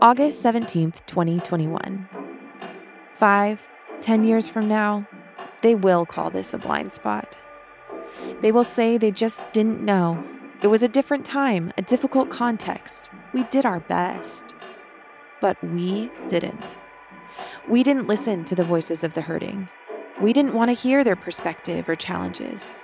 [0.00, 2.08] August 17th, 2021.
[3.14, 3.66] Five,
[3.98, 5.08] ten years from now,
[5.62, 7.36] they will call this a blind spot.
[8.40, 10.22] They will say they just didn't know.
[10.62, 13.10] It was a different time, a difficult context.
[13.32, 14.54] We did our best.
[15.40, 16.76] But we didn't.
[17.68, 19.68] We didn't listen to the voices of the hurting.
[20.22, 22.78] We didn't want to hear their perspective or challenges.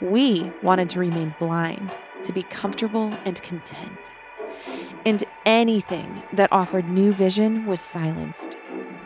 [0.00, 4.14] We wanted to remain blind, to be comfortable and content.
[5.06, 8.56] And anything that offered new vision was silenced,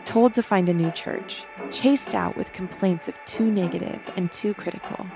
[0.05, 4.53] told to find a new church, chased out with complaints of too negative and too
[4.53, 5.07] critical.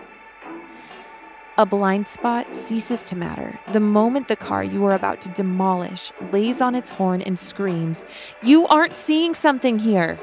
[1.60, 6.12] A blind spot ceases to matter the moment the car you are about to demolish
[6.32, 8.06] lays on its horn and screams,
[8.44, 10.20] You aren't seeing something here!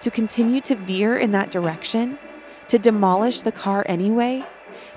[0.00, 2.16] To continue to veer in that direction,
[2.68, 4.44] to demolish the car anyway,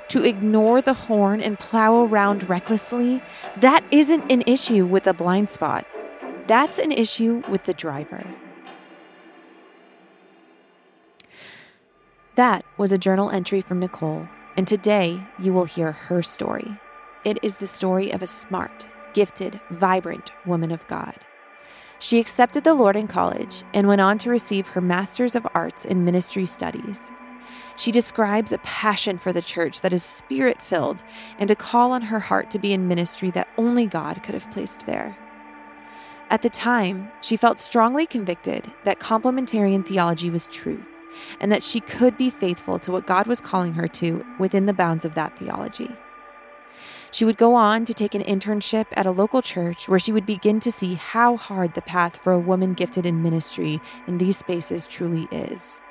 [0.10, 3.22] to ignore the horn and plow around recklessly,
[3.58, 5.88] that isn't an issue with a blind spot.
[6.48, 8.26] That's an issue with the driver.
[12.36, 16.80] That was a journal entry from Nicole, and today you will hear her story.
[17.24, 21.16] It is the story of a smart, gifted, vibrant woman of God.
[22.00, 25.86] She accepted the Lord in college and went on to receive her Master's of Arts
[25.86, 27.12] in Ministry Studies.
[27.76, 31.04] She describes a passion for the church that is spirit filled
[31.40, 34.52] and a call on her heart to be in ministry that only God could have
[34.52, 35.18] placed there.
[36.30, 40.88] At the time, she felt strongly convicted that complementarian theology was truth
[41.40, 44.74] and that she could be faithful to what God was calling her to within the
[44.74, 45.92] bounds of that theology.
[47.12, 50.26] She would go on to take an internship at a local church where she would
[50.26, 54.38] begin to see how hard the path for a woman gifted in ministry in these
[54.38, 55.83] spaces truly is.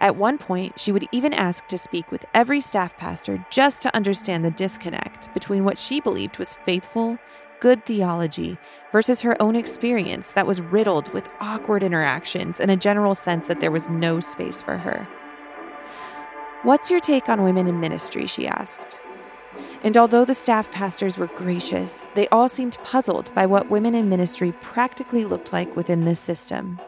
[0.00, 3.94] At one point, she would even ask to speak with every staff pastor just to
[3.94, 7.18] understand the disconnect between what she believed was faithful,
[7.60, 8.58] good theology
[8.92, 13.60] versus her own experience that was riddled with awkward interactions and a general sense that
[13.60, 15.08] there was no space for her.
[16.62, 18.26] What's your take on women in ministry?
[18.26, 19.00] she asked.
[19.82, 24.08] And although the staff pastors were gracious, they all seemed puzzled by what women in
[24.08, 26.80] ministry practically looked like within this system.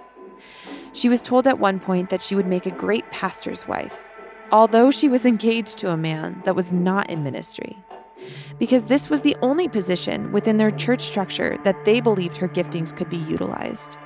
[0.92, 4.06] She was told at one point that she would make a great pastor's wife,
[4.50, 7.78] although she was engaged to a man that was not in ministry.
[8.58, 12.94] Because this was the only position within their church structure that they believed her giftings
[12.94, 13.96] could be utilized.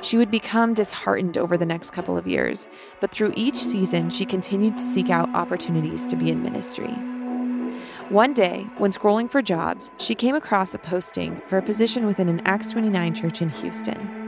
[0.00, 2.68] She would become disheartened over the next couple of years,
[3.00, 6.92] but through each season, she continued to seek out opportunities to be in ministry.
[8.08, 12.28] One day, when scrolling for jobs, she came across a posting for a position within
[12.28, 14.25] an Acts 29 church in Houston.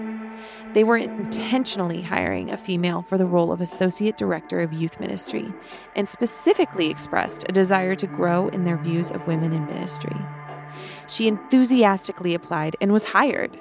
[0.75, 5.53] They were intentionally hiring a female for the role of Associate Director of Youth Ministry
[5.97, 10.17] and specifically expressed a desire to grow in their views of women in ministry.
[11.09, 13.59] She enthusiastically applied and was hired.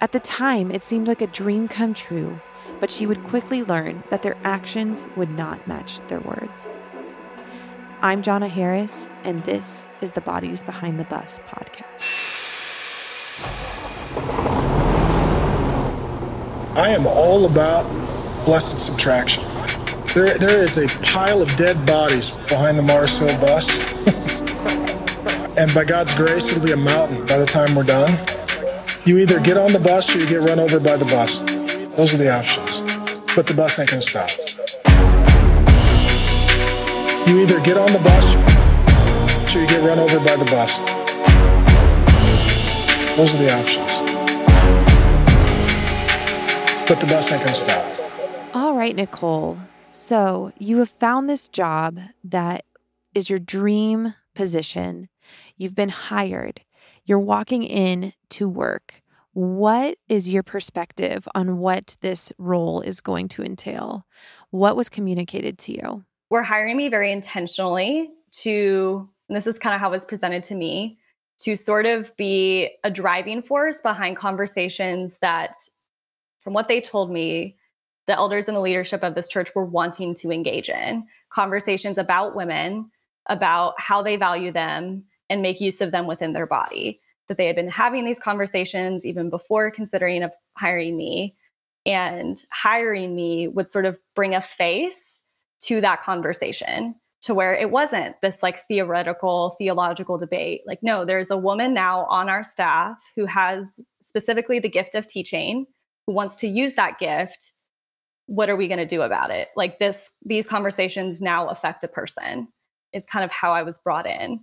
[0.00, 2.40] At the time, it seemed like a dream come true,
[2.80, 6.74] but she would quickly learn that their actions would not match their words.
[8.02, 12.24] I'm Jonna Harris, and this is the Bodies Behind the Bus podcast.
[16.76, 17.84] I am all about
[18.44, 19.44] blessed subtraction.
[20.12, 23.70] There, there is a pile of dead bodies behind the Mars Hill bus.
[25.56, 28.18] and by God's grace, it'll be a mountain by the time we're done.
[29.04, 31.42] You either get on the bus or you get run over by the bus.
[31.96, 32.80] Those are the options.
[33.36, 34.30] But the bus ain't gonna stop.
[37.28, 38.34] You either get on the bus
[39.54, 40.80] or you get run over by the bus.
[43.16, 43.93] Those are the options
[46.86, 47.84] but the bus ain't gonna stop.
[48.54, 49.58] All right, Nicole.
[49.90, 52.64] So you have found this job that
[53.14, 55.08] is your dream position.
[55.56, 56.60] You've been hired.
[57.04, 59.02] You're walking in to work.
[59.32, 64.06] What is your perspective on what this role is going to entail?
[64.50, 66.04] What was communicated to you?
[66.30, 68.10] We're hiring me very intentionally
[68.42, 70.98] to, and this is kind of how it was presented to me,
[71.38, 75.54] to sort of be a driving force behind conversations that
[76.44, 77.56] from what they told me,
[78.06, 82.36] the elders and the leadership of this church were wanting to engage in conversations about
[82.36, 82.90] women,
[83.28, 87.00] about how they value them and make use of them within their body.
[87.28, 91.34] That they had been having these conversations even before considering of hiring me.
[91.86, 95.22] And hiring me would sort of bring a face
[95.62, 101.30] to that conversation to where it wasn't this like theoretical theological debate like no there's
[101.30, 105.66] a woman now on our staff who has specifically the gift of teaching
[106.06, 107.52] who wants to use that gift
[108.26, 111.88] what are we going to do about it like this these conversations now affect a
[111.88, 112.48] person
[112.92, 114.40] is kind of how i was brought in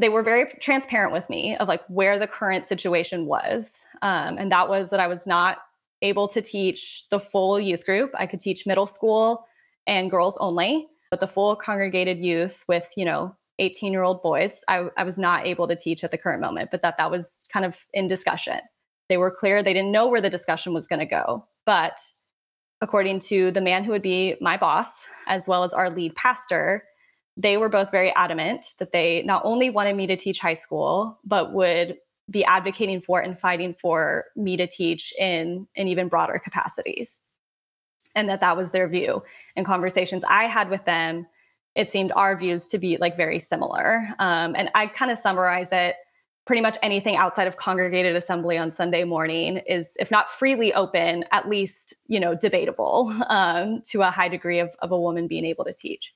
[0.00, 3.84] they were very transparent with me of like where the current situation was.
[4.02, 5.58] Um, and that was that I was not
[6.00, 8.10] able to teach the full youth group.
[8.14, 9.46] I could teach middle school
[9.86, 14.62] and girls only, but the full congregated youth with, you know, 18 year old boys,
[14.68, 17.44] I, I was not able to teach at the current moment, but that that was
[17.52, 18.58] kind of in discussion.
[19.10, 19.60] They were clear.
[19.60, 21.44] They didn't know where the discussion was going to go.
[21.66, 21.98] But
[22.80, 26.84] according to the man who would be my boss, as well as our lead pastor,
[27.36, 31.18] they were both very adamant that they not only wanted me to teach high school,
[31.24, 31.96] but would
[32.30, 37.20] be advocating for and fighting for me to teach in, in even broader capacities.
[38.14, 39.24] And that that was their view.
[39.56, 41.26] And conversations I had with them,
[41.74, 44.08] it seemed our views to be like very similar.
[44.20, 45.96] Um, and I kind of summarize it
[46.46, 51.24] pretty much anything outside of congregated assembly on Sunday morning is, if not freely open,
[51.32, 55.44] at least you know debatable um, to a high degree of, of a woman being
[55.44, 56.14] able to teach.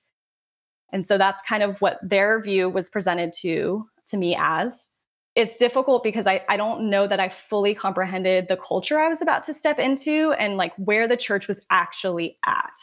[0.93, 4.87] And so that's kind of what their view was presented to to me as.
[5.35, 9.21] It's difficult because I, I don't know that I fully comprehended the culture I was
[9.21, 12.75] about to step into and like where the church was actually at.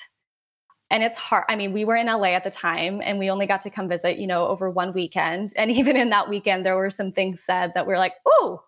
[0.92, 1.46] And it's hard.
[1.48, 3.88] I mean, we were in LA at the time and we only got to come
[3.88, 5.54] visit, you know, over one weekend.
[5.58, 8.62] And even in that weekend, there were some things said that we we're like, oh,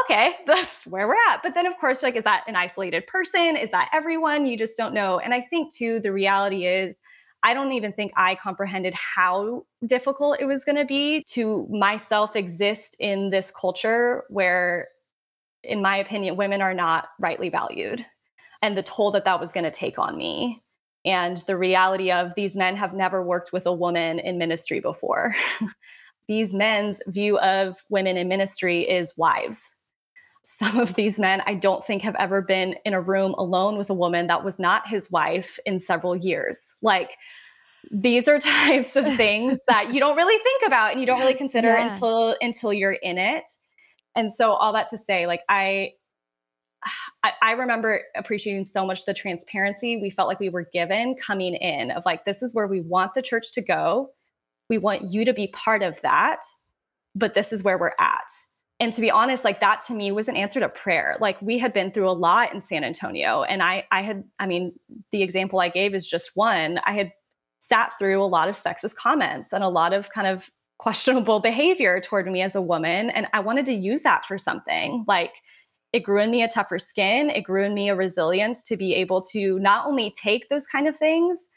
[0.00, 1.42] okay, that's where we're at.
[1.42, 3.56] But then, of course, like, is that an isolated person?
[3.56, 4.46] Is that everyone?
[4.46, 5.18] You just don't know.
[5.18, 6.98] And I think, too, the reality is
[7.42, 12.36] I don't even think I comprehended how difficult it was going to be to myself
[12.36, 14.88] exist in this culture where,
[15.62, 18.04] in my opinion, women are not rightly valued
[18.62, 20.63] and the toll that that was going to take on me.
[21.04, 25.34] And the reality of these men have never worked with a woman in ministry before.
[26.28, 29.60] these men's view of women in ministry is wives.
[30.46, 33.90] Some of these men, I don't think, have ever been in a room alone with
[33.90, 36.58] a woman that was not his wife in several years.
[36.80, 37.16] Like,
[37.90, 41.34] these are types of things that you don't really think about and you don't really
[41.34, 41.84] consider yeah.
[41.84, 43.44] until until you're in it
[44.14, 45.92] and so all that to say like I,
[47.22, 51.54] I i remember appreciating so much the transparency we felt like we were given coming
[51.54, 54.10] in of like this is where we want the church to go
[54.68, 56.40] we want you to be part of that
[57.14, 58.28] but this is where we're at
[58.80, 61.58] and to be honest like that to me was an answer to prayer like we
[61.58, 64.72] had been through a lot in san antonio and i i had i mean
[65.12, 67.12] the example i gave is just one i had
[67.68, 72.00] sat through a lot of sexist comments and a lot of kind of questionable behavior
[72.00, 73.08] toward me as a woman.
[73.10, 75.04] And I wanted to use that for something.
[75.06, 75.32] Like
[75.94, 78.96] it grew in me a tougher skin, it grew in me a resilience to be
[78.96, 81.48] able to not only take those kind of things,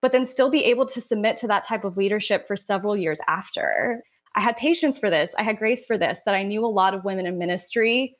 [0.00, 3.20] but then still be able to submit to that type of leadership for several years
[3.28, 4.02] after.
[4.34, 6.94] I had patience for this, I had grace for this, that I knew a lot
[6.94, 8.16] of women in ministry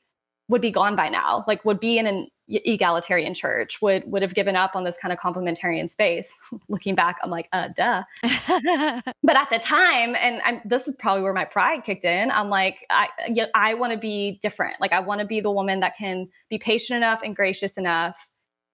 [0.49, 4.35] would be gone by now, like would be in an egalitarian church, would would have
[4.35, 6.33] given up on this kind of complementarian space.
[6.69, 8.03] Looking back, I'm like, uh, duh.
[8.23, 12.31] but at the time, and I'm, this is probably where my pride kicked in.
[12.31, 14.81] I'm like, I yeah, I want to be different.
[14.81, 18.29] Like I want to be the woman that can be patient enough and gracious enough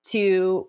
[0.09, 0.69] to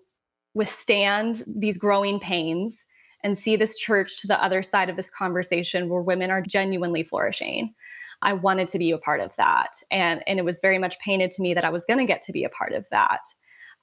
[0.54, 2.84] withstand these growing pains
[3.22, 7.02] and see this church to the other side of this conversation where women are genuinely
[7.02, 7.74] flourishing.
[8.22, 9.76] I wanted to be a part of that.
[9.90, 12.22] And, and it was very much painted to me that I was going to get
[12.22, 13.20] to be a part of that.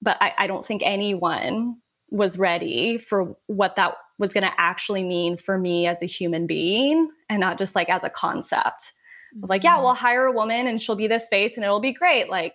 [0.01, 1.77] But I, I don't think anyone
[2.09, 6.47] was ready for what that was going to actually mean for me as a human
[6.47, 8.93] being and not just like as a concept.
[9.35, 9.45] Mm-hmm.
[9.49, 9.83] Like, yeah, mm-hmm.
[9.83, 12.29] we'll hire a woman and she'll be this face and it'll be great.
[12.29, 12.53] Like,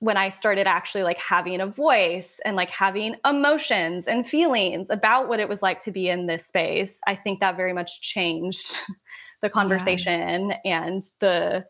[0.00, 5.28] when I started actually like having a voice and like having emotions and feelings about
[5.28, 8.72] what it was like to be in this space, I think that very much changed
[9.46, 10.84] the conversation yeah.
[10.84, 11.64] and the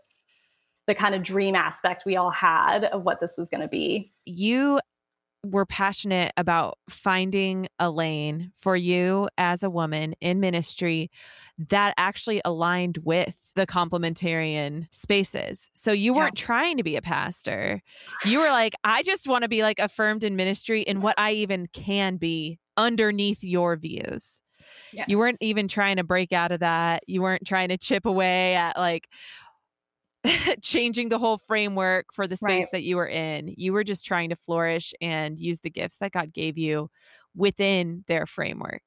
[0.86, 4.12] the kind of dream aspect we all had of what this was going to be.
[4.24, 4.78] You
[5.44, 11.10] were passionate about finding a lane for you as a woman in ministry
[11.58, 15.68] that actually aligned with the complementarian spaces.
[15.72, 16.18] So you yeah.
[16.18, 17.82] weren't trying to be a pastor.
[18.24, 21.32] You were like, I just want to be like affirmed in ministry in what I
[21.32, 24.40] even can be underneath your views.
[24.96, 25.06] Yes.
[25.10, 27.02] You weren't even trying to break out of that.
[27.06, 29.08] You weren't trying to chip away at like
[30.62, 32.72] changing the whole framework for the space right.
[32.72, 33.52] that you were in.
[33.58, 36.88] You were just trying to flourish and use the gifts that God gave you
[37.34, 38.80] within their framework.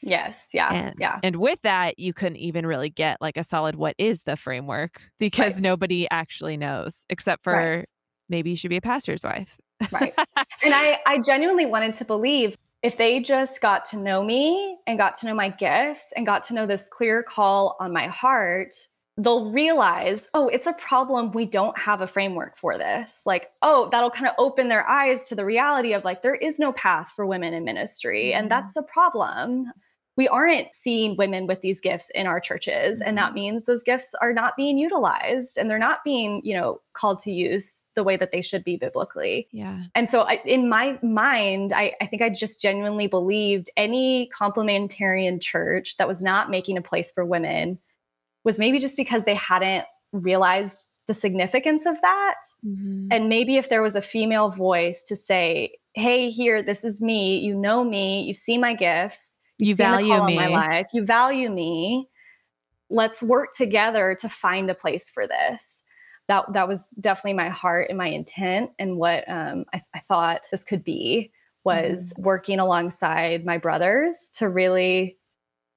[0.00, 0.42] Yes.
[0.54, 0.72] Yeah.
[0.72, 1.20] And, yeah.
[1.22, 5.02] And with that, you couldn't even really get like a solid what is the framework
[5.18, 5.62] because right.
[5.62, 7.88] nobody actually knows except for right.
[8.30, 9.58] maybe you should be a pastor's wife.
[9.90, 10.14] right.
[10.64, 14.98] And I, I genuinely wanted to believe if they just got to know me and
[14.98, 18.74] got to know my gifts and got to know this clear call on my heart,
[19.18, 21.32] they'll realize, oh, it's a problem.
[21.32, 23.22] We don't have a framework for this.
[23.24, 26.58] Like, oh, that'll kind of open their eyes to the reality of like, there is
[26.58, 28.30] no path for women in ministry.
[28.30, 28.40] Mm-hmm.
[28.40, 29.72] And that's a problem.
[30.16, 33.34] we aren't seeing women with these gifts in our churches and that mm-hmm.
[33.34, 37.32] means those gifts are not being utilized and they're not being you know called to
[37.32, 41.72] use the way that they should be biblically yeah and so I, in my mind
[41.72, 46.82] I, I think i just genuinely believed any complementarian church that was not making a
[46.82, 47.78] place for women
[48.44, 53.08] was maybe just because they hadn't realized the significance of that mm-hmm.
[53.10, 57.38] and maybe if there was a female voice to say hey here this is me
[57.38, 59.32] you know me You see my gifts
[59.62, 60.36] you value me.
[60.36, 60.88] my life.
[60.92, 62.08] You value me.
[62.90, 65.81] Let's work together to find a place for this.
[66.32, 70.46] That that was definitely my heart and my intent, and what um, I, I, thought
[70.50, 71.30] this could be
[71.62, 72.22] was mm-hmm.
[72.22, 75.18] working alongside my brothers to really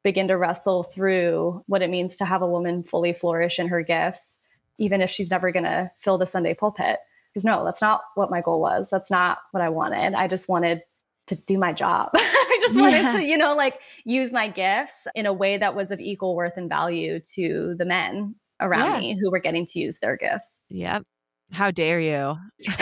[0.01, 3.81] begin to wrestle through what it means to have a woman fully flourish in her
[3.81, 4.39] gifts,
[4.77, 6.99] even if she's never going to fill the Sunday pulpit.
[7.33, 8.87] Because no, that's not what my goal was.
[8.89, 10.13] That's not what I wanted.
[10.13, 10.83] I just wanted
[11.27, 12.11] to do my job.
[12.15, 13.13] I just wanted yeah.
[13.17, 16.55] to, you know, like use my gifts in a way that was of equal worth
[16.55, 18.99] and value to the men around yeah.
[18.99, 20.61] me who were getting to use their gifts.
[20.69, 21.03] Yep.
[21.51, 22.35] How dare you?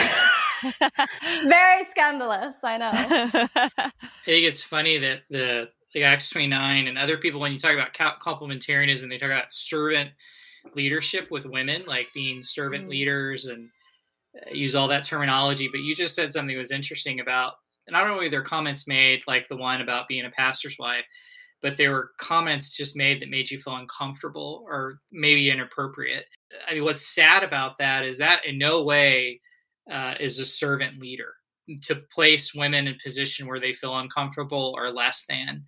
[1.44, 2.90] Very scandalous, I know.
[3.56, 3.90] I
[4.24, 7.94] think it's funny that the like Acts 29 and other people, when you talk about
[7.94, 10.10] complementarianism, they talk about servant
[10.74, 12.90] leadership with women, like being servant mm.
[12.90, 13.68] leaders and
[14.34, 15.68] uh, use all that terminology.
[15.68, 17.54] But you just said something was interesting about
[17.86, 20.78] and I don't know whether there comments made like the one about being a pastor's
[20.78, 21.04] wife,
[21.64, 26.26] but there were comments just made that made you feel uncomfortable or maybe inappropriate.
[26.68, 29.40] I mean, what's sad about that is that in no way
[29.90, 31.32] uh, is a servant leader
[31.84, 35.64] to place women in position where they feel uncomfortable or less than.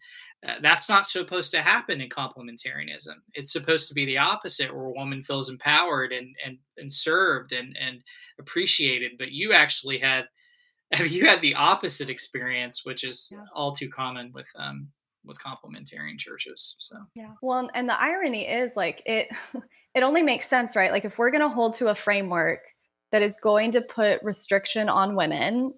[0.47, 3.15] Uh, that's not supposed to happen in complementarianism.
[3.33, 7.53] It's supposed to be the opposite, where a woman feels empowered and and, and served
[7.53, 8.03] and and
[8.39, 9.13] appreciated.
[9.19, 10.27] But you actually had
[10.93, 13.45] have you had the opposite experience, which is yeah.
[13.55, 14.89] all too common with um
[15.27, 16.77] with complementarian churches.
[16.79, 17.33] So yeah.
[17.43, 19.29] Well, and the irony is like it
[19.95, 20.93] it only makes sense, right?
[20.93, 22.61] Like if we're going to hold to a framework
[23.13, 25.73] that is going to put restriction on women,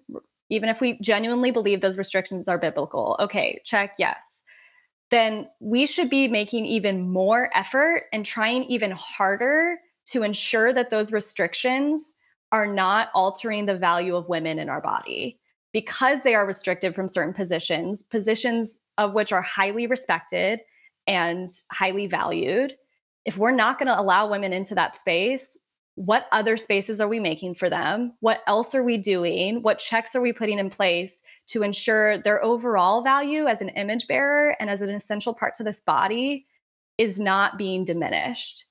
[0.49, 4.43] even if we genuinely believe those restrictions are biblical, okay, check, yes.
[5.11, 9.77] Then we should be making even more effort and trying even harder
[10.11, 12.13] to ensure that those restrictions
[12.51, 15.39] are not altering the value of women in our body
[15.71, 20.59] because they are restricted from certain positions, positions of which are highly respected
[21.07, 22.75] and highly valued.
[23.25, 25.57] If we're not going to allow women into that space,
[25.95, 28.13] what other spaces are we making for them?
[28.19, 29.63] What else are we doing?
[29.63, 34.05] What checks are we putting in place to ensure their overall value as an image
[34.07, 36.45] bearer and as an essential part to this body
[36.97, 38.65] is not being diminished?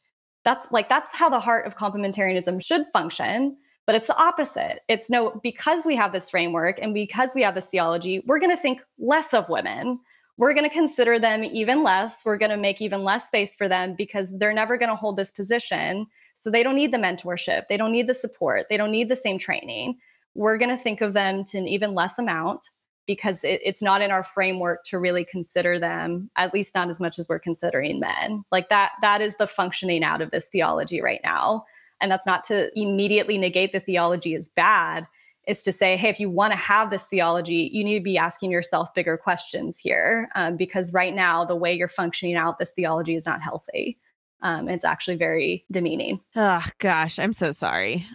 [0.44, 3.56] That's like that's how the heart of complementarianism should function
[3.88, 4.80] but it's the opposite.
[4.86, 8.54] It's no, because we have this framework and because we have this theology, we're going
[8.54, 9.98] to think less of women.
[10.38, 12.22] We're going to consider them even less.
[12.24, 15.16] We're going to make even less space for them because they're never going to hold
[15.16, 16.06] this position.
[16.34, 17.66] So they don't need the mentorship.
[17.68, 18.66] They don't need the support.
[18.70, 19.98] They don't need the same training.
[20.34, 22.64] We're going to think of them to an even less amount
[23.06, 27.00] because it, it's not in our framework to really consider them at least not as
[27.00, 31.00] much as we're considering men like that that is the functioning out of this theology
[31.00, 31.64] right now
[32.00, 35.06] and that's not to immediately negate the theology is bad.
[35.48, 38.18] It's to say, hey, if you want to have this theology, you need to be
[38.18, 42.70] asking yourself bigger questions here, um, because right now the way you're functioning out this
[42.72, 43.98] theology is not healthy.
[44.42, 46.20] Um, it's actually very demeaning.
[46.36, 48.06] Oh gosh, I'm so sorry.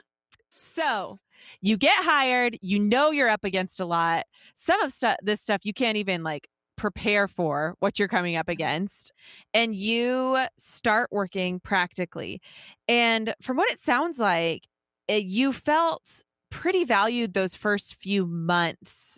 [0.49, 1.17] So
[1.59, 4.25] you get hired, you know you're up against a lot.
[4.55, 8.49] Some of stu- this stuff you can't even like prepare for what you're coming up
[8.49, 9.11] against
[9.53, 12.41] and you start working practically.
[12.87, 14.67] And from what it sounds like,
[15.07, 19.17] it, you felt pretty valued those first few months,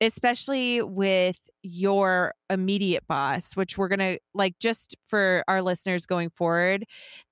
[0.00, 6.30] especially with your immediate boss, which we're going to like just for our listeners going
[6.30, 6.84] forward,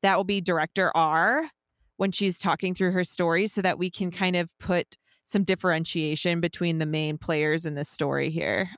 [0.03, 1.49] that will be Director R
[1.97, 6.41] when she's talking through her story so that we can kind of put some differentiation
[6.41, 8.69] between the main players in this story here.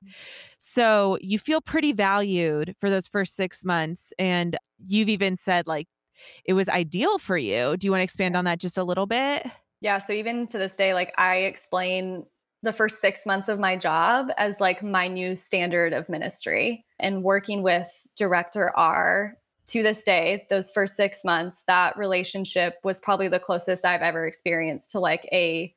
[0.58, 4.12] So you feel pretty valued for those first six months.
[4.18, 5.88] And you've even said like
[6.44, 7.76] it was ideal for you.
[7.78, 9.46] Do you want to expand on that just a little bit?
[9.80, 9.98] Yeah.
[9.98, 12.24] So even to this day, like I explain
[12.62, 17.22] the first six months of my job as like my new standard of ministry and
[17.22, 23.28] working with director R to this day, those first six months, that relationship was probably
[23.28, 25.74] the closest I've ever experienced to like a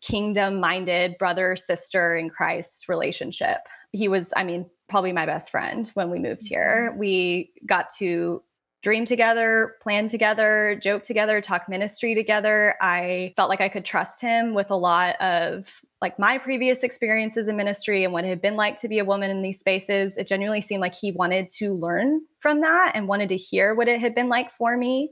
[0.00, 3.58] kingdom minded brother sister in Christ relationship.
[3.92, 6.88] He was, I mean, probably my best friend when we moved here.
[6.90, 6.98] Mm-hmm.
[6.98, 8.42] We got to
[8.82, 12.76] dream together, plan together, joke together, talk ministry together.
[12.80, 17.48] I felt like I could trust him with a lot of like my previous experiences
[17.48, 20.16] in ministry and what it had been like to be a woman in these spaces.
[20.16, 23.88] It genuinely seemed like he wanted to learn from that and wanted to hear what
[23.88, 25.10] it had been like for me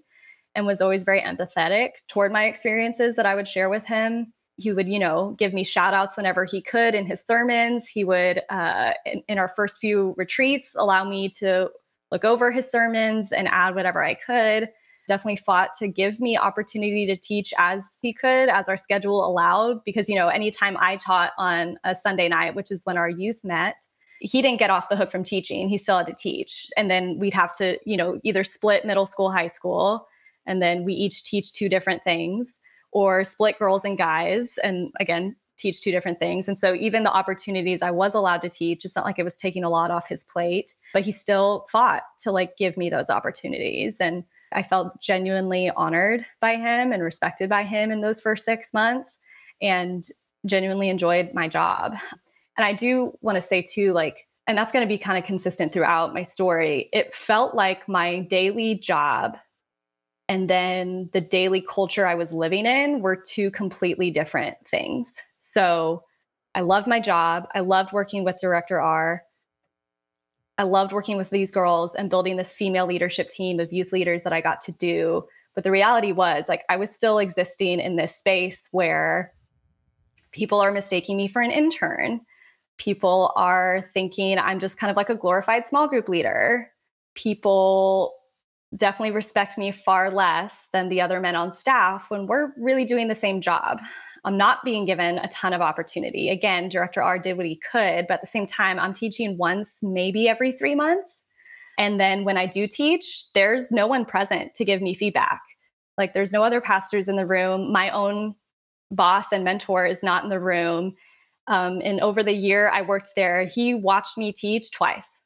[0.55, 4.33] and was always very empathetic toward my experiences that I would share with him.
[4.59, 7.89] He would, you know, give me shout outs whenever he could in his sermons.
[7.89, 11.71] He would, uh, in, in our first few retreats, allow me to
[12.11, 14.69] look over his sermons and add whatever I could.
[15.09, 19.85] Definitely fought to give me opportunity to teach as he could, as our schedule allowed.
[19.85, 23.39] Because, you know, anytime I taught on a Sunday night, which is when our youth
[23.45, 23.87] met,
[24.19, 25.69] he didn't get off the hook from teaching.
[25.69, 26.67] He still had to teach.
[26.77, 30.09] And then we'd have to, you know, either split middle school, high school,
[30.47, 32.61] and then we each teach two different things,
[32.93, 34.59] or split girls and guys.
[34.65, 36.49] And again, teach two different things.
[36.49, 39.37] And so even the opportunities I was allowed to teach, it's not like it was
[39.37, 43.11] taking a lot off his plate, but he still fought to like give me those
[43.11, 43.97] opportunities.
[44.01, 48.73] And I felt genuinely honored by him and respected by him in those first six
[48.73, 49.19] months
[49.61, 50.07] and
[50.45, 51.97] genuinely enjoyed my job.
[52.57, 55.25] And I do want to say too, like, and that's going to be kind of
[55.25, 56.89] consistent throughout my story.
[56.93, 59.37] It felt like my daily job
[60.29, 65.17] and then the daily culture I was living in were two completely different things.
[65.57, 66.03] So
[66.55, 67.49] I loved my job.
[67.55, 69.23] I loved working with Director R.
[70.59, 74.25] I loved working with these girls and building this female leadership team of youth leaders
[74.25, 75.25] that I got to do.
[75.55, 79.33] But the reality was, like, I was still existing in this space where
[80.33, 82.21] people are mistaking me for an intern.
[82.77, 86.71] People are thinking I'm just kind of like a glorified small group leader.
[87.15, 88.15] People
[88.77, 93.09] definitely respect me far less than the other men on staff when we're really doing
[93.09, 93.81] the same job.
[94.25, 96.29] I'm not being given a ton of opportunity.
[96.29, 99.79] Again, Director R did what he could, but at the same time, I'm teaching once,
[99.83, 101.25] maybe every three months.
[101.79, 105.41] And then when I do teach, there's no one present to give me feedback.
[105.97, 107.73] Like there's no other pastors in the room.
[107.73, 108.35] My own
[108.91, 110.95] boss and mentor is not in the room.
[111.47, 115.23] Um, and over the year I worked there, he watched me teach twice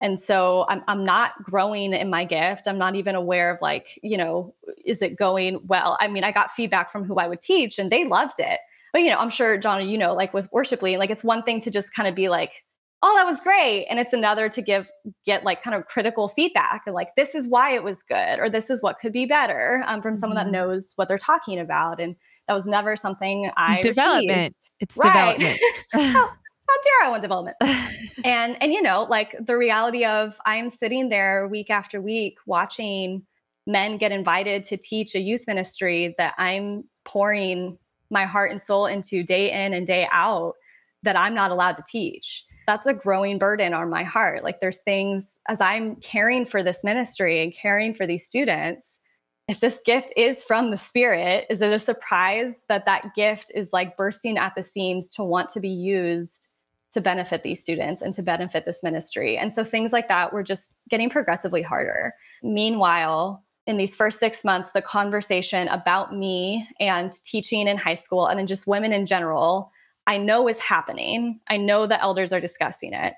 [0.00, 2.68] and so I'm, I'm not growing in my gift.
[2.68, 5.96] I'm not even aware of like you know is it going well?
[6.00, 8.60] I mean i got feedback from who i would teach and they loved it.
[8.92, 11.42] But you know i'm sure john you know like with worship leading like it's one
[11.42, 12.64] thing to just kind of be like
[13.02, 13.86] oh that was great.
[13.88, 14.90] And it's another to give
[15.24, 18.50] get like kind of critical feedback and like this is why it was good or
[18.50, 20.52] this is what could be better um, from someone mm-hmm.
[20.52, 22.00] that knows what they're talking about.
[22.00, 24.54] And that was never something i development.
[24.54, 24.56] received.
[24.80, 25.38] it's right.
[25.38, 26.30] development
[26.68, 27.56] how dare I want development?
[28.24, 33.24] and and you know, like the reality of I'm sitting there week after week watching
[33.66, 37.78] men get invited to teach a youth ministry that I'm pouring
[38.10, 40.54] my heart and soul into day in and day out
[41.02, 42.44] that I'm not allowed to teach.
[42.66, 44.44] That's a growing burden on my heart.
[44.44, 49.00] Like there's things as I'm caring for this ministry and caring for these students,
[49.48, 53.72] if this gift is from the spirit, is it a surprise that that gift is
[53.72, 56.48] like bursting at the seams to want to be used
[56.92, 59.36] to benefit these students and to benefit this ministry.
[59.36, 62.14] And so things like that were just getting progressively harder.
[62.42, 68.26] Meanwhile, in these first six months, the conversation about me and teaching in high school
[68.26, 69.70] and then just women in general,
[70.06, 71.40] I know is happening.
[71.48, 73.12] I know the elders are discussing it.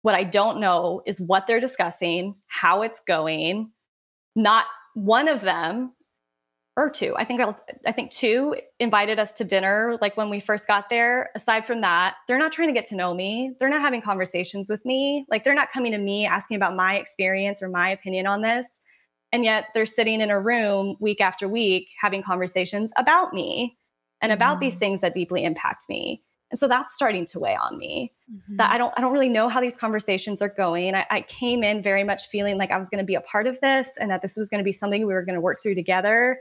[0.00, 3.70] What I don't know is what they're discussing, how it's going.
[4.34, 4.64] Not
[4.94, 5.92] one of them
[6.76, 7.14] or two.
[7.16, 7.40] I think
[7.86, 11.30] I think two invited us to dinner like when we first got there.
[11.36, 13.54] Aside from that, they're not trying to get to know me.
[13.60, 15.24] They're not having conversations with me.
[15.30, 18.66] Like they're not coming to me asking about my experience or my opinion on this.
[19.32, 23.76] And yet they're sitting in a room week after week having conversations about me
[24.20, 24.36] and mm-hmm.
[24.36, 24.80] about these mm-hmm.
[24.80, 26.22] things that deeply impact me.
[26.50, 28.12] And so that's starting to weigh on me.
[28.32, 28.56] Mm-hmm.
[28.56, 30.96] That I don't I don't really know how these conversations are going.
[30.96, 33.46] I, I came in very much feeling like I was going to be a part
[33.46, 35.62] of this and that this was going to be something we were going to work
[35.62, 36.40] through together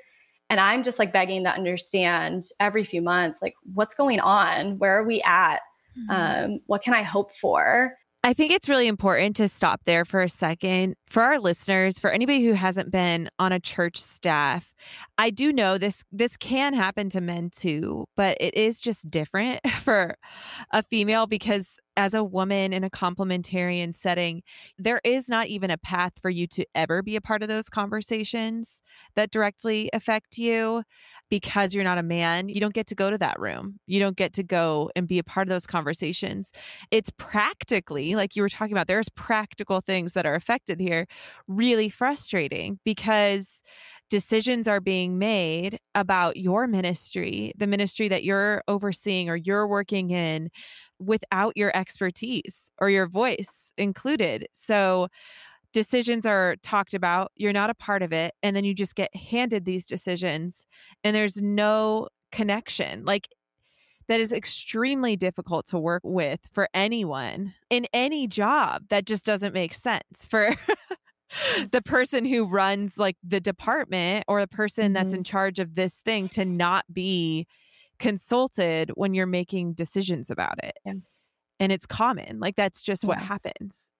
[0.53, 4.77] and I'm just like begging to understand every few months, like what's going on?
[4.77, 5.61] Where are we at?
[5.97, 6.11] Mm-hmm.
[6.11, 7.95] Um, what can I hope for?
[8.23, 10.93] I think it's really important to stop there for a second.
[11.07, 14.75] For our listeners, for anybody who hasn't been on a church staff,
[15.17, 19.59] I do know this this can happen to men too, but it is just different
[19.81, 20.17] for
[20.71, 24.41] a female because as a woman in a complementarian setting,
[24.77, 27.69] there is not even a path for you to ever be a part of those
[27.69, 28.81] conversations
[29.15, 30.83] that directly affect you
[31.29, 32.49] because you're not a man.
[32.49, 33.79] You don't get to go to that room.
[33.87, 36.51] You don't get to go and be a part of those conversations.
[36.91, 41.07] It's practically, like you were talking about, there's practical things that are affected here,
[41.47, 43.61] really frustrating because
[44.09, 50.11] decisions are being made about your ministry, the ministry that you're overseeing or you're working
[50.11, 50.49] in
[51.05, 54.47] without your expertise or your voice included.
[54.51, 55.07] So
[55.73, 59.15] decisions are talked about, you're not a part of it, and then you just get
[59.15, 60.65] handed these decisions
[61.03, 63.05] and there's no connection.
[63.05, 63.27] Like
[64.07, 69.53] that is extremely difficult to work with for anyone in any job that just doesn't
[69.53, 70.55] make sense for
[71.71, 74.93] the person who runs like the department or the person mm-hmm.
[74.93, 77.47] that's in charge of this thing to not be
[78.03, 80.77] consulted when you're making decisions about it.
[80.85, 80.93] Yeah.
[81.59, 82.39] And it's common.
[82.39, 83.09] Like that's just yeah.
[83.09, 83.91] what happens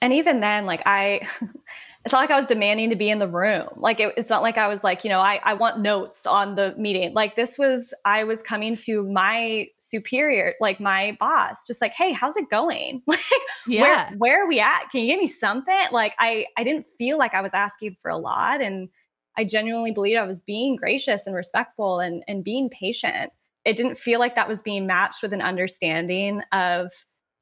[0.00, 1.20] and even then like i
[2.04, 4.42] it's not like i was demanding to be in the room like it, it's not
[4.42, 7.58] like i was like you know I, I want notes on the meeting like this
[7.58, 12.50] was i was coming to my superior like my boss just like hey how's it
[12.50, 13.20] going like
[13.66, 16.86] yeah where, where are we at can you give me something like i i didn't
[16.86, 18.88] feel like i was asking for a lot and
[19.36, 23.32] i genuinely believed i was being gracious and respectful and and being patient
[23.64, 26.90] it didn't feel like that was being matched with an understanding of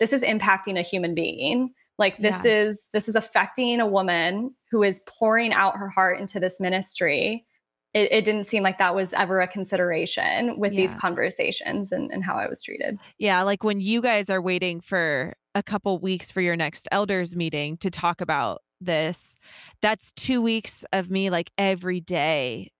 [0.00, 2.52] this is impacting a human being like this yeah.
[2.52, 7.46] is this is affecting a woman who is pouring out her heart into this ministry
[7.94, 10.80] it, it, didn't seem like that was ever a consideration with yeah.
[10.80, 12.98] these conversations and, and how I was treated.
[13.18, 17.36] Yeah, like when you guys are waiting for a couple weeks for your next elders
[17.36, 19.36] meeting to talk about this,
[19.82, 22.70] that's two weeks of me like every day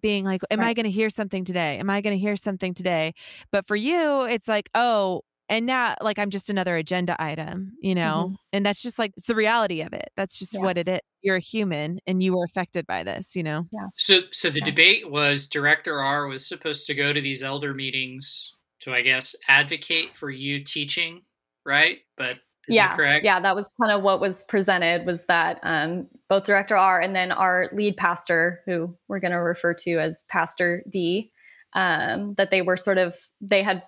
[0.00, 0.68] being like, Am right.
[0.68, 1.78] I going to hear something today?
[1.78, 3.14] Am I going to hear something today?
[3.50, 7.94] But for you, it's like, Oh, and now like i'm just another agenda item you
[7.94, 8.34] know mm-hmm.
[8.52, 10.60] and that's just like it's the reality of it that's just yeah.
[10.60, 13.86] what it is you're a human and you were affected by this you know yeah
[13.94, 14.64] so so the yeah.
[14.64, 19.36] debate was director r was supposed to go to these elder meetings to i guess
[19.48, 21.22] advocate for you teaching
[21.64, 26.06] right but yeah correct yeah that was kind of what was presented was that um,
[26.28, 30.24] both director r and then our lead pastor who we're going to refer to as
[30.28, 31.30] pastor d
[31.74, 33.82] um, that they were sort of they had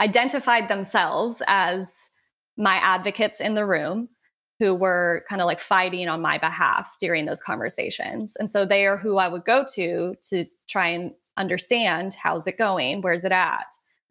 [0.00, 1.94] identified themselves as
[2.56, 4.08] my advocates in the room
[4.58, 8.34] who were kind of like fighting on my behalf during those conversations.
[8.38, 12.56] And so they are who I would go to to try and understand how's it
[12.56, 13.66] going, where's it at.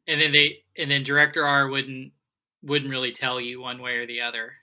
[0.08, 2.14] And then they and then director R wouldn't
[2.66, 4.54] wouldn't really tell you one way or the other.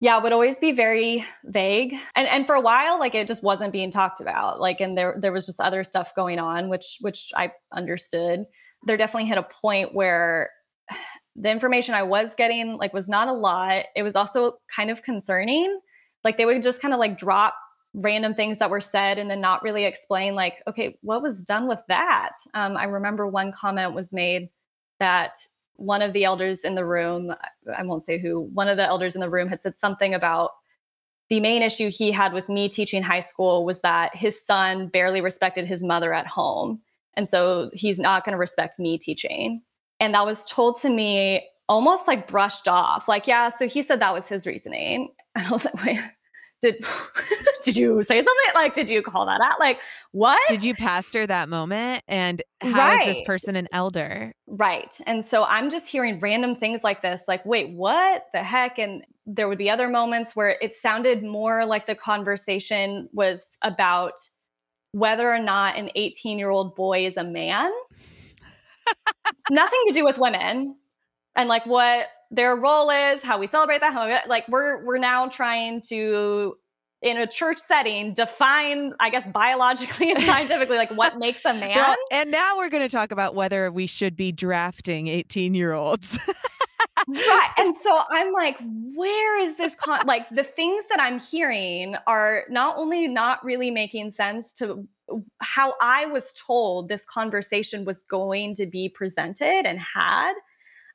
[0.00, 1.94] Yeah, would always be very vague.
[2.16, 4.60] And and for a while like it just wasn't being talked about.
[4.60, 8.44] Like and there there was just other stuff going on which which I understood
[8.84, 10.50] there definitely hit a point where
[11.36, 13.84] the information I was getting like was not a lot.
[13.94, 15.78] It was also kind of concerning.
[16.24, 17.54] Like they would just kind of like drop
[17.94, 21.68] random things that were said and then not really explain like okay what was done
[21.68, 24.48] with that um, i remember one comment was made
[24.98, 25.34] that
[25.76, 27.34] one of the elders in the room
[27.76, 30.52] i won't say who one of the elders in the room had said something about
[31.28, 35.20] the main issue he had with me teaching high school was that his son barely
[35.20, 36.80] respected his mother at home
[37.14, 39.62] and so he's not going to respect me teaching.
[40.00, 43.08] And that was told to me almost like brushed off.
[43.08, 45.10] Like, yeah, so he said that was his reasoning.
[45.34, 45.98] And I was like, wait,
[46.62, 46.84] did
[47.62, 48.54] did you say something?
[48.54, 49.60] Like, did you call that out?
[49.60, 49.80] Like,
[50.12, 50.40] what?
[50.48, 52.04] Did you pastor that moment?
[52.08, 53.08] And how right.
[53.08, 54.32] is this person an elder?
[54.46, 54.94] Right.
[55.06, 58.78] And so I'm just hearing random things like this, like, wait, what the heck?
[58.78, 64.14] And there would be other moments where it sounded more like the conversation was about
[64.92, 67.70] whether or not an 18 year old boy is a man.
[69.50, 70.76] Nothing to do with women
[71.34, 74.98] and like what their role is, how we celebrate that, how we, like we're we're
[74.98, 76.56] now trying to
[77.02, 81.74] in a church setting define i guess biologically and scientifically like what makes a man.
[81.74, 85.72] Well, and now we're going to talk about whether we should be drafting 18 year
[85.72, 86.18] olds
[87.08, 88.56] right and so i'm like
[88.94, 93.70] where is this con like the things that i'm hearing are not only not really
[93.70, 94.86] making sense to
[95.40, 100.32] how i was told this conversation was going to be presented and had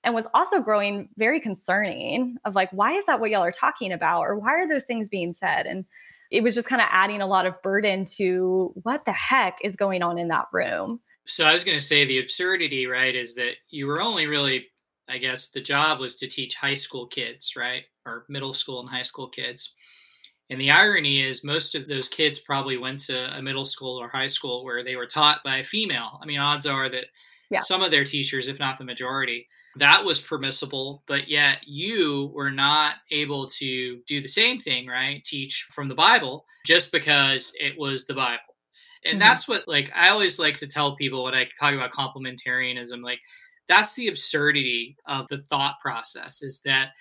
[0.04, 3.92] and was also growing very concerning of like why is that what y'all are talking
[3.92, 5.86] about or why are those things being said and
[6.30, 9.76] it was just kind of adding a lot of burden to what the heck is
[9.76, 13.36] going on in that room so i was going to say the absurdity right is
[13.36, 14.68] that you were only really
[15.08, 17.84] I guess the job was to teach high school kids, right?
[18.06, 19.74] Or middle school and high school kids.
[20.50, 24.08] And the irony is, most of those kids probably went to a middle school or
[24.08, 26.20] high school where they were taught by a female.
[26.22, 27.08] I mean, odds are that
[27.50, 27.60] yeah.
[27.60, 31.04] some of their teachers, if not the majority, that was permissible.
[31.08, 35.24] But yet, you were not able to do the same thing, right?
[35.24, 38.42] Teach from the Bible just because it was the Bible.
[39.06, 39.20] And mm-hmm.
[39.20, 43.20] that's what, like, I always like to tell people when I talk about complementarianism, like,
[43.68, 46.92] that's the absurdity of the thought process is that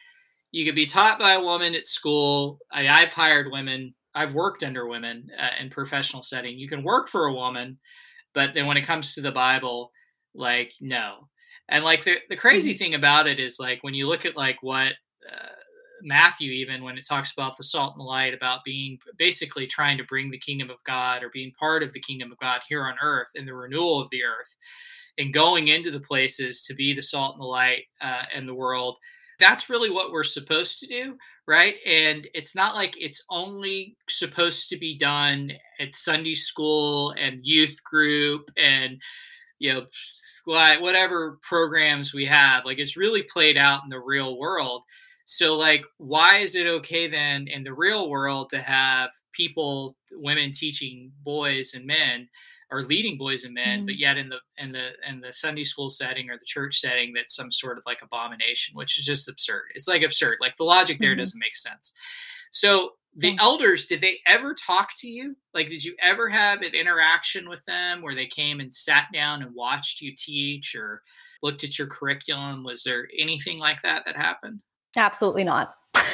[0.53, 4.63] you could be taught by a woman at school I, have hired women i've worked
[4.63, 7.79] under women uh, in professional setting you can work for a woman
[8.35, 9.93] but then when it comes to the bible
[10.37, 11.29] like no
[11.69, 12.79] and like the, the crazy mm-hmm.
[12.79, 14.95] thing about it is like when you look at like what
[15.31, 15.49] uh,
[16.03, 19.99] Matthew, even when it talks about the salt and the light, about being basically trying
[19.99, 22.85] to bring the kingdom of God or being part of the kingdom of God here
[22.85, 24.55] on earth in the renewal of the earth
[25.19, 28.55] and going into the places to be the salt and the light uh, in the
[28.55, 28.99] world.
[29.39, 31.75] That's really what we're supposed to do, right?
[31.87, 37.83] And it's not like it's only supposed to be done at Sunday school and youth
[37.85, 39.01] group and
[39.59, 39.87] you know
[40.47, 44.83] whatever programs we have like it's really played out in the real world
[45.25, 50.53] so like why is it okay then in the real world to have people women
[50.53, 52.29] teaching boys and men
[52.71, 53.87] or leading boys and men mm-hmm.
[53.87, 57.13] but yet in the in the in the sunday school setting or the church setting
[57.13, 60.65] that's some sort of like abomination which is just absurd it's like absurd like the
[60.65, 61.19] logic there mm-hmm.
[61.19, 61.93] doesn't make sense
[62.53, 63.41] so the mm.
[63.41, 65.35] elders did they ever talk to you?
[65.55, 69.43] Like did you ever have an interaction with them where they came and sat down
[69.43, 71.03] and watched you teach or
[71.43, 72.63] looked at your curriculum?
[72.63, 74.61] Was there anything like that that happened?
[74.97, 75.75] Absolutely not.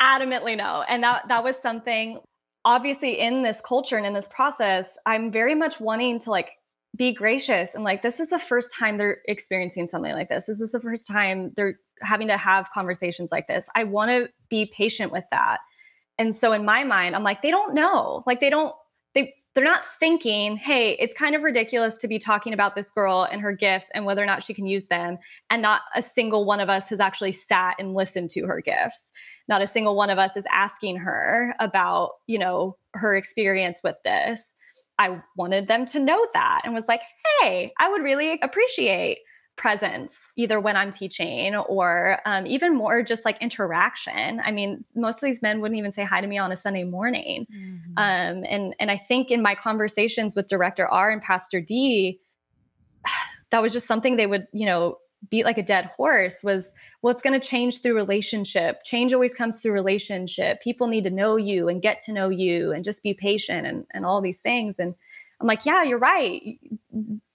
[0.00, 0.84] Adamantly no.
[0.88, 2.20] And that that was something
[2.64, 6.52] obviously in this culture and in this process i'm very much wanting to like
[6.96, 10.60] be gracious and like this is the first time they're experiencing something like this this
[10.60, 13.68] is the first time they're having to have conversations like this.
[13.74, 15.58] I want to be patient with that.
[16.18, 18.22] And so in my mind, I'm like, they don't know.
[18.26, 18.74] Like they don't,
[19.14, 23.28] they they're not thinking, hey, it's kind of ridiculous to be talking about this girl
[23.30, 25.16] and her gifts and whether or not she can use them.
[25.48, 29.12] And not a single one of us has actually sat and listened to her gifts.
[29.46, 33.96] Not a single one of us is asking her about, you know, her experience with
[34.04, 34.53] this.
[34.98, 37.02] I wanted them to know that and was like,
[37.40, 39.18] hey, I would really appreciate
[39.56, 44.40] presence, either when I'm teaching or um, even more just like interaction.
[44.44, 46.84] I mean, most of these men wouldn't even say hi to me on a Sunday
[46.84, 47.46] morning.
[47.54, 47.92] Mm-hmm.
[47.96, 52.20] Um, and and I think in my conversations with Director R and Pastor D,
[53.50, 54.98] that was just something they would, you know,
[55.30, 59.34] beat like a dead horse was well it's going to change through relationship change always
[59.34, 63.02] comes through relationship people need to know you and get to know you and just
[63.02, 64.94] be patient and, and all these things and
[65.40, 66.58] I'm like, yeah, you're right.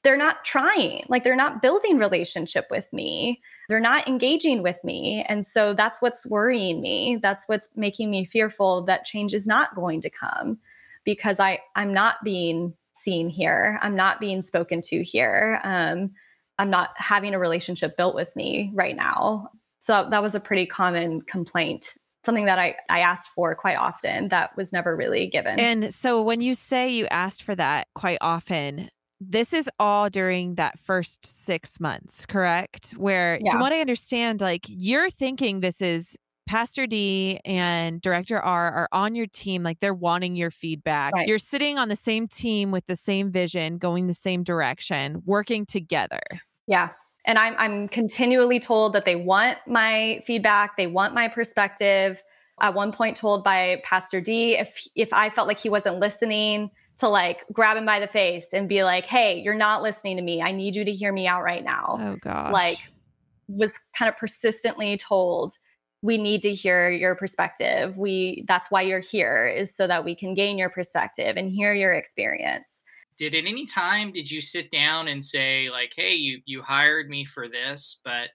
[0.04, 1.06] They're not trying.
[1.10, 3.42] Like they're not building relationship with me.
[3.68, 5.24] They're not engaging with me.
[5.28, 7.20] And so that's what's worrying me.
[7.22, 10.58] That's what's making me fearful that change is not going to come
[11.04, 13.78] because I I'm not being seen here.
[13.82, 15.60] I'm not being spoken to here.
[15.64, 16.12] Um,
[16.60, 19.50] I'm not having a relationship built with me right now.
[19.80, 21.96] So that was a pretty common complaint
[22.26, 25.60] something that I, I asked for quite often that was never really given.
[25.60, 28.90] And so when you say you asked for that quite often,
[29.22, 32.92] this is all during that first six months, correct?
[32.98, 33.52] Where, yeah.
[33.52, 36.18] from what I understand, like you're thinking this is
[36.48, 41.14] Pastor D and Director R are on your team, like they're wanting your feedback.
[41.14, 41.28] Right.
[41.28, 45.66] You're sitting on the same team with the same vision, going the same direction, working
[45.66, 46.22] together.
[46.70, 46.92] Yeah
[47.26, 52.22] and I'm I'm continually told that they want my feedback, they want my perspective.
[52.62, 56.72] At one point told by Pastor D if if I felt like he wasn't listening
[56.98, 60.24] to like grab him by the face and be like, "Hey, you're not listening to
[60.24, 60.42] me.
[60.42, 62.52] I need you to hear me out right now." Oh god.
[62.52, 62.80] Like
[63.48, 65.54] was kind of persistently told
[66.02, 67.98] we need to hear your perspective.
[67.98, 71.74] We that's why you're here is so that we can gain your perspective and hear
[71.74, 72.84] your experience
[73.20, 77.10] did at any time did you sit down and say like hey you you hired
[77.10, 78.30] me for this but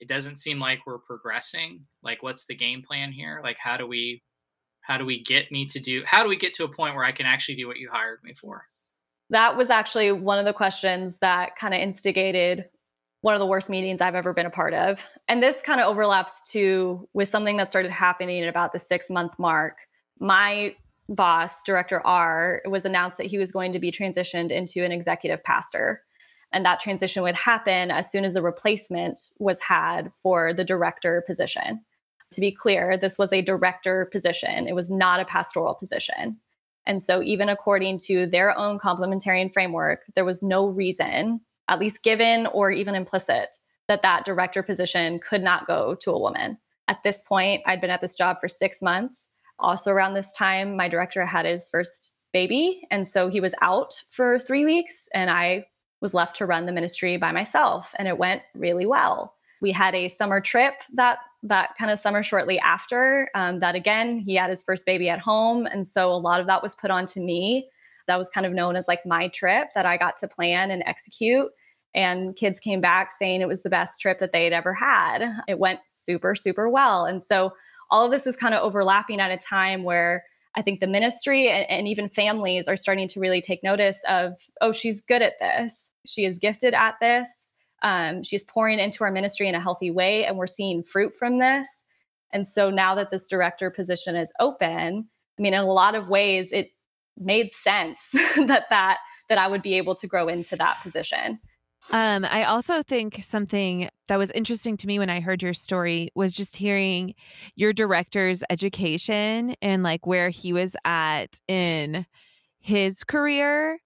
[0.00, 3.86] it doesn't seem like we're progressing like what's the game plan here like how do
[3.86, 4.22] we
[4.82, 7.04] how do we get me to do how do we get to a point where
[7.04, 8.66] i can actually do what you hired me for
[9.30, 12.66] that was actually one of the questions that kind of instigated
[13.22, 15.04] one of the worst meetings I've ever been a part of.
[15.28, 19.10] And this kind of overlaps too with something that started happening at about the six
[19.10, 19.76] month mark.
[20.18, 20.74] My
[21.10, 24.92] boss, Director R, it was announced that he was going to be transitioned into an
[24.92, 26.02] executive pastor.
[26.52, 31.22] And that transition would happen as soon as a replacement was had for the director
[31.26, 31.84] position.
[32.32, 36.38] To be clear, this was a director position, it was not a pastoral position.
[36.86, 42.02] And so, even according to their own complementarian framework, there was no reason, at least
[42.02, 43.56] given or even implicit,
[43.88, 46.56] that that director position could not go to a woman.
[46.88, 49.28] At this point, I'd been at this job for six months
[49.60, 52.82] also around this time, my director had his first baby.
[52.90, 55.66] And so he was out for three weeks, and I
[56.00, 57.94] was left to run the ministry by myself.
[57.98, 59.34] And it went really well.
[59.60, 63.28] We had a summer trip that that kind of summer shortly after.
[63.34, 66.46] Um, that again, he had his first baby at home, and so a lot of
[66.46, 67.68] that was put onto me.
[68.06, 70.82] That was kind of known as like my trip that I got to plan and
[70.86, 71.48] execute.
[71.94, 75.28] And kids came back saying it was the best trip that they had ever had.
[75.48, 77.04] It went super, super well.
[77.04, 77.52] And so
[77.90, 80.24] all of this is kind of overlapping at a time where
[80.56, 84.36] I think the ministry and, and, even families are starting to really take notice of,
[84.60, 85.92] oh, she's good at this.
[86.06, 87.54] She is gifted at this.
[87.82, 91.38] Um, she's pouring into our ministry in a healthy way, and we're seeing fruit from
[91.38, 91.84] this.
[92.32, 96.08] And so now that this director position is open, I mean, in a lot of
[96.08, 96.70] ways, it
[97.16, 98.98] made sense that that
[99.28, 101.38] that I would be able to grow into that position.
[101.92, 106.10] Um, I also think something that was interesting to me when I heard your story
[106.14, 107.14] was just hearing
[107.56, 112.06] your director's education and like where he was at in
[112.60, 113.78] his career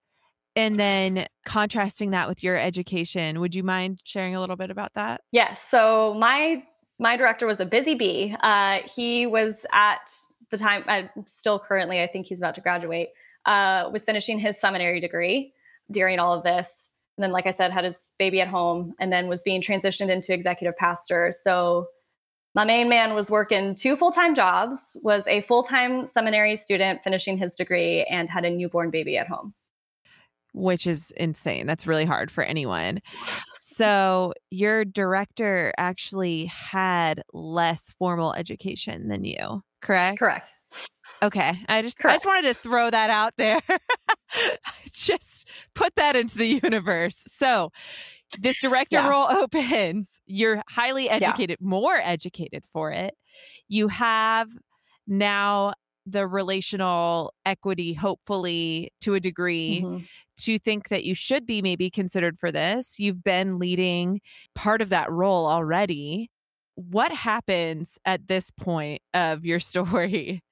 [0.57, 3.41] and then contrasting that with your education.
[3.41, 5.23] Would you mind sharing a little bit about that?
[5.33, 5.63] Yes.
[5.63, 6.63] So my
[6.99, 8.37] my director was a busy bee.
[8.41, 10.13] Uh, he was at
[10.51, 13.09] the time, uh, still currently, I think he's about to graduate,
[13.47, 15.53] uh, was finishing his seminary degree
[15.91, 16.89] during all of this.
[17.17, 20.11] And then, like I said, had his baby at home and then was being transitioned
[20.11, 21.33] into executive pastor.
[21.43, 21.89] So
[22.55, 27.03] my main man was working two full time jobs, was a full time seminary student
[27.03, 29.55] finishing his degree, and had a newborn baby at home.
[30.53, 31.67] Which is insane.
[31.67, 33.01] That's really hard for anyone.
[33.61, 40.21] So, your director actually had less formal education than you, correct?
[40.21, 40.53] Correct.
[41.23, 41.59] Okay.
[41.69, 42.13] I just Correct.
[42.13, 43.61] I just wanted to throw that out there.
[44.93, 47.23] just put that into the universe.
[47.27, 47.71] So,
[48.39, 49.09] this director yeah.
[49.09, 50.21] role opens.
[50.27, 51.69] You're highly educated, yeah.
[51.69, 53.15] more educated for it.
[53.69, 54.49] You have
[55.07, 55.75] now
[56.07, 60.05] the relational equity, hopefully to a degree, mm-hmm.
[60.37, 62.99] to think that you should be maybe considered for this.
[62.99, 64.21] You've been leading
[64.55, 66.31] part of that role already.
[66.75, 70.43] What happens at this point of your story?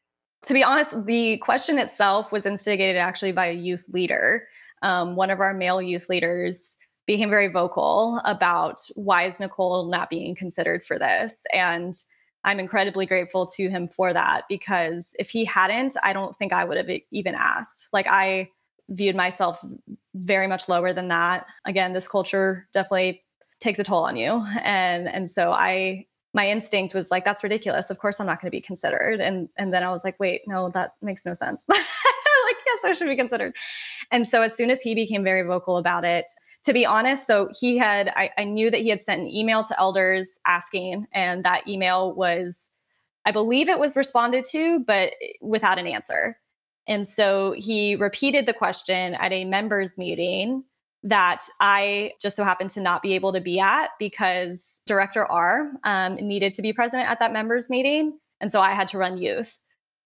[0.44, 4.48] To be honest, the question itself was instigated actually by a youth leader.
[4.82, 6.76] Um, one of our male youth leaders
[7.06, 11.34] became very vocal about why is Nicole not being considered for this?
[11.52, 11.94] And
[12.44, 16.64] I'm incredibly grateful to him for that because if he hadn't, I don't think I
[16.64, 17.88] would have even asked.
[17.92, 18.48] Like I
[18.88, 19.64] viewed myself
[20.14, 21.46] very much lower than that.
[21.64, 23.22] Again, this culture definitely
[23.60, 24.44] takes a toll on you.
[24.62, 27.90] And and so I my instinct was like that's ridiculous.
[27.90, 29.20] Of course I'm not going to be considered.
[29.20, 31.62] And and then I was like, wait, no, that makes no sense.
[31.68, 31.84] like
[32.66, 33.56] yes, I should be considered.
[34.10, 36.26] And so as soon as he became very vocal about it,
[36.64, 39.64] to be honest, so he had, I, I knew that he had sent an email
[39.64, 42.70] to elders asking, and that email was,
[43.24, 46.38] I believe it was responded to, but without an answer.
[46.86, 50.64] And so he repeated the question at a members meeting
[51.04, 55.72] that I just so happened to not be able to be at because Director R
[55.84, 58.18] um, needed to be present at that members meeting.
[58.40, 59.58] And so I had to run youth.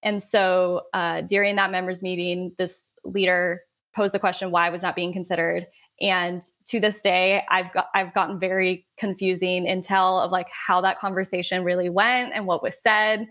[0.02, 3.62] And so uh, during that members meeting, this leader
[3.94, 5.66] posed the question why I was not being considered.
[6.00, 10.98] And to this day, I've got I've gotten very confusing intel of like how that
[10.98, 13.26] conversation really went and what was said.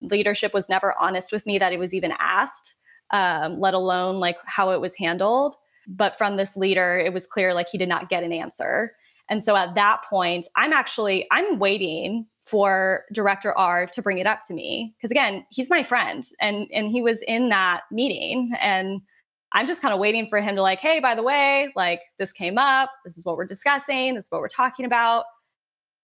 [0.00, 2.74] Leadership was never honest with me that it was even asked,
[3.12, 5.56] um, let alone like how it was handled.
[5.86, 8.92] But from this leader, it was clear like he did not get an answer.
[9.28, 14.26] And so at that point, I'm actually I'm waiting for director R to bring it
[14.26, 18.52] up to me because again, he's my friend and and he was in that meeting
[18.60, 19.00] and
[19.52, 22.32] I'm just kind of waiting for him to like, hey, by the way, like this
[22.32, 22.90] came up.
[23.04, 24.14] This is what we're discussing.
[24.14, 25.24] This is what we're talking about.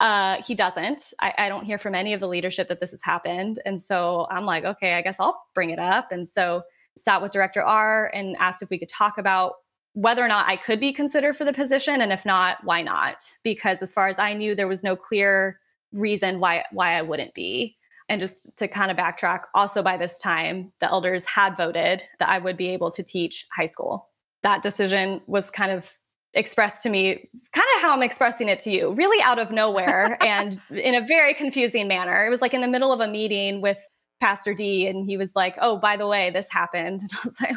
[0.01, 1.13] Uh, he doesn't.
[1.21, 3.61] I, I don't hear from any of the leadership that this has happened.
[3.65, 6.11] And so I'm like, okay, I guess I'll bring it up.
[6.11, 6.63] And so
[6.97, 9.55] sat with director R and asked if we could talk about
[9.95, 12.01] whether or not I could be considered for the position.
[12.01, 13.23] And if not, why not?
[13.43, 15.61] Because as far as I knew, there was no clear
[15.93, 17.77] reason why why I wouldn't be.
[18.09, 22.29] And just to kind of backtrack, also by this time, the elders had voted that
[22.29, 24.09] I would be able to teach high school.
[24.43, 25.91] That decision was kind of
[26.35, 30.19] expressed to me, kind of how I'm expressing it to you, really out of nowhere
[30.25, 32.27] and in a very confusing manner.
[32.27, 33.79] It was like in the middle of a meeting with
[34.21, 37.01] Pastor D, and he was like, Oh, by the way, this happened.
[37.11, 37.57] And I was like,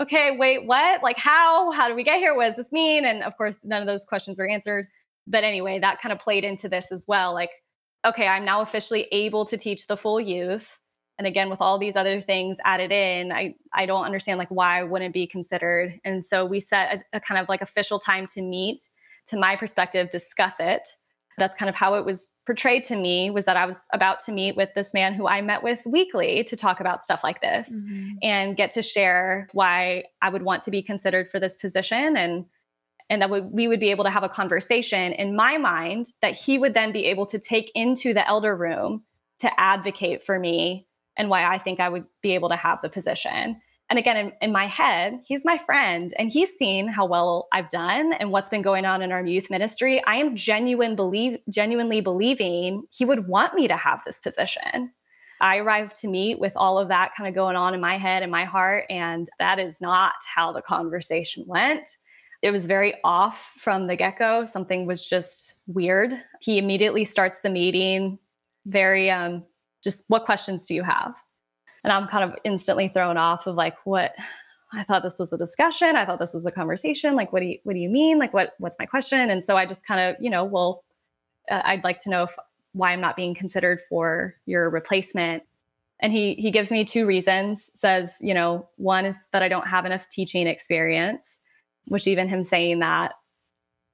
[0.00, 1.02] Okay, wait, what?
[1.02, 1.70] Like, how?
[1.70, 2.34] How do we get here?
[2.34, 3.04] What does this mean?
[3.04, 4.88] And of course, none of those questions were answered.
[5.26, 7.32] But anyway, that kind of played into this as well.
[7.32, 7.50] Like,
[8.04, 10.80] okay, I'm now officially able to teach the full youth.
[11.16, 14.80] And again, with all these other things added in, I, I don't understand like why
[14.80, 16.00] I wouldn't be considered.
[16.04, 18.88] And so we set a, a kind of like official time to meet,
[19.28, 20.88] to my perspective, discuss it.
[21.38, 24.32] That's kind of how it was portrayed to me was that I was about to
[24.32, 27.70] meet with this man who I met with weekly to talk about stuff like this
[27.70, 28.16] mm-hmm.
[28.22, 32.44] and get to share why I would want to be considered for this position and
[33.10, 36.58] and that we would be able to have a conversation in my mind that he
[36.58, 39.02] would then be able to take into the elder room
[39.40, 40.86] to advocate for me
[41.16, 43.60] and why I think I would be able to have the position.
[43.90, 47.68] And again, in, in, my head, he's my friend and he's seen how well I've
[47.68, 50.02] done and what's been going on in our youth ministry.
[50.06, 54.90] I am genuine believe, genuinely believing he would want me to have this position.
[55.40, 58.22] I arrived to meet with all of that kind of going on in my head
[58.22, 61.88] and my heart, and that is not how the conversation went
[62.44, 64.44] it was very off from the get go.
[64.44, 66.12] Something was just weird.
[66.42, 68.18] He immediately starts the meeting
[68.66, 69.42] very, um,
[69.82, 71.16] just what questions do you have?
[71.84, 74.14] And I'm kind of instantly thrown off of like, what?
[74.72, 75.94] I thought this was a discussion.
[75.94, 77.14] I thought this was a conversation.
[77.14, 78.18] Like, what do you, what do you mean?
[78.18, 79.30] Like, what, what's my question?
[79.30, 80.82] And so I just kind of, you know, well,
[81.48, 82.34] uh, I'd like to know if,
[82.72, 85.44] why I'm not being considered for your replacement.
[86.00, 87.70] And he he gives me two reasons.
[87.74, 91.38] Says, you know, one is that I don't have enough teaching experience
[91.88, 93.12] which even him saying that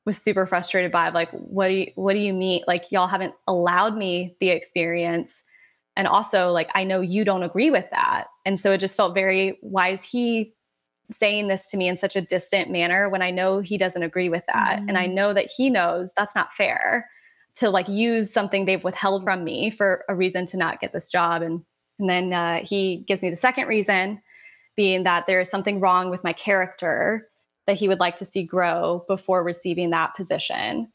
[0.05, 3.35] was super frustrated by like what do you what do you mean like y'all haven't
[3.47, 5.45] allowed me the experience
[5.97, 9.15] and also like i know you don't agree with that and so it just felt
[9.15, 10.53] very why is he
[11.11, 14.29] saying this to me in such a distant manner when i know he doesn't agree
[14.29, 14.89] with that mm-hmm.
[14.89, 15.15] and i mm.
[15.15, 17.09] know that he knows that's not fair
[17.57, 21.11] to like use something they've withheld from me for a reason to not get this
[21.11, 21.63] job and
[22.01, 24.21] and then uh, he gives me the second reason
[24.75, 27.29] being that there is something wrong with my character
[27.67, 30.91] that he would like to see grow before receiving that position.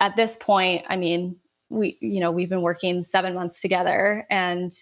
[0.00, 1.36] At this point, I mean,
[1.68, 4.72] we you know, we've been working 7 months together and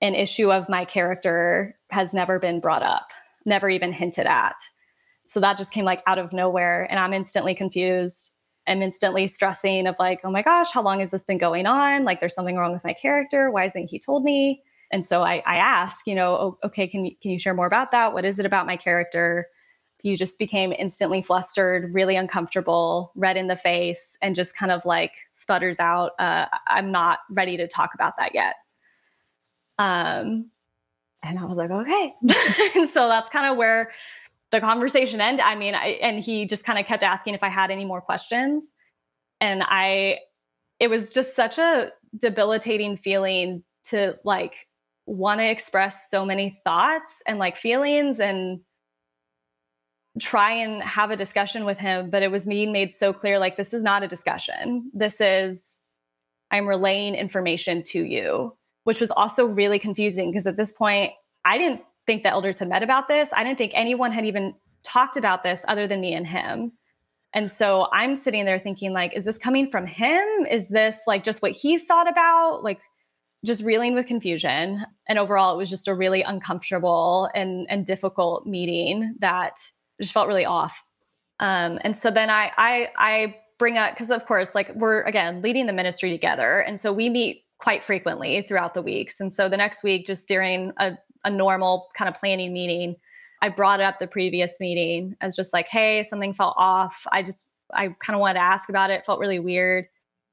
[0.00, 3.10] an issue of my character has never been brought up,
[3.44, 4.56] never even hinted at.
[5.26, 8.32] So that just came like out of nowhere and I'm instantly confused.
[8.68, 12.04] I'm instantly stressing of like, oh my gosh, how long has this been going on?
[12.04, 13.50] Like there's something wrong with my character.
[13.50, 14.62] Why isn't he told me?
[14.92, 17.90] And so I, I ask, you know, oh, okay, can can you share more about
[17.92, 18.12] that?
[18.12, 19.48] What is it about my character
[20.06, 24.84] you just became instantly flustered, really uncomfortable, red in the face, and just kind of
[24.86, 28.54] like sputters out, uh, I'm not ready to talk about that yet.
[29.78, 30.50] Um,
[31.24, 32.14] and I was like, okay.
[32.76, 33.90] and so that's kind of where
[34.52, 35.44] the conversation ended.
[35.44, 38.00] I mean, I, and he just kind of kept asking if I had any more
[38.00, 38.74] questions.
[39.40, 40.20] And I,
[40.78, 44.68] it was just such a debilitating feeling to like
[45.06, 48.60] want to express so many thoughts and like feelings and
[50.20, 53.56] try and have a discussion with him, but it was being made so clear like,
[53.56, 54.90] this is not a discussion.
[54.94, 55.80] This is,
[56.50, 61.12] I'm relaying information to you, which was also really confusing because at this point,
[61.44, 63.28] I didn't think the elders had met about this.
[63.32, 66.72] I didn't think anyone had even talked about this other than me and him.
[67.34, 70.24] And so I'm sitting there thinking, like, is this coming from him?
[70.50, 72.62] Is this like just what he's thought about?
[72.62, 72.80] Like,
[73.44, 74.86] just reeling with confusion.
[75.08, 79.58] And overall, it was just a really uncomfortable and, and difficult meeting that
[80.00, 80.84] just felt really off.
[81.40, 85.42] Um, and so then I I I bring up because of course like we're again
[85.42, 89.20] leading the ministry together, and so we meet quite frequently throughout the weeks.
[89.20, 92.96] And so the next week, just during a, a normal kind of planning meeting,
[93.42, 97.06] I brought up the previous meeting as just like, hey, something felt off.
[97.12, 99.04] I just I kind of wanted to ask about it.
[99.04, 99.86] Felt really weird.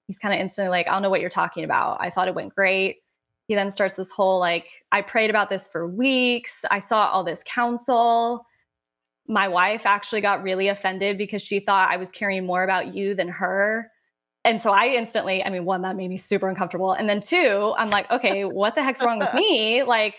[0.07, 1.97] He's kind of instantly like, I don't know what you're talking about.
[2.01, 2.97] I thought it went great.
[3.47, 6.63] He then starts this whole like, I prayed about this for weeks.
[6.71, 8.45] I saw all this counsel
[9.27, 13.15] my wife actually got really offended because she thought I was caring more about you
[13.15, 13.89] than her.
[14.45, 16.91] And so I instantly, I mean, one, that made me super uncomfortable.
[16.91, 19.83] And then two, I'm like, okay, what the heck's wrong with me?
[19.83, 20.17] Like,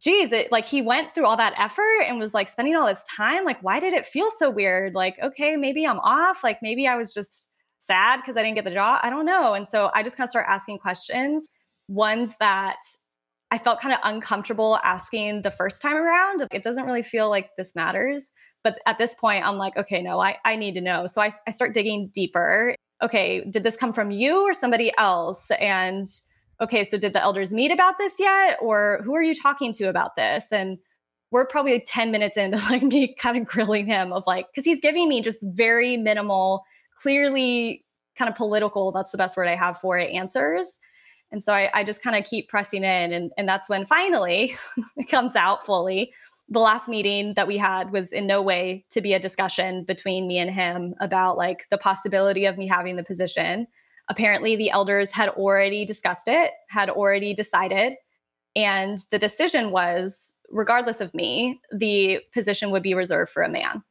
[0.00, 3.04] geez, it like he went through all that effort and was like spending all this
[3.04, 3.44] time.
[3.44, 4.94] Like, why did it feel so weird?
[4.94, 6.42] Like, okay, maybe I'm off.
[6.42, 9.00] Like, maybe I was just sad because I didn't get the job.
[9.02, 9.54] I don't know.
[9.54, 11.46] And so I just kind of start asking questions,
[11.88, 12.78] ones that
[13.50, 16.46] I felt kind of uncomfortable asking the first time around.
[16.52, 18.32] It doesn't really feel like this matters.
[18.62, 21.06] But at this point, I'm like, okay, no, I, I need to know.
[21.06, 22.74] So I, I start digging deeper.
[23.02, 25.50] Okay, did this come from you or somebody else?
[25.58, 26.06] And
[26.60, 28.58] okay, so did the elders meet about this yet?
[28.60, 30.46] Or who are you talking to about this?
[30.52, 30.78] And
[31.30, 34.80] we're probably 10 minutes into like me kind of grilling him of like, because he's
[34.80, 36.64] giving me just very minimal,
[37.00, 37.84] clearly
[38.16, 40.78] kind of political, that's the best word I have for it, answers.
[41.32, 43.12] And so I, I just kind of keep pressing in.
[43.12, 44.54] And, and that's when finally
[44.96, 46.12] it comes out fully
[46.50, 50.26] the last meeting that we had was in no way to be a discussion between
[50.26, 53.68] me and him about like the possibility of me having the position.
[54.08, 57.94] Apparently, the elders had already discussed it, had already decided.
[58.56, 63.84] And the decision was regardless of me, the position would be reserved for a man.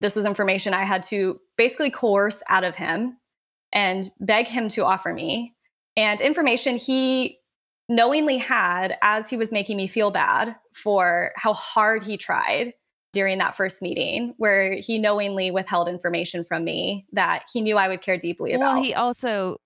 [0.00, 3.16] This was information I had to basically coerce out of him
[3.72, 5.54] and beg him to offer me,
[5.96, 7.38] and information he
[7.88, 12.72] knowingly had as he was making me feel bad for how hard he tried
[13.12, 17.88] during that first meeting where he knowingly withheld information from me that he knew I
[17.88, 18.74] would care deeply about.
[18.74, 19.58] Well, he also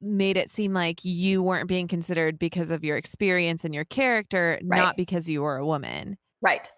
[0.00, 4.60] made it seem like you weren't being considered because of your experience and your character,
[4.64, 4.78] right.
[4.78, 6.16] not because you were a woman.
[6.40, 6.70] Right.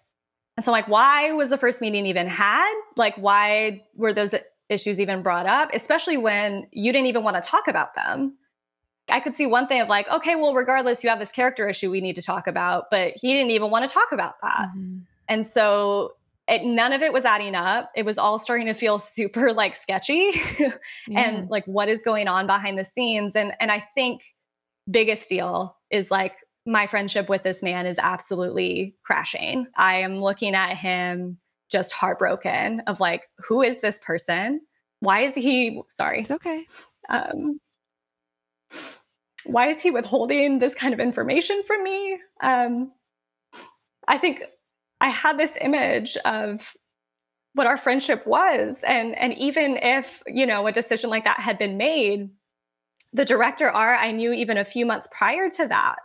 [0.57, 2.73] And so like why was the first meeting even had?
[2.97, 4.35] Like why were those
[4.69, 8.37] issues even brought up, especially when you didn't even want to talk about them?
[9.09, 11.91] I could see one thing of like, okay, well, regardless, you have this character issue
[11.91, 14.69] we need to talk about, but he didn't even want to talk about that.
[14.75, 15.01] Mm-hmm.
[15.29, 16.15] And so
[16.49, 17.91] it, none of it was adding up.
[17.95, 20.71] It was all starting to feel super like sketchy yeah.
[21.09, 23.37] and like what is going on behind the scenes.
[23.37, 24.23] And and I think
[24.91, 26.37] biggest deal is like
[26.67, 29.67] my friendship with this man is absolutely crashing.
[29.77, 31.39] I am looking at him
[31.71, 34.61] just heartbroken of like, who is this person?
[35.01, 36.21] Why is he sorry?
[36.21, 36.67] It's okay.
[37.09, 37.59] Um
[39.47, 42.19] why is he withholding this kind of information from me?
[42.43, 42.93] Um
[44.07, 44.43] I think
[45.01, 46.75] I had this image of
[47.55, 51.59] what our friendship was and and even if, you know, a decision like that had
[51.59, 52.31] been made,
[53.13, 55.97] the director R I knew even a few months prior to that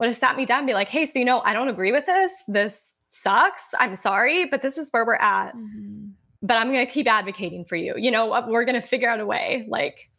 [0.00, 1.92] would have sat me down and be like, "Hey, so you know, I don't agree
[1.92, 2.32] with this.
[2.48, 3.68] This sucks.
[3.78, 5.54] I'm sorry, but this is where we're at.
[5.54, 6.08] Mm-hmm.
[6.42, 7.94] But I'm going to keep advocating for you.
[7.96, 9.64] You know, we're going to figure out a way.
[9.68, 10.10] Like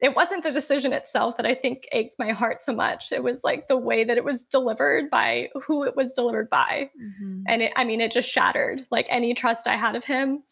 [0.00, 3.12] it wasn't the decision itself that I think ached my heart so much.
[3.12, 6.90] It was like the way that it was delivered by who it was delivered by.
[7.00, 7.42] Mm-hmm.
[7.46, 10.42] And it, I mean, it just shattered like any trust I had of him,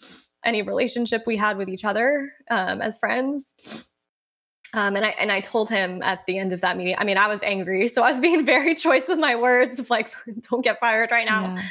[0.45, 3.91] any relationship we had with each other um, as friends.
[4.75, 6.97] Um, and I and I told him at the end of that meeting.
[6.99, 9.89] I mean, I was angry, so I was being very choice with my words of
[9.89, 10.13] like,
[10.51, 11.63] "Don't get fired right now." Yeah.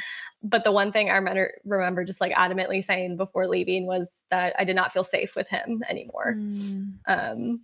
[0.42, 4.54] But the one thing I remember, remember just like adamantly saying before leaving was that
[4.58, 6.34] I did not feel safe with him anymore.
[6.36, 6.92] Mm.
[7.08, 7.60] Um,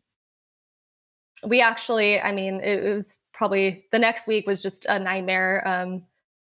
[1.47, 5.67] we actually, I mean, it, it, was probably the next week was just a nightmare.
[5.67, 6.03] Um,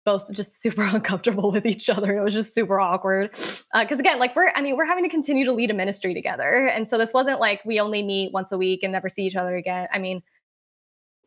[0.08, 2.18] both just super uncomfortable with each other.
[2.18, 3.32] It was just super awkward.
[3.32, 6.14] Because uh, again, like we're, I mean, we're having to continue to lead a ministry
[6.14, 6.66] together.
[6.66, 9.36] And so this wasn't like we only meet once a week and never see each
[9.36, 9.88] other again.
[9.92, 10.24] I mean,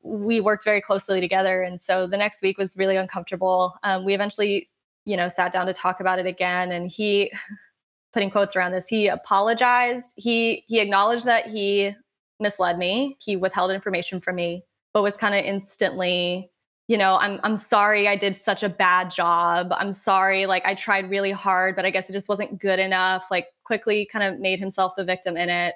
[0.03, 1.63] we worked very closely together.
[1.63, 3.75] And so the next week was really uncomfortable.
[3.83, 4.71] Um, we eventually,
[5.05, 6.73] you know, sat down to talk about it again.
[6.73, 7.33] And he,
[8.13, 10.15] putting quotes around this, he apologized.
[10.17, 11.95] He he acknowledged that he
[12.41, 13.17] misled me.
[13.21, 16.51] He withheld information from me, but was kind of instantly,
[16.89, 19.69] you know, I'm I'm sorry I did such a bad job.
[19.73, 23.27] I'm sorry like I tried really hard, but I guess it just wasn't good enough.
[23.31, 25.75] Like quickly kind of made himself the victim in it.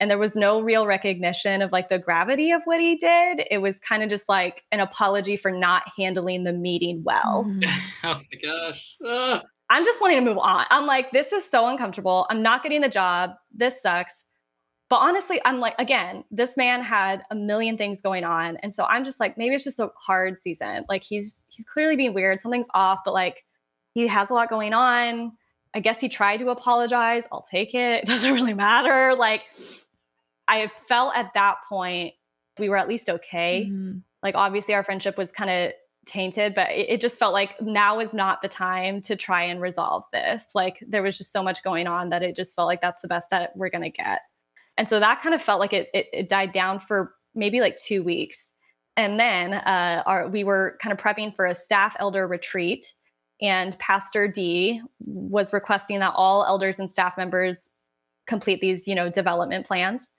[0.00, 3.42] And there was no real recognition of like the gravity of what he did.
[3.50, 7.44] It was kind of just like an apology for not handling the meeting well.
[7.48, 7.88] Mm-hmm.
[8.04, 8.96] oh my gosh.
[9.04, 9.42] Ugh.
[9.70, 10.64] I'm just wanting to move on.
[10.70, 12.26] I'm like, this is so uncomfortable.
[12.30, 13.32] I'm not getting the job.
[13.52, 14.24] This sucks.
[14.88, 18.56] But honestly, I'm like, again, this man had a million things going on.
[18.58, 20.86] And so I'm just like, maybe it's just a hard season.
[20.88, 22.40] Like he's he's clearly being weird.
[22.40, 23.44] Something's off, but like
[23.92, 25.32] he has a lot going on.
[25.74, 27.24] I guess he tried to apologize.
[27.30, 28.02] I'll take it.
[28.02, 29.14] It doesn't really matter.
[29.14, 29.42] Like
[30.48, 32.14] I felt at that point
[32.58, 33.68] we were at least okay.
[33.70, 33.98] Mm-hmm.
[34.22, 35.72] Like obviously our friendship was kind of
[36.06, 39.60] tainted, but it, it, just felt like now is not the time to try and
[39.60, 40.46] resolve this.
[40.54, 43.08] Like there was just so much going on that it just felt like that's the
[43.08, 44.22] best that we're gonna get.
[44.76, 47.76] And so that kind of felt like it, it, it died down for maybe like
[47.76, 48.52] two weeks.
[48.96, 52.92] And then uh, our, we were kind of prepping for a staff elder retreat.
[53.40, 57.70] And Pastor D was requesting that all elders and staff members
[58.26, 60.10] complete these, you know, development plans.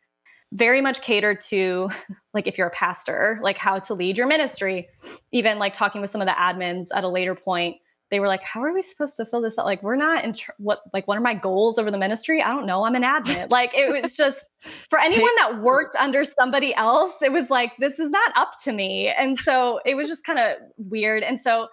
[0.51, 1.89] Very much catered to,
[2.33, 4.87] like, if you're a pastor, like how to lead your ministry.
[5.31, 7.77] Even like talking with some of the admins at a later point
[8.09, 9.65] they were like, "How are we supposed to fill this out?
[9.65, 12.41] Like, we're not in tr- what like what are my goals over the ministry?
[12.41, 12.83] I don't know.
[12.83, 13.49] I'm an admin.
[13.51, 14.49] like, it was just
[14.89, 18.71] for anyone that worked under somebody else, it was like this is not up to
[18.71, 21.23] me, and so it was just kind of weird.
[21.23, 21.67] And so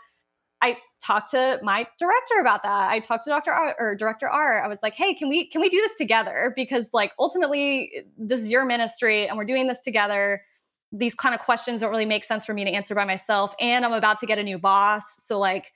[0.62, 2.88] I talked to my director about that.
[2.88, 3.52] I talked to Dr.
[3.52, 4.64] R or Director R.
[4.64, 6.52] I was like, "Hey, can we can we do this together?
[6.56, 10.42] Because like ultimately, this is your ministry, and we're doing this together."
[10.92, 13.84] These kind of questions don't really make sense for me to answer by myself, and
[13.84, 15.72] I'm about to get a new boss, so like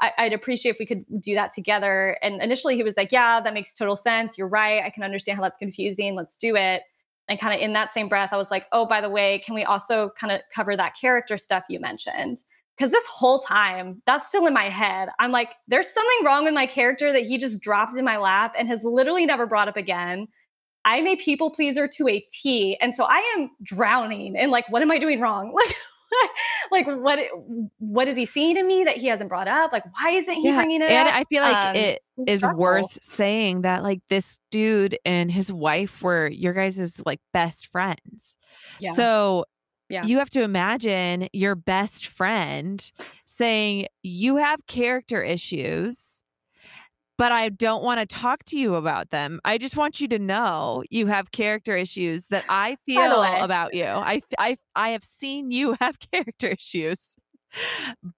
[0.00, 2.18] I, would appreciate if we could do that together.
[2.22, 4.36] And initially he was like, Yeah, that makes total sense.
[4.36, 4.82] You're right.
[4.82, 6.14] I can understand how that's confusing.
[6.14, 6.82] Let's do it.
[7.28, 9.54] And kind of in that same breath, I was like, Oh, by the way, can
[9.54, 12.42] we also kind of cover that character stuff you mentioned?
[12.76, 15.08] Because this whole time, that's still in my head.
[15.18, 18.54] I'm like, There's something wrong with my character that he just dropped in my lap
[18.58, 20.26] and has literally never brought up again.
[20.84, 22.76] I'm a people pleaser to a T.
[22.80, 25.54] And so I am drowning in like, what am I doing wrong?
[26.72, 27.18] Like, like what
[27.78, 29.72] what is he seeing in me that he hasn't brought up?
[29.72, 31.14] Like why isn't he yeah, bringing it and up?
[31.14, 32.60] I feel like um, it is stressful.
[32.60, 38.38] worth saying that like this dude and his wife were your guys' like best friends.
[38.78, 38.92] Yeah.
[38.92, 39.46] So
[39.88, 40.04] yeah.
[40.04, 42.90] you have to imagine your best friend
[43.26, 46.14] saying you have character issues
[47.16, 49.40] but I don't want to talk to you about them.
[49.44, 53.84] I just want you to know you have character issues that I feel about you.
[53.84, 57.14] I I I have seen you have character issues.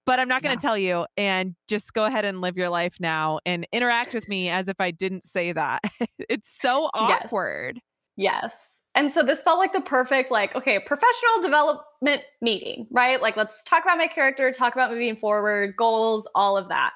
[0.07, 0.67] But I'm not going to yeah.
[0.67, 4.49] tell you and just go ahead and live your life now and interact with me
[4.49, 5.83] as if I didn't say that.
[6.17, 7.79] it's so awkward.
[8.15, 8.41] Yes.
[8.45, 8.76] yes.
[8.97, 13.21] And so this felt like the perfect like okay, professional development meeting, right?
[13.21, 16.93] Like let's talk about my character, talk about moving forward, goals, all of that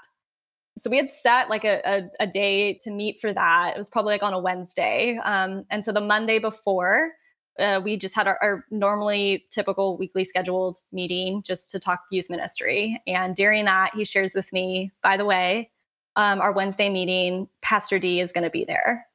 [0.77, 3.73] so we had set like a, a, a, day to meet for that.
[3.75, 5.19] It was probably like on a Wednesday.
[5.23, 7.11] Um, and so the Monday before,
[7.59, 12.29] uh, we just had our, our, normally typical weekly scheduled meeting just to talk youth
[12.29, 13.01] ministry.
[13.05, 15.69] And during that, he shares with me, by the way,
[16.15, 19.05] um, our Wednesday meeting, Pastor D is going to be there.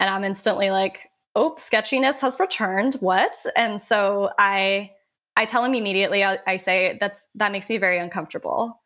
[0.00, 2.94] And I'm instantly like, oh, sketchiness has returned.
[2.96, 3.36] What?
[3.56, 4.90] And so I,
[5.36, 8.80] I tell him immediately, I, I say, that's, that makes me very uncomfortable.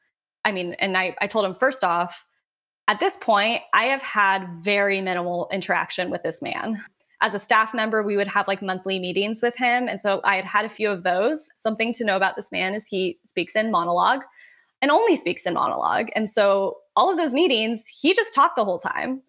[0.44, 2.24] I mean, and I, I told him first off,
[2.86, 6.84] at this point, I have had very minimal interaction with this man.
[7.22, 9.88] As a staff member, we would have like monthly meetings with him.
[9.88, 11.48] And so I had had a few of those.
[11.56, 14.20] Something to know about this man is he speaks in monologue
[14.82, 16.08] and only speaks in monologue.
[16.14, 19.22] And so all of those meetings, he just talked the whole time.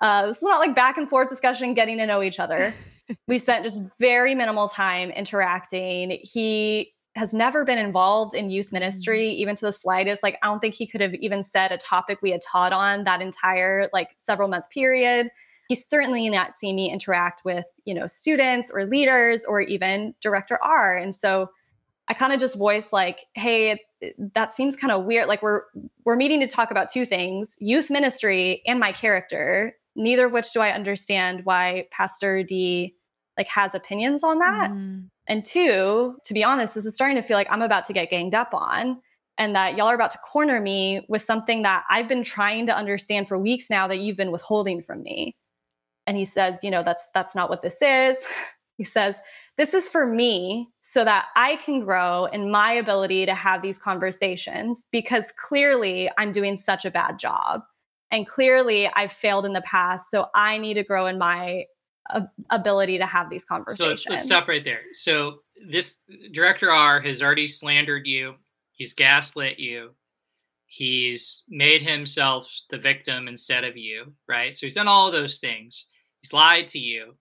[0.00, 2.74] Uh, this is not like back and forth discussion, getting to know each other.
[3.28, 6.18] we spent just very minimal time interacting.
[6.22, 9.40] He has never been involved in youth ministry, mm-hmm.
[9.40, 10.22] even to the slightest.
[10.22, 13.04] Like, I don't think he could have even said a topic we had taught on
[13.04, 15.28] that entire like several month period.
[15.68, 20.58] He's certainly not seen me interact with, you know, students or leaders or even director
[20.62, 20.96] R.
[20.96, 21.50] And so
[22.08, 23.80] I kind of just voiced like, hey,
[24.34, 25.28] that seems kind of weird.
[25.28, 25.62] Like we're
[26.04, 30.52] we're meeting to talk about two things, youth ministry and my character, neither of which
[30.52, 32.94] do I understand why Pastor D
[33.36, 34.70] like has opinions on that.
[34.70, 35.08] Mm.
[35.26, 38.10] And two, to be honest, this is starting to feel like I'm about to get
[38.10, 39.00] ganged up on
[39.38, 42.76] and that y'all are about to corner me with something that I've been trying to
[42.76, 45.34] understand for weeks now that you've been withholding from me.
[46.06, 48.18] And he says, you know, that's that's not what this is.
[48.76, 49.20] He says,
[49.56, 53.78] this is for me so that I can grow in my ability to have these
[53.78, 57.62] conversations because clearly I'm doing such a bad job.
[58.10, 60.10] And clearly I've failed in the past.
[60.10, 61.64] So I need to grow in my
[62.50, 64.02] ability to have these conversations.
[64.02, 64.82] So let's stop right there.
[64.92, 65.38] So
[65.68, 65.96] this
[66.32, 68.34] director R has already slandered you.
[68.72, 69.90] He's gaslit you.
[70.66, 74.54] He's made himself the victim instead of you, right?
[74.54, 75.86] So he's done all those things.
[76.18, 77.16] He's lied to you.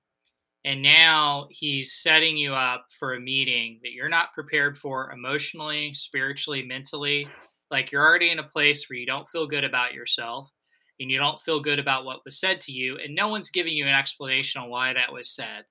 [0.66, 5.94] And now he's setting you up for a meeting that you're not prepared for emotionally,
[5.94, 7.28] spiritually, mentally.
[7.70, 10.52] Like you're already in a place where you don't feel good about yourself
[11.00, 13.74] and you don't feel good about what was said to you and no one's giving
[13.74, 15.66] you an explanation on why that was said.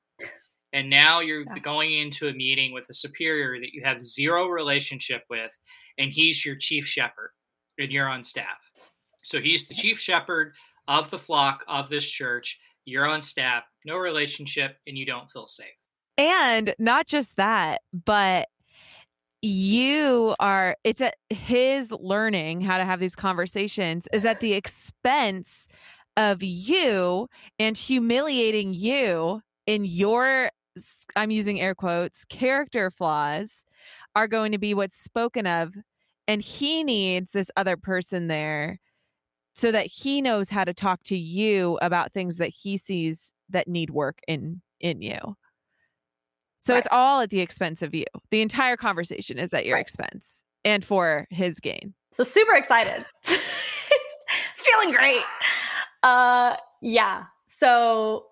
[0.73, 1.59] And now you're yeah.
[1.59, 5.57] going into a meeting with a superior that you have zero relationship with
[5.99, 7.31] and he's your chief shepherd
[7.79, 8.59] and you're on staff.
[9.23, 10.55] So he's the chief shepherd
[10.89, 12.59] of the flock of this church.
[12.85, 15.67] You're on staff no relationship and you don't feel safe.
[16.19, 18.49] And not just that but
[19.43, 25.67] you are it's at his learning how to have these conversations is at the expense
[26.17, 27.29] of you
[27.59, 30.51] and humiliating you in your
[31.17, 33.65] I'm using air quotes character flaws
[34.15, 35.75] are going to be what's spoken of.
[36.29, 38.79] And he needs this other person there
[39.55, 43.69] so that he knows how to talk to you about things that he sees that
[43.69, 45.37] need work in in you
[46.63, 46.79] so right.
[46.79, 48.05] it's all at the expense of you.
[48.31, 49.81] The entire conversation is at your right.
[49.81, 51.93] expense and for his gain.
[52.13, 53.05] So super excited.
[53.25, 55.25] Feeling great.
[56.05, 57.25] Uh yeah.
[57.49, 58.27] So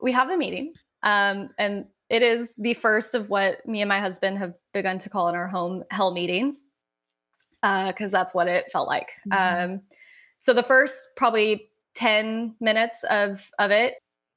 [0.00, 0.72] we have a meeting.
[1.02, 5.10] Um and it is the first of what me and my husband have begun to
[5.10, 6.64] call in our home hell meetings.
[7.62, 9.10] Uh cuz that's what it felt like.
[9.28, 9.72] Mm-hmm.
[9.74, 9.80] Um
[10.38, 13.96] so the first probably 10 minutes of of it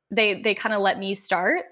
[0.10, 1.64] they they kind of let me start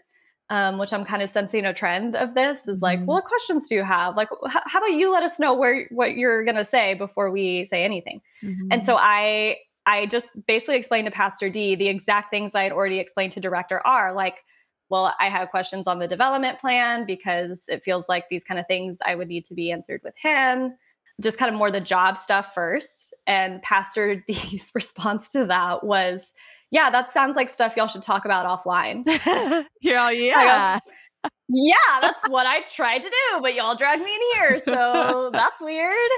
[0.50, 3.06] um, which I'm kind of sensing a trend of this is like, mm-hmm.
[3.06, 4.18] well, what questions do you have?
[4.18, 7.66] Like, h- how about you let us know where what you're gonna say before we
[7.66, 8.22] say anything?
[8.44, 8.68] Mm-hmm.
[8.72, 12.72] And so I I just basically explained to Pastor D the exact things I had
[12.72, 14.44] already explained to Director R, like,
[14.90, 18.66] well, I have questions on the development plan because it feels like these kind of
[18.68, 20.76] things I would need to be answered with him.
[21.22, 23.14] Just kind of more the job stuff first.
[23.28, 26.34] And Pastor D's response to that was,
[26.72, 29.04] yeah, that sounds like stuff y'all should talk about offline.
[29.82, 30.80] yeah, yeah.
[30.80, 34.60] Go, yeah, that's what I tried to do, but y'all dragged me in here.
[34.60, 36.12] So that's weird.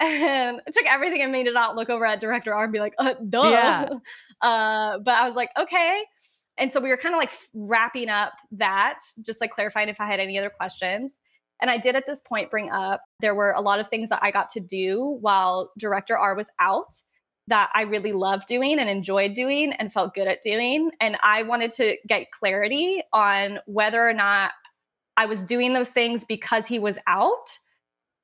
[0.00, 2.80] And it took everything in me to not look over at director R and be
[2.80, 3.50] like, uh, duh.
[3.50, 3.88] Yeah.
[4.40, 6.04] Uh, but I was like, okay.
[6.58, 10.06] And so we were kind of like wrapping up that, just like clarifying if I
[10.06, 11.10] had any other questions.
[11.60, 14.20] And I did at this point bring up there were a lot of things that
[14.22, 16.94] I got to do while director R was out
[17.48, 20.90] that I really loved doing and enjoyed doing and felt good at doing.
[21.00, 24.52] And I wanted to get clarity on whether or not
[25.16, 27.58] I was doing those things because he was out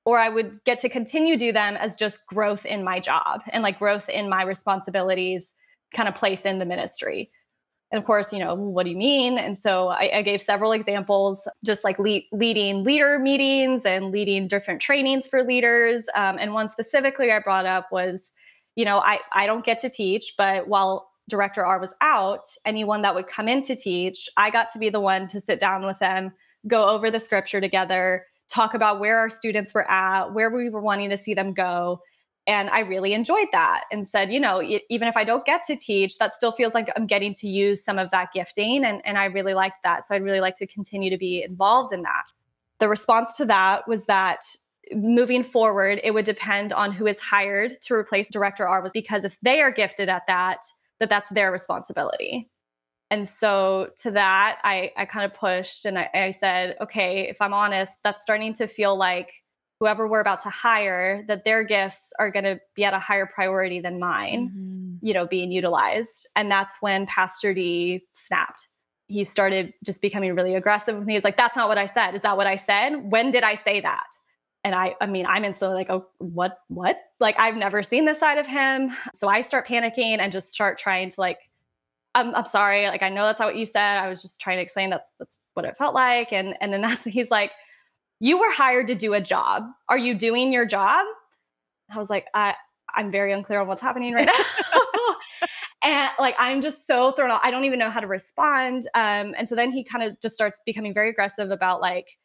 [0.07, 3.63] or I would get to continue do them as just growth in my job and
[3.63, 5.55] like growth in my responsibilities
[5.95, 7.31] kind of place in the ministry.
[7.91, 9.39] And of course, you know, what do you mean?
[9.39, 14.49] And so I, I gave several examples, just like lead, leading leader meetings and leading
[14.49, 16.05] different trainings for leaders.
[16.15, 18.33] Um, and one specifically I brought up was
[18.77, 23.03] you know, I, I don't get to teach, but while director R was out, anyone
[23.03, 25.85] that would come in to teach, I got to be the one to sit down
[25.85, 26.33] with them,
[26.67, 30.81] go over the scripture together, talk about where our students were at, where we were
[30.81, 32.01] wanting to see them go.
[32.47, 35.77] And I really enjoyed that and said, you know, even if I don't get to
[35.77, 38.85] teach, that still feels like I'm getting to use some of that gifting.
[38.85, 40.07] And, and I really liked that.
[40.07, 42.25] So I'd really like to continue to be involved in that.
[42.81, 44.41] The response to that was that
[44.93, 49.25] moving forward, it would depend on who is hired to replace Director R was because
[49.25, 50.59] if they are gifted at that,
[51.01, 52.51] that that's their responsibility.
[53.11, 57.41] And so to that, I, I kind of pushed and I, I said, okay, if
[57.41, 59.31] I'm honest, that's starting to feel like
[59.81, 63.27] whoever we're about to hire, that their gifts are going to be at a higher
[63.27, 65.07] priority than mine, mm-hmm.
[65.07, 66.29] you know, being utilized.
[66.37, 68.69] And that's when Pastor D snapped.
[69.07, 71.15] He started just becoming really aggressive with me.
[71.15, 72.15] He's like, that's not what I said.
[72.15, 73.11] Is that what I said?
[73.11, 74.07] When did I say that?
[74.65, 76.99] And I, I mean, I'm instantly like, oh, what, what?
[77.21, 78.91] Like, I've never seen this side of him.
[79.13, 81.51] So I start panicking and just start trying to like,
[82.15, 82.87] I'm, I'm sorry.
[82.87, 83.99] Like, I know that's not what you said.
[83.99, 86.33] I was just trying to explain that's that's what it felt like.
[86.33, 87.53] And and then that's he's like,
[88.21, 89.65] you were hired to do a job.
[89.89, 91.07] Are you doing your job?
[91.95, 92.55] I was like, I,
[92.95, 94.33] I'm very unclear on what's happening right now.
[95.83, 97.41] and like I'm just so thrown off.
[97.45, 98.89] I don't even know how to respond.
[98.95, 102.19] Um, and so then he kind of just starts becoming very aggressive about like,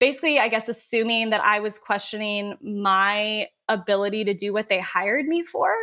[0.00, 5.26] basically, I guess, assuming that I was questioning my ability to do what they hired
[5.26, 5.74] me for.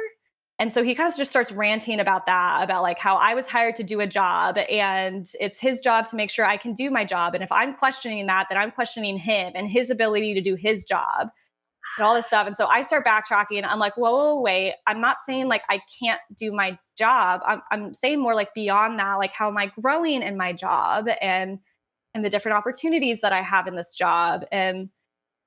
[0.57, 3.45] And so he kind of just starts ranting about that, about like how I was
[3.45, 6.89] hired to do a job and it's his job to make sure I can do
[6.89, 7.35] my job.
[7.35, 10.85] And if I'm questioning that, then I'm questioning him and his ability to do his
[10.85, 11.29] job
[11.97, 12.47] and all this stuff.
[12.47, 13.65] And so I start backtracking.
[13.67, 14.75] I'm like, whoa, whoa, wait.
[14.87, 17.41] I'm not saying like I can't do my job.
[17.45, 21.07] I'm, I'm saying more like beyond that, like how am I growing in my job?
[21.21, 21.59] And
[22.15, 24.45] and the different opportunities that I have in this job.
[24.51, 24.89] And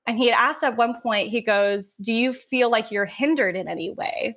[0.06, 3.56] and he had asked at one point, he goes, Do you feel like you're hindered
[3.56, 4.36] in any way?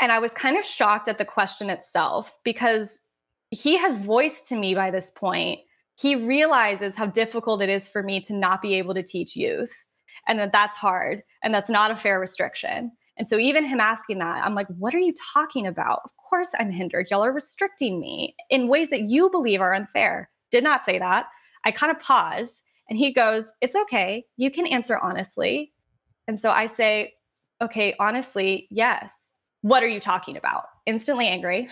[0.00, 2.98] And I was kind of shocked at the question itself because
[3.50, 5.60] he has voiced to me by this point,
[5.96, 9.72] he realizes how difficult it is for me to not be able to teach youth
[10.26, 12.90] and that that's hard and that's not a fair restriction.
[13.16, 16.00] And so, even him asking that, I'm like, what are you talking about?
[16.04, 17.08] Of course, I'm hindered.
[17.10, 21.26] Y'all are restricting me in ways that you believe are unfair did not say that.
[21.64, 24.24] I kind of pause and he goes, It's okay.
[24.36, 25.72] You can answer honestly.
[26.26, 27.14] And so I say,
[27.62, 29.14] Okay, honestly, yes.
[29.62, 30.64] What are you talking about?
[30.86, 31.68] Instantly angry.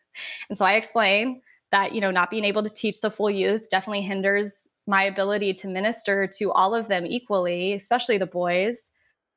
[0.48, 3.68] and so I explain that, you know, not being able to teach the full youth
[3.70, 8.90] definitely hinders my ability to minister to all of them equally, especially the boys.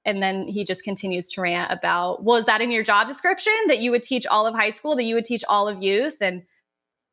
[0.03, 3.53] And then he just continues to rant about, well, is that in your job description
[3.67, 6.17] that you would teach all of high school, that you would teach all of youth?
[6.21, 6.43] And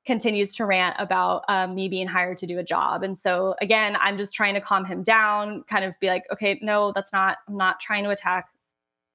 [0.05, 3.03] continues to rant about um, me being hired to do a job.
[3.03, 6.59] And so again, I'm just trying to calm him down, kind of be like, okay,
[6.63, 8.49] no, that's not, I'm not trying to attack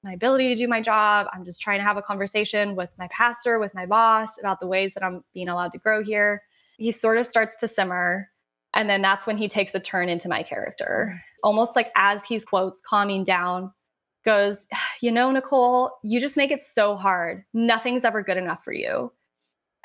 [0.04, 1.28] my ability to do my job.
[1.34, 4.68] I'm just trying to have a conversation with my pastor, with my boss about the
[4.68, 6.44] ways that I'm being allowed to grow here.
[6.78, 8.30] He sort of starts to simmer.
[8.74, 12.46] And then that's when he takes a turn into my character, almost like as he's
[12.46, 13.74] quotes calming down,
[14.24, 14.68] goes,
[15.02, 17.44] You know, Nicole, you just make it so hard.
[17.54, 19.12] Nothing's ever good enough for you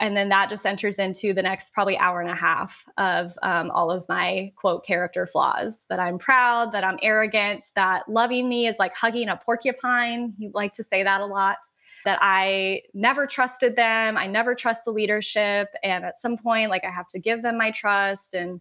[0.03, 3.70] and then that just enters into the next probably hour and a half of um,
[3.70, 8.66] all of my quote character flaws that i'm proud that i'm arrogant that loving me
[8.66, 10.34] is like hugging a porcupine.
[10.36, 11.59] You like to say that a lot
[12.05, 16.84] that i never trusted them i never trust the leadership and at some point like
[16.84, 18.61] i have to give them my trust and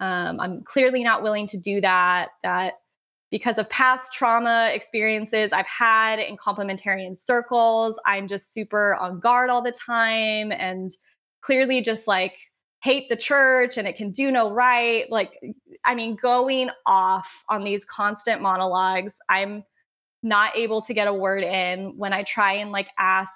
[0.00, 2.74] um, i'm clearly not willing to do that that
[3.32, 7.98] because of past trauma experiences I've had in complementarian circles.
[8.06, 10.90] I'm just super on guard all the time and
[11.40, 12.36] clearly just like
[12.82, 15.10] hate the church and it can do no right.
[15.10, 15.30] Like,
[15.82, 19.16] I mean, going off on these constant monologues.
[19.30, 19.64] I'm
[20.22, 23.32] not able to get a word in when I try and like ask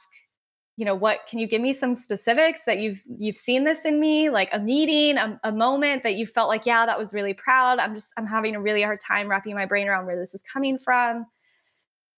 [0.77, 3.99] you know what can you give me some specifics that you've you've seen this in
[3.99, 7.35] me like a meeting a, a, moment that you felt like yeah that was really
[7.35, 7.79] proud.
[7.79, 10.43] I'm just i'm having a really hard time wrapping my brain around where this is
[10.43, 11.27] coming from.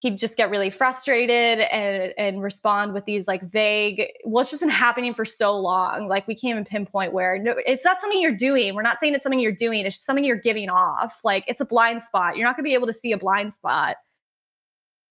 [0.01, 4.61] He'd just get really frustrated and and respond with these like vague well it's just
[4.61, 6.09] been happening for so long.
[6.09, 7.39] Like we can't even pinpoint where.
[7.39, 8.75] No it's not something you're doing.
[8.75, 9.87] We're not saying it's something you're doing.
[9.87, 11.21] It's something you're giving off.
[11.23, 12.37] Like it's a blind spot.
[12.37, 13.97] You're not going to be able to see a blind spot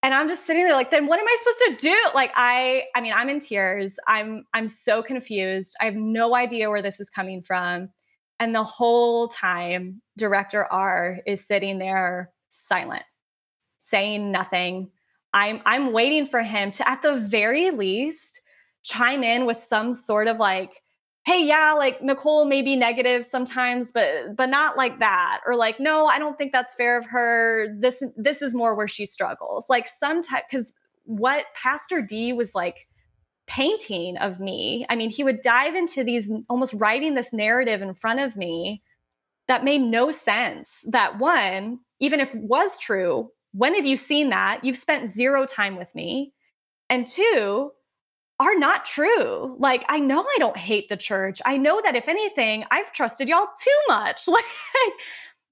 [0.08, 1.98] and i'm just sitting there like then what am i supposed to do?
[2.16, 4.00] Like i i mean i'm in tears.
[4.08, 5.76] I'm i'm so confused.
[5.82, 7.90] I have no idea where this is coming from.
[8.40, 13.04] And the whole time director r is sitting there silent
[13.82, 14.90] saying nothing.
[15.34, 18.40] I'm i'm waiting for him to at the very least
[18.84, 20.82] chime in with some sort of like
[21.28, 25.80] hey yeah like nicole may be negative sometimes but but not like that or like
[25.80, 29.66] no i don't think that's fair of her this this is more where she struggles
[29.70, 30.74] like some type because
[31.08, 32.86] what Pastor D was like
[33.48, 34.86] painting of me.
[34.90, 38.84] I mean, he would dive into these almost writing this narrative in front of me
[39.48, 40.84] that made no sense.
[40.90, 44.64] That one, even if it was true, when have you seen that?
[44.64, 46.34] You've spent zero time with me.
[46.90, 47.72] And two,
[48.40, 49.56] are not true.
[49.60, 51.42] Like, I know I don't hate the church.
[51.46, 54.24] I know that if anything, I've trusted y'all too much.
[54.28, 54.94] Like,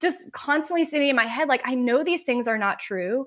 [0.00, 3.26] just constantly sitting in my head, like, I know these things are not true.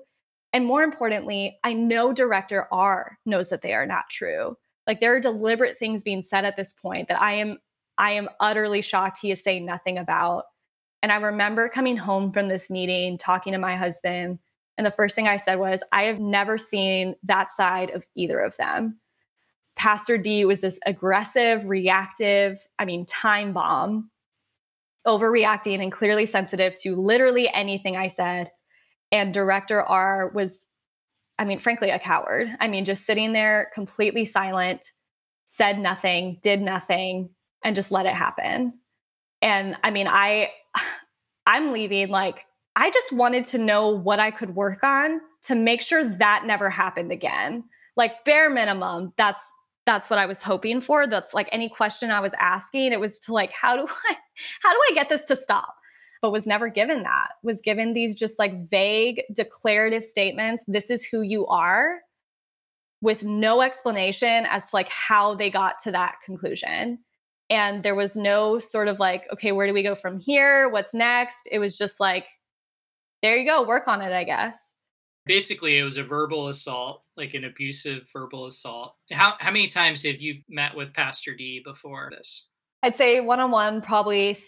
[0.52, 4.56] And more importantly, I know director R knows that they are not true.
[4.86, 7.58] Like, there are deliberate things being said at this point that I am,
[7.98, 10.44] I am utterly shocked he is saying nothing about.
[11.02, 14.38] And I remember coming home from this meeting, talking to my husband.
[14.78, 18.38] And the first thing I said was, I have never seen that side of either
[18.38, 19.00] of them.
[19.76, 24.10] Pastor D was this aggressive, reactive, I mean, time bomb,
[25.06, 28.50] overreacting and clearly sensitive to literally anything I said.
[29.12, 30.66] And director R was,
[31.38, 32.48] I mean, frankly, a coward.
[32.60, 34.84] I mean, just sitting there completely silent,
[35.46, 37.30] said nothing, did nothing,
[37.64, 38.74] and just let it happen.
[39.42, 40.50] And I mean, I,
[41.46, 42.46] I'm leaving like,
[42.76, 46.70] I just wanted to know what I could work on to make sure that never
[46.70, 47.64] happened again.
[47.96, 49.50] Like bare minimum, that's
[49.90, 51.08] that's what I was hoping for.
[51.08, 54.16] That's like any question I was asking, it was to like, how do I,
[54.62, 55.74] how do I get this to stop?
[56.22, 60.62] But was never given that, was given these just like vague declarative statements.
[60.68, 61.98] This is who you are
[63.00, 66.98] with no explanation as to like how they got to that conclusion.
[67.48, 70.68] And there was no sort of like, okay, where do we go from here?
[70.68, 71.48] What's next?
[71.50, 72.26] It was just like,
[73.22, 74.70] there you go, work on it, I guess
[75.30, 78.96] basically it was a verbal assault like an abusive verbal assault.
[79.12, 82.46] How how many times have you met with pastor d before this?
[82.82, 84.38] I'd say one-on-one probably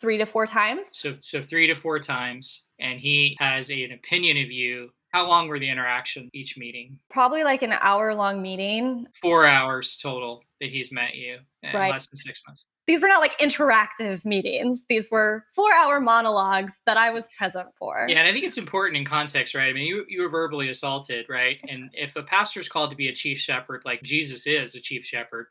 [0.00, 0.88] three to four times.
[0.92, 4.88] So so three to four times and he has a, an opinion of you.
[5.12, 6.98] How long were the interaction each meeting?
[7.10, 9.04] Probably like an hour long meeting.
[9.20, 11.90] Four hours total that he's met you in right.
[11.90, 14.84] less than six months these were not like interactive meetings.
[14.86, 18.04] These were four hour monologues that I was present for.
[18.06, 19.70] Yeah, and I think it's important in context, right?
[19.70, 21.56] I mean, you, you were verbally assaulted, right?
[21.66, 25.06] And if a pastor's called to be a chief shepherd, like Jesus is a chief
[25.06, 25.46] shepherd,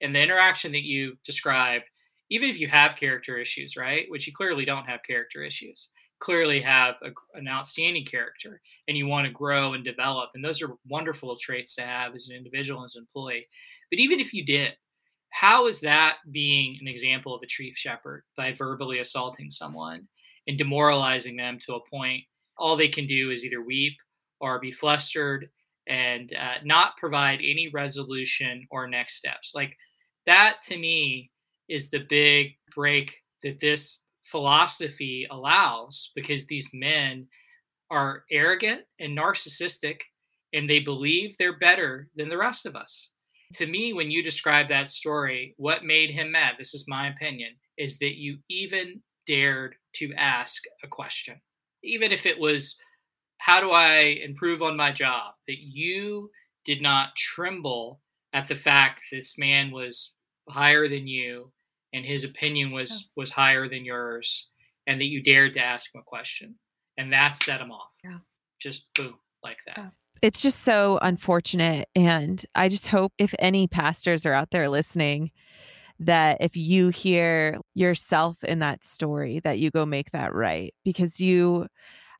[0.00, 1.84] and the interaction that you described,
[2.30, 4.06] even if you have character issues, right?
[4.08, 9.06] Which you clearly don't have character issues, clearly have a, an outstanding character and you
[9.06, 10.30] want to grow and develop.
[10.34, 13.46] And those are wonderful traits to have as an individual, as an employee.
[13.90, 14.74] But even if you did,
[15.30, 20.08] how is that being an example of a chief shepherd by verbally assaulting someone
[20.46, 22.24] and demoralizing them to a point
[22.58, 23.96] all they can do is either weep
[24.40, 25.48] or be flustered
[25.86, 29.52] and uh, not provide any resolution or next steps?
[29.54, 29.76] Like
[30.26, 31.30] that to me
[31.68, 37.26] is the big break that this philosophy allows because these men
[37.90, 40.00] are arrogant and narcissistic
[40.52, 43.10] and they believe they're better than the rest of us
[43.54, 47.52] to me, when you describe that story, what made him mad, this is my opinion,
[47.76, 51.40] is that you even dared to ask a question.
[51.82, 52.76] Even if it was,
[53.38, 55.34] how do I improve on my job?
[55.46, 56.30] That you
[56.64, 58.00] did not tremble
[58.32, 60.12] at the fact this man was
[60.48, 61.52] higher than you
[61.92, 64.50] and his opinion was was higher than yours
[64.86, 66.54] and that you dared to ask him a question
[66.96, 68.18] and that set him off yeah.
[68.60, 69.88] just boom like that yeah
[70.22, 71.88] it's just so unfortunate.
[71.94, 75.30] And I just hope if any pastors are out there listening,
[76.00, 80.72] that if you hear yourself in that story, that you go make that right.
[80.84, 81.66] Because you,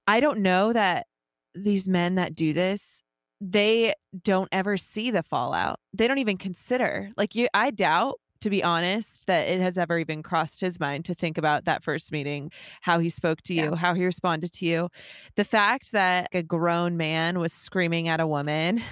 [0.07, 1.07] I don't know that
[1.55, 3.03] these men that do this,
[3.41, 3.95] they
[4.25, 5.79] don't ever see the fallout.
[5.93, 7.11] They don't even consider.
[7.17, 11.05] Like you, I doubt to be honest, that it has ever even crossed his mind
[11.07, 12.51] to think about that first meeting,
[12.83, 13.75] how he spoke to you, yeah.
[13.75, 14.89] how he responded to you.
[15.37, 18.83] The fact that a grown man was screaming at a woman,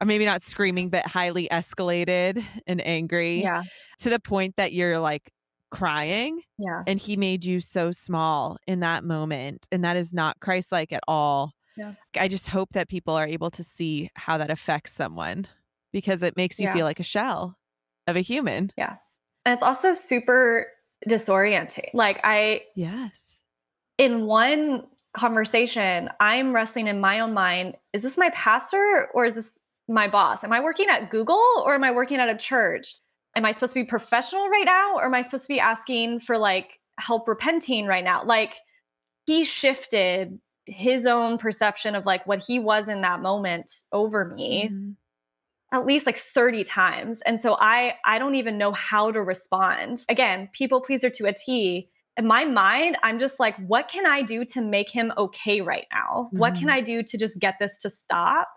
[0.00, 3.62] or maybe not screaming, but highly escalated and angry yeah.
[3.98, 5.30] to the point that you're like
[5.70, 6.40] crying.
[6.58, 6.82] Yeah.
[6.86, 9.66] And he made you so small in that moment.
[9.70, 11.52] And that is not Christ like at all.
[11.76, 11.92] Yeah.
[12.18, 15.46] I just hope that people are able to see how that affects someone
[15.92, 16.72] because it makes you yeah.
[16.72, 17.58] feel like a shell
[18.06, 18.70] of a human.
[18.76, 18.96] Yeah.
[19.44, 20.66] And it's also super
[21.08, 21.90] disorienting.
[21.94, 23.38] Like I Yes.
[23.98, 24.84] In one
[25.14, 30.08] conversation, I'm wrestling in my own mind, is this my pastor or is this my
[30.08, 30.44] boss?
[30.44, 32.98] Am I working at Google or am I working at a church?
[33.34, 36.20] Am I supposed to be professional right now or am I supposed to be asking
[36.20, 38.24] for like help repenting right now?
[38.24, 38.56] Like
[39.26, 44.66] he shifted his own perception of like what he was in that moment over me.
[44.66, 44.90] Mm-hmm
[45.72, 47.22] at least like 30 times.
[47.22, 50.04] And so I I don't even know how to respond.
[50.08, 51.90] Again, people pleaser to a T.
[52.16, 55.86] In my mind, I'm just like, what can I do to make him okay right
[55.92, 56.28] now?
[56.28, 56.38] Mm-hmm.
[56.38, 56.78] What can mm-hmm.
[56.78, 58.48] I do to just get this to stop?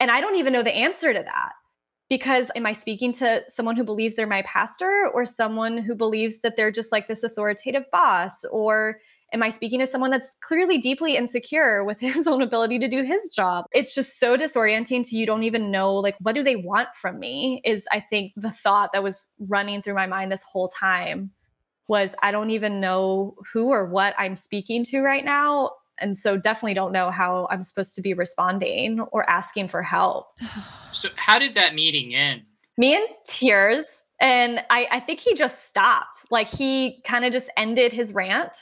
[0.00, 1.52] And I don't even know the answer to that
[2.10, 6.40] because am I speaking to someone who believes they're my pastor or someone who believes
[6.40, 8.44] that they're just like this authoritative boss?
[8.50, 8.98] Or
[9.32, 13.02] am I speaking to someone that's clearly deeply insecure with his own ability to do
[13.02, 13.66] his job?
[13.72, 17.18] It's just so disorienting to you don't even know like what do they want from
[17.18, 21.30] me is I think the thought that was running through my mind this whole time
[21.88, 26.36] was I don't even know who or what I'm speaking to right now and so
[26.36, 30.26] definitely don't know how I'm supposed to be responding or asking for help.
[30.94, 32.42] So how did that meeting end?
[32.76, 34.04] Me in tears.
[34.20, 36.26] And I, I think he just stopped.
[36.30, 38.54] Like he kind of just ended his rant.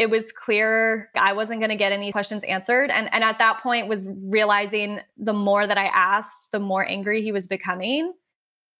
[0.00, 2.90] It was clear I wasn't going to get any questions answered.
[2.90, 7.20] And, and at that point was realizing the more that I asked, the more angry
[7.20, 8.14] he was becoming.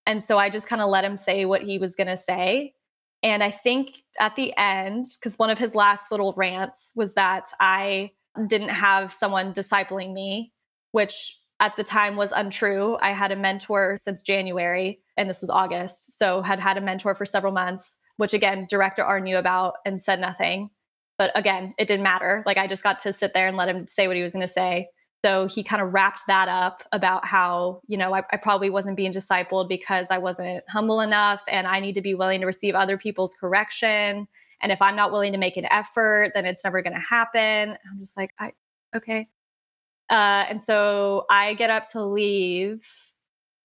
[0.06, 2.72] And so I just kind of let him say what he was going to say.
[3.22, 7.52] And I think at the end, because one of his last little rants was that
[7.60, 8.12] I
[8.46, 10.54] didn't have someone discipling me,
[10.92, 12.96] which at the time was untrue.
[13.02, 16.18] I had a mentor since January, and this was August.
[16.18, 20.00] So had had a mentor for several months, which again, director R knew about and
[20.00, 20.70] said nothing.
[21.20, 22.42] But again, it didn't matter.
[22.46, 24.46] Like I just got to sit there and let him say what he was going
[24.46, 24.88] to say.
[25.22, 28.96] So he kind of wrapped that up about how, you know, I, I, probably wasn't
[28.96, 32.74] being discipled because I wasn't humble enough and I need to be willing to receive
[32.74, 34.28] other people's correction.
[34.62, 37.76] And if I'm not willing to make an effort, then it's never going to happen.
[37.92, 38.52] I'm just like, I,
[38.96, 39.28] okay.
[40.08, 42.88] Uh, and so I get up to leave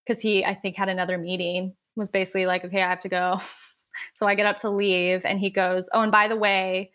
[0.05, 3.39] because he, I think, had another meeting, was basically like, okay, I have to go.
[4.13, 6.91] so I get up to leave and he goes, oh, and by the way,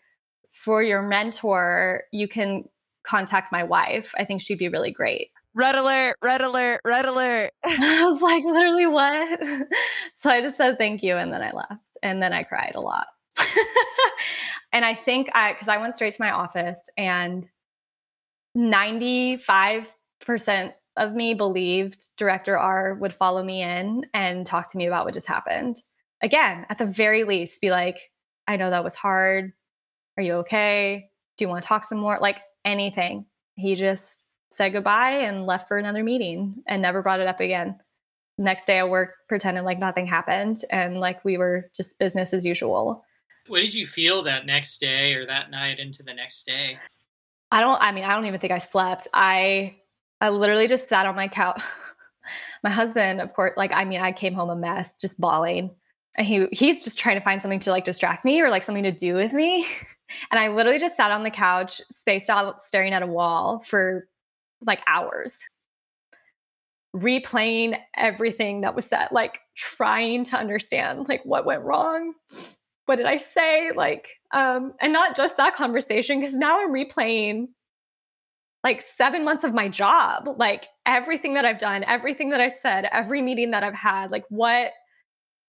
[0.51, 2.65] for your mentor, you can
[3.03, 4.13] contact my wife.
[4.17, 5.29] I think she'd be really great.
[5.53, 7.51] Red alert, red alert, red alert.
[7.65, 9.39] I was like, literally, what?
[10.17, 11.81] so I just said thank you and then I left.
[12.03, 13.07] And then I cried a lot.
[14.73, 17.47] and I think I, because I went straight to my office and
[18.57, 19.87] 95%
[20.97, 25.13] of me believed director R would follow me in and talk to me about what
[25.13, 25.81] just happened.
[26.21, 28.11] Again, at the very least, be like,
[28.47, 29.53] I know that was hard.
[30.21, 31.09] Are you okay?
[31.35, 32.19] Do you want to talk some more?
[32.21, 33.25] Like, anything.
[33.55, 34.17] He just
[34.51, 37.79] said goodbye and left for another meeting and never brought it up again.
[38.37, 42.45] Next day at work, pretended like nothing happened and like we were just business as
[42.45, 43.03] usual.
[43.47, 46.77] What did you feel that next day or that night into the next day?
[47.51, 49.07] I don't, I mean, I don't even think I slept.
[49.15, 49.75] I,
[50.21, 51.63] I literally just sat on my couch.
[52.63, 55.71] my husband, of course, like, I mean, I came home a mess, just bawling
[56.15, 58.83] and he he's just trying to find something to like distract me or like something
[58.83, 59.65] to do with me.
[60.29, 64.09] And i literally just sat on the couch spaced out staring at a wall for
[64.61, 65.39] like hours.
[66.93, 72.13] Replaying everything that was said like trying to understand like what went wrong.
[72.87, 73.71] What did i say?
[73.71, 77.47] Like um and not just that conversation because now i'm replaying
[78.65, 80.27] like 7 months of my job.
[80.37, 84.25] Like everything that i've done everything that i've said every meeting that i've had like
[84.27, 84.73] what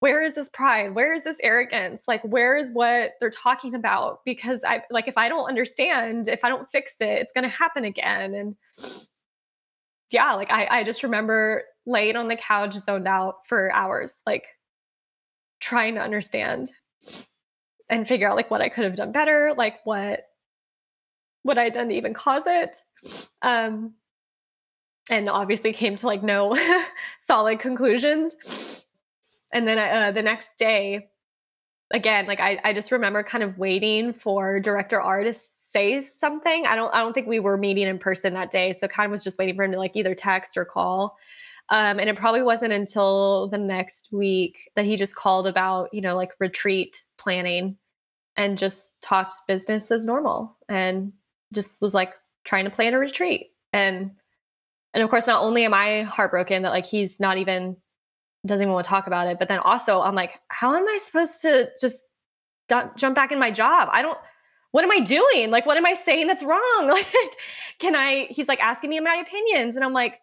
[0.03, 0.93] where is this pride?
[0.95, 2.09] Where is this arrogance?
[2.09, 4.19] Like where is what they're talking about?
[4.25, 7.49] Because i like if i don't understand if i don't fix it it's going to
[7.49, 8.35] happen again.
[8.35, 8.55] And
[10.11, 14.45] yeah like I, I just remember laying on the couch zoned out for hours like
[15.61, 16.69] trying to understand
[17.87, 20.25] and figure out like what i could have done better like what
[21.43, 22.75] what i had done to even cause it.
[23.41, 23.93] Um
[25.09, 26.57] and obviously came to like no
[27.21, 28.82] solid conclusions
[29.53, 31.07] and then uh, the next day
[31.93, 36.65] again like I, I just remember kind of waiting for director r to say something.
[36.67, 39.11] I don't i don't think we were meeting in person that day so kind of
[39.11, 41.17] was just waiting for him to like either text or call.
[41.69, 46.01] Um, and it probably wasn't until the next week that he just called about you
[46.01, 47.77] know like retreat planning
[48.35, 51.13] and just talked business as normal and
[51.53, 53.51] just was like trying to plan a retreat.
[53.71, 54.11] And
[54.93, 57.77] and of course not only am i heartbroken that like he's not even
[58.45, 59.39] doesn't even want to talk about it.
[59.39, 62.05] But then also, I'm like, how am I supposed to just
[62.69, 63.89] jump back in my job?
[63.91, 64.17] I don't.
[64.71, 65.51] What am I doing?
[65.51, 66.59] Like, what am I saying that's wrong?
[66.87, 67.05] Like,
[67.79, 68.27] can I?
[68.29, 70.19] He's like asking me my opinions, and I'm like,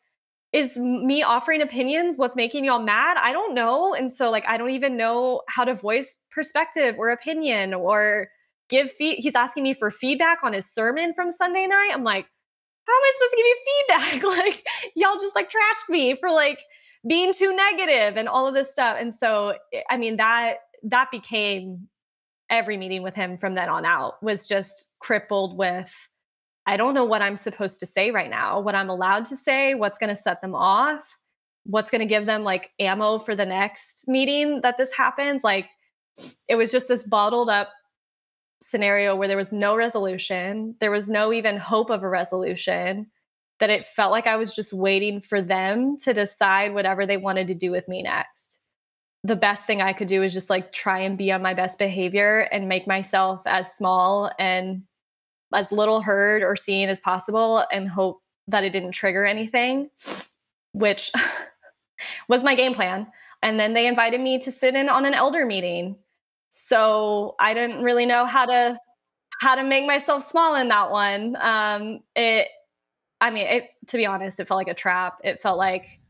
[0.53, 3.16] is me offering opinions what's making y'all mad?
[3.18, 3.95] I don't know.
[3.95, 8.29] And so, like, I don't even know how to voice perspective or opinion or
[8.68, 9.18] give feed.
[9.18, 11.91] He's asking me for feedback on his sermon from Sunday night.
[11.93, 12.27] I'm like,
[12.87, 14.39] how am I supposed to give you feedback?
[14.39, 14.66] like,
[14.97, 16.59] y'all just like trashed me for like
[17.07, 18.96] being too negative and all of this stuff.
[18.98, 21.88] And so, eh, I mean, that that became
[22.48, 26.09] every meeting with him from then on out was just crippled with
[26.66, 29.74] I don't know what I'm supposed to say right now, what I'm allowed to say,
[29.74, 31.18] what's going to set them off,
[31.64, 35.42] what's going to give them like ammo for the next meeting that this happens.
[35.42, 35.66] Like
[36.48, 37.70] it was just this bottled up
[38.62, 43.07] scenario where there was no resolution, there was no even hope of a resolution
[43.61, 47.47] that it felt like I was just waiting for them to decide whatever they wanted
[47.49, 48.59] to do with me next.
[49.23, 51.79] The best thing I could do is just like try and be on my best
[51.79, 54.83] behavior and make myself as small and
[55.55, 59.91] as little heard or seen as possible and hope that it didn't trigger anything,
[60.73, 61.11] which
[62.29, 63.07] was my game plan.
[63.43, 65.97] And then they invited me to sit in on an elder meeting.
[66.49, 68.79] So I didn't really know how to
[69.41, 71.35] how to make myself small in that one.
[71.41, 72.49] Um, it
[73.21, 75.18] I mean, it, to be honest, it felt like a trap.
[75.23, 76.01] It felt like,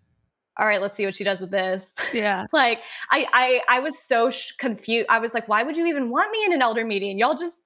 [0.57, 1.95] all right, let's see what she does with this.
[2.13, 2.47] Yeah.
[2.53, 5.07] like I, I, I was so sh- confused.
[5.09, 7.19] I was like, why would you even want me in an elder meeting?
[7.19, 7.57] Y'all just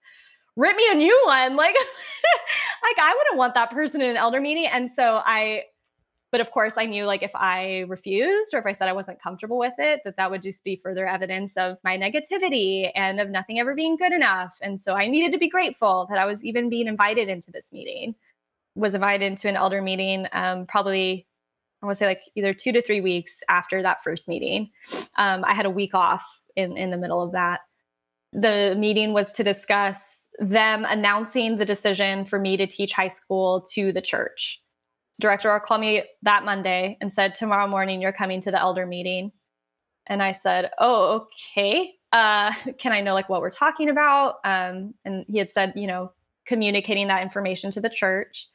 [0.57, 1.57] rip me a new one.
[1.64, 1.76] Like,
[2.82, 4.66] like I wouldn't want that person in an elder meeting.
[4.66, 5.64] And so I,
[6.30, 9.20] but of course I knew like if I refused or if I said I wasn't
[9.20, 13.30] comfortable with it, that that would just be further evidence of my negativity and of
[13.30, 14.59] nothing ever being good enough.
[14.62, 17.72] And so I needed to be grateful that I was even being invited into this
[17.72, 18.14] meeting
[18.74, 21.26] was invited to an elder meeting um, probably
[21.84, 24.70] I want to say like either two to three weeks after that first meeting.
[25.18, 26.24] Um, I had a week off
[26.56, 27.60] in, in the middle of that.
[28.32, 33.66] The meeting was to discuss them announcing the decision for me to teach high school
[33.74, 34.62] to the church.
[35.20, 39.30] Director called me that Monday and said, Tomorrow morning, you're coming to the elder meeting.
[40.06, 41.92] And I said, Oh, okay.
[42.12, 44.36] Uh, can I know like what we're talking about?
[44.42, 46.12] Um, and he had said, you know,
[46.46, 48.48] communicating that information to the church.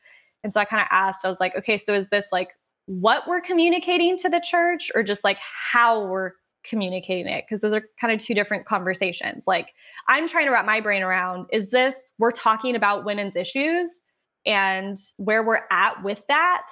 [0.44, 2.50] And so I kind of asked, I was like, okay, so is this like
[2.86, 6.32] what we're communicating to the church or just like how we're
[6.64, 7.46] communicating it?
[7.46, 9.46] Because those are kind of two different conversations.
[9.48, 9.74] Like
[10.08, 14.02] I'm trying to wrap my brain around is this we're talking about women's issues
[14.46, 16.66] and where we're at with that?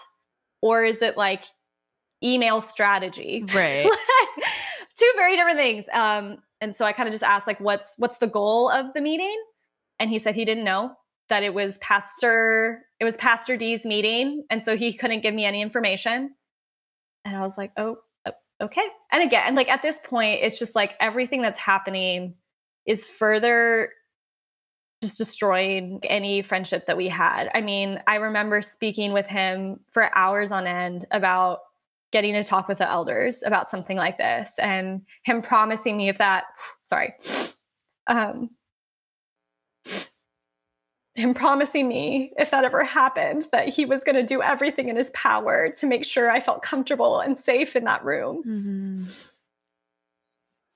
[0.62, 1.46] Or is it like
[2.24, 3.44] email strategy?
[3.54, 3.88] Right.
[4.98, 5.86] two very different things.
[5.94, 9.02] Um, and so I kind of just asked like what's what's the goal of the
[9.02, 9.38] meeting?
[10.00, 10.96] And he said he didn't know
[11.30, 15.46] that it was Pastor it was Pastor D's meeting, and so he couldn't give me
[15.46, 16.34] any information.
[17.26, 17.98] And I was like, oh,
[18.62, 18.88] okay.
[19.12, 22.36] And again, like at this point, it's just like everything that's happening
[22.86, 23.90] is further
[25.02, 27.52] just destroying any friendship that we had.
[27.54, 31.60] I mean, I remember speaking with him for hours on end about
[32.12, 36.18] getting to talk with the elders about something like this and him promising me if
[36.18, 36.46] that
[36.82, 37.14] sorry
[38.08, 38.50] um
[41.18, 44.96] him promising me if that ever happened that he was going to do everything in
[44.96, 48.44] his power to make sure I felt comfortable and safe in that room.
[48.44, 49.04] Mm-hmm.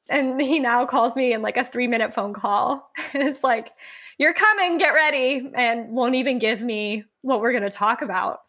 [0.10, 2.92] And he now calls me in like a three minute phone call.
[3.14, 3.72] And it's like,
[4.18, 8.40] you're coming, get ready, and won't even give me what we're going to talk about.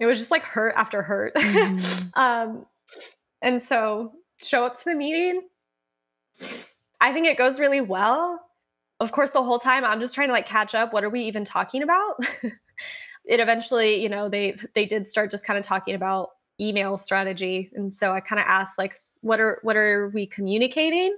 [0.00, 1.34] It was just like hurt after hurt.
[1.34, 2.08] Mm-hmm.
[2.20, 2.66] um,
[3.42, 5.42] and so show up to the meeting.
[7.00, 8.40] I think it goes really well
[9.04, 10.92] of course, the whole time I'm just trying to like catch up.
[10.92, 12.16] What are we even talking about?
[13.24, 16.30] it eventually, you know, they they did start just kind of talking about
[16.60, 21.16] email strategy, and so I kind of asked like, what are what are we communicating?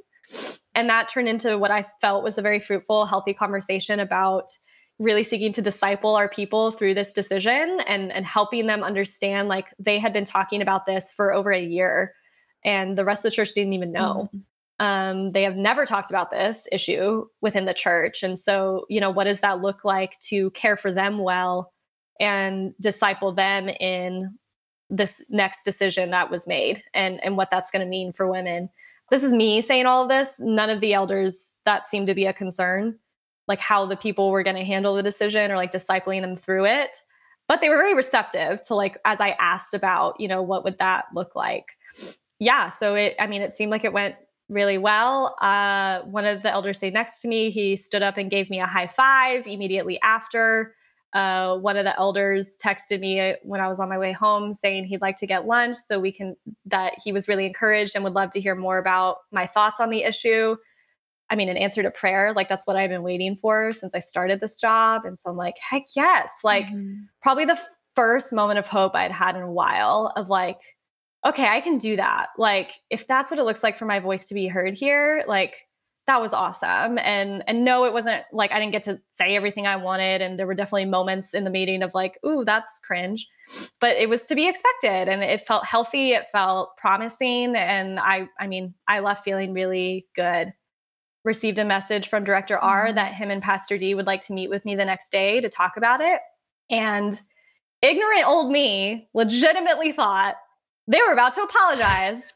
[0.74, 4.50] And that turned into what I felt was a very fruitful, healthy conversation about
[4.98, 9.66] really seeking to disciple our people through this decision and and helping them understand like
[9.78, 12.14] they had been talking about this for over a year
[12.64, 14.28] and the rest of the church didn't even know.
[14.28, 14.38] Mm-hmm.
[14.78, 18.22] Um, they have never talked about this issue within the church.
[18.22, 21.72] And so, you know, what does that look like to care for them well
[22.20, 24.36] and disciple them in
[24.90, 28.68] this next decision that was made and, and what that's going to mean for women?
[29.10, 30.36] This is me saying all of this.
[30.38, 32.98] None of the elders that seemed to be a concern,
[33.48, 36.66] like how the people were going to handle the decision or like discipling them through
[36.66, 36.98] it.
[37.48, 40.78] But they were very receptive to like, as I asked about, you know, what would
[40.78, 41.66] that look like?
[42.40, 42.68] Yeah.
[42.68, 44.16] So it, I mean, it seemed like it went
[44.48, 45.36] really well.
[45.40, 47.50] Uh, one of the elders stayed next to me.
[47.50, 50.74] He stood up and gave me a high five immediately after.
[51.12, 54.84] Uh, one of the elders texted me when I was on my way home saying
[54.84, 56.36] he'd like to get lunch so we can,
[56.66, 59.90] that he was really encouraged and would love to hear more about my thoughts on
[59.90, 60.56] the issue.
[61.30, 63.98] I mean, an answer to prayer, like that's what I've been waiting for since I
[64.00, 65.04] started this job.
[65.04, 66.30] And so I'm like, heck yes.
[66.44, 67.04] Like, mm-hmm.
[67.22, 67.60] probably the
[67.94, 70.58] first moment of hope I'd had in a while of like,
[71.24, 72.28] okay, I can do that.
[72.36, 75.66] Like if that's what it looks like for my voice to be heard here, like
[76.06, 76.98] that was awesome.
[76.98, 80.22] And and no, it wasn't like I didn't get to say everything I wanted.
[80.22, 83.26] And there were definitely moments in the meeting of like, ooh, that's cringe.
[83.80, 86.10] But it was to be expected and it felt healthy.
[86.10, 87.56] It felt promising.
[87.56, 90.52] And I I mean, I left feeling really good.
[91.24, 92.96] Received a message from Director R mm-hmm.
[92.96, 95.48] that him and Pastor D would like to meet with me the next day to
[95.48, 96.20] talk about it.
[96.70, 97.20] And
[97.82, 100.36] ignorant old me legitimately thought
[100.88, 102.32] they were about to apologize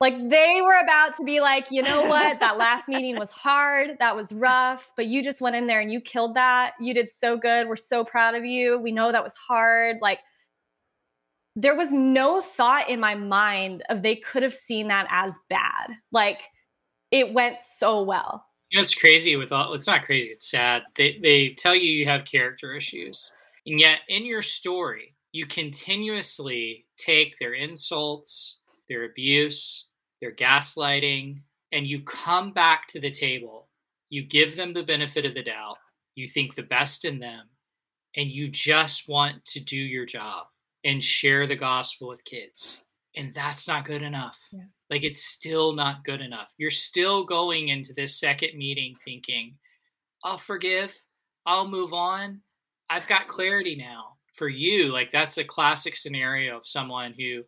[0.00, 2.40] Like they were about to be like, you know what?
[2.40, 3.98] That last meeting was hard.
[3.98, 6.72] That was rough, but you just went in there and you killed that.
[6.80, 7.68] You did so good.
[7.68, 8.78] We're so proud of you.
[8.78, 9.98] We know that was hard.
[10.00, 10.20] Like
[11.54, 15.90] there was no thought in my mind of they could have seen that as bad.
[16.12, 16.42] Like
[17.10, 18.46] it went so well.
[18.70, 20.84] You know, it's crazy with all it's not crazy, it's sad.
[20.94, 23.32] They they tell you you have character issues.
[23.66, 28.58] And yet in your story, you continuously take their insults,
[28.88, 29.88] their abuse,
[30.20, 31.40] their gaslighting,
[31.72, 33.68] and you come back to the table.
[34.08, 35.78] You give them the benefit of the doubt.
[36.16, 37.48] You think the best in them,
[38.16, 40.46] and you just want to do your job
[40.84, 42.86] and share the gospel with kids.
[43.16, 44.38] And that's not good enough.
[44.52, 44.64] Yeah.
[44.88, 46.52] Like it's still not good enough.
[46.58, 49.56] You're still going into this second meeting thinking,
[50.24, 50.94] I'll forgive,
[51.46, 52.40] I'll move on.
[52.88, 54.16] I've got clarity now.
[54.40, 57.42] For you, like that's a classic scenario of someone who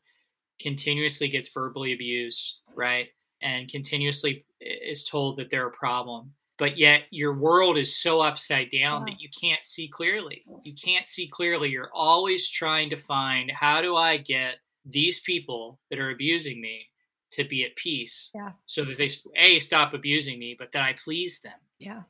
[0.60, 3.08] continuously gets verbally abused, right?
[3.40, 6.34] And continuously is told that they're a problem.
[6.58, 9.04] But yet your world is so upside down uh-huh.
[9.06, 10.44] that you can't see clearly.
[10.64, 11.70] You can't see clearly.
[11.70, 16.90] You're always trying to find how do I get these people that are abusing me
[17.30, 18.50] to be at peace yeah.
[18.66, 22.02] so that they a stop abusing me but that i please them yeah,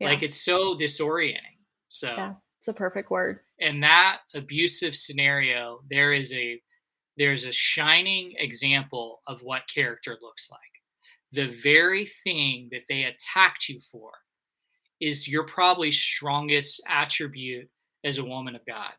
[0.00, 0.08] yeah.
[0.08, 2.32] like it's so disorienting so yeah
[2.66, 6.60] it's a perfect word in that abusive scenario there is a
[7.16, 10.60] there's a shining example of what character looks like.
[11.32, 14.10] The very thing that they attacked you for
[15.00, 17.68] is your probably strongest attribute
[18.04, 18.92] as a woman of God.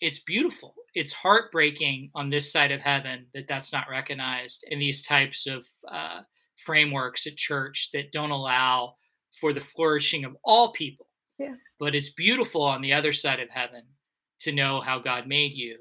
[0.00, 0.74] It's beautiful.
[0.94, 5.64] It's heartbreaking on this side of heaven that that's not recognized in these types of
[5.90, 6.22] uh,
[6.56, 8.94] frameworks at church that don't allow
[9.40, 11.05] for the flourishing of all people.
[11.38, 11.54] Yeah.
[11.78, 13.82] But it's beautiful on the other side of heaven
[14.40, 15.78] to know how God made you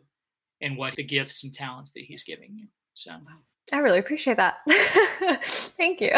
[0.62, 2.68] and what the gifts and talents that he's giving you.
[2.94, 3.12] So
[3.72, 4.58] I really appreciate that.
[5.44, 6.12] Thank you.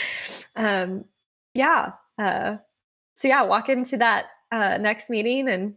[0.56, 1.04] um,
[1.54, 1.92] yeah.
[2.18, 2.56] Uh,
[3.14, 5.74] so yeah, walk into that uh, next meeting and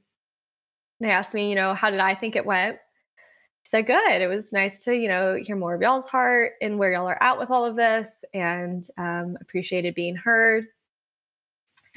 [1.00, 2.76] they asked me, you know, how did I think it went?
[2.76, 4.22] I said, good.
[4.22, 7.22] It was nice to, you know, hear more of y'all's heart and where y'all are
[7.22, 10.66] at with all of this and um, appreciated being heard.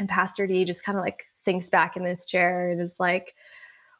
[0.02, 3.36] And Pastor D just kind of like sinks back in this chair and is like,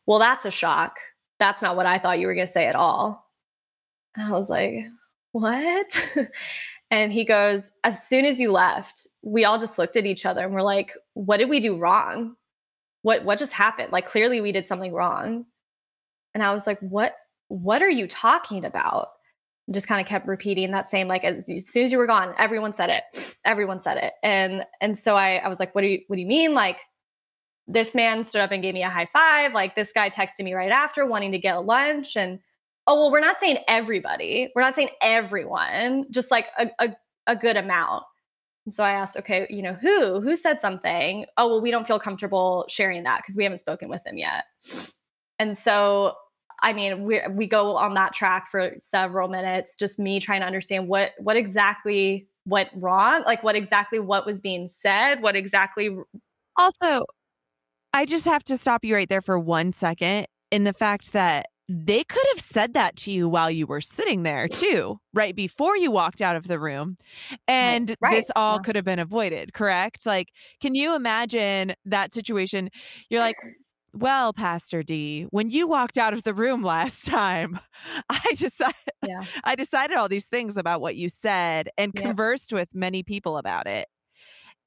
[0.07, 0.97] well, that's a shock
[1.43, 3.29] that's not what I thought you were going to say at all.
[4.17, 4.87] And I was like,
[5.33, 6.29] what?
[6.93, 10.45] and he goes, as soon as you left, we all just looked at each other
[10.45, 12.37] and we're like, what did we do wrong?
[13.03, 13.91] What what just happened?
[13.91, 15.45] Like clearly we did something wrong.
[16.33, 17.17] And I was like, what
[17.49, 19.09] what are you talking about?
[19.71, 22.35] Just kind of kept repeating that same like as, as soon as you were gone,
[22.39, 23.05] everyone said it.
[23.45, 24.13] Everyone said it.
[24.23, 26.55] And and so I I was like, what do you what do you mean?
[26.55, 26.79] Like
[27.69, 29.55] this man stood up and gave me a high five.
[29.55, 32.17] Like this guy texted me right after wanting to get lunch.
[32.17, 32.41] And
[32.87, 34.51] oh, well, we're not saying everybody.
[34.55, 36.97] We're not saying everyone, just like a, a,
[37.29, 38.05] a good amount.
[38.67, 40.21] And so I asked, okay, you know, who?
[40.21, 41.27] Who said something?
[41.37, 44.45] Oh, well, we don't feel comfortable sharing that because we haven't spoken with him yet.
[45.39, 46.15] And so
[46.63, 50.47] I mean, we we go on that track for several minutes, just me trying to
[50.47, 55.97] understand what what exactly went wrong, like what exactly what was being said, what exactly
[56.57, 57.05] also
[57.93, 61.47] I just have to stop you right there for one second in the fact that
[61.69, 65.77] they could have said that to you while you were sitting there too, right before
[65.77, 66.97] you walked out of the room.
[67.49, 68.17] And right.
[68.17, 68.63] this all yeah.
[68.63, 70.05] could have been avoided, correct?
[70.05, 70.29] Like,
[70.61, 72.69] can you imagine that situation?
[73.09, 73.37] You're like,
[73.95, 77.59] well, Pastor D, when you walked out of the room last time,
[78.09, 78.75] I decided
[79.07, 79.25] yeah.
[79.45, 82.03] I decided all these things about what you said and yeah.
[82.03, 83.89] conversed with many people about it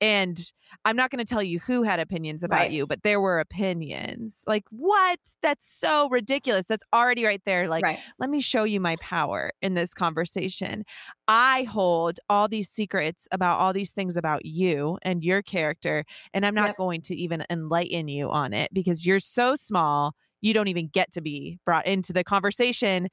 [0.02, 0.52] and
[0.84, 2.72] i'm not going to tell you who had opinions about right.
[2.72, 7.84] you but there were opinions like what that's so ridiculous that's already right there like
[7.84, 8.00] right.
[8.20, 10.84] let me show you my power in this conversation
[11.28, 16.04] i hold all these secrets about all these things about you and your character
[16.34, 16.78] and i'm not yep.
[16.78, 21.12] going to even enlighten you on it because you're so small you don't even get
[21.12, 23.08] to be brought into the conversation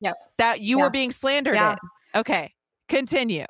[0.00, 0.16] yep.
[0.38, 0.84] that you yeah.
[0.84, 1.72] were being slandered yeah.
[1.72, 2.52] in okay
[2.88, 3.46] continue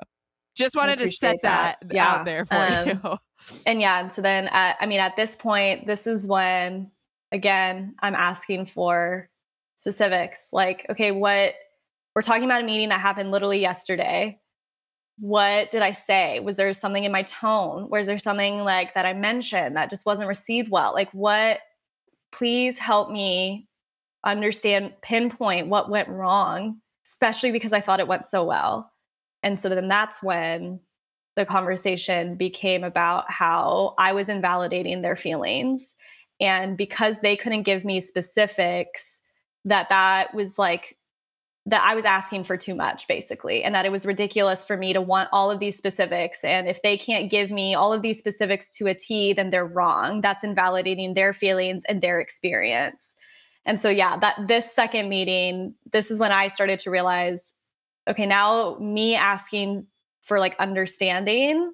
[0.55, 2.07] just wanted to set that, that yeah.
[2.07, 3.17] out there for um, you.
[3.65, 6.89] And yeah, and so then at, I mean, at this point, this is when
[7.33, 9.27] again I'm asking for
[9.75, 10.47] specifics.
[10.53, 11.53] Like, okay, what
[12.15, 14.39] we're talking about a meeting that happened literally yesterday.
[15.19, 16.39] What did I say?
[16.39, 17.89] Was there something in my tone?
[17.89, 20.93] Was there something like that I mentioned that just wasn't received well?
[20.93, 21.59] Like, what?
[22.31, 23.67] Please help me
[24.23, 28.92] understand, pinpoint what went wrong, especially because I thought it went so well.
[29.43, 30.79] And so then that's when
[31.35, 35.95] the conversation became about how I was invalidating their feelings.
[36.39, 39.21] And because they couldn't give me specifics,
[39.65, 40.97] that that was like
[41.65, 44.91] that I was asking for too much, basically, and that it was ridiculous for me
[44.91, 46.43] to want all of these specifics.
[46.43, 49.65] And if they can't give me all of these specifics to a T, then they're
[49.65, 50.19] wrong.
[50.19, 53.15] That's invalidating their feelings and their experience.
[53.65, 57.53] And so, yeah, that this second meeting, this is when I started to realize
[58.07, 59.87] okay, now me asking
[60.21, 61.71] for like understanding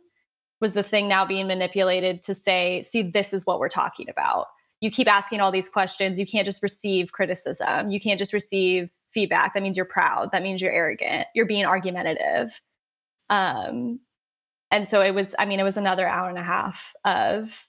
[0.61, 4.47] was the thing now being manipulated to say, see, this is what we're talking about
[4.81, 6.17] you keep asking all these questions.
[6.17, 7.89] You can't just receive criticism.
[7.89, 9.53] You can't just receive feedback.
[9.53, 10.31] That means you're proud.
[10.31, 11.27] That means you're arrogant.
[11.35, 12.59] You're being argumentative.
[13.29, 13.99] Um,
[14.71, 17.67] and so it was, I mean, it was another hour and a half of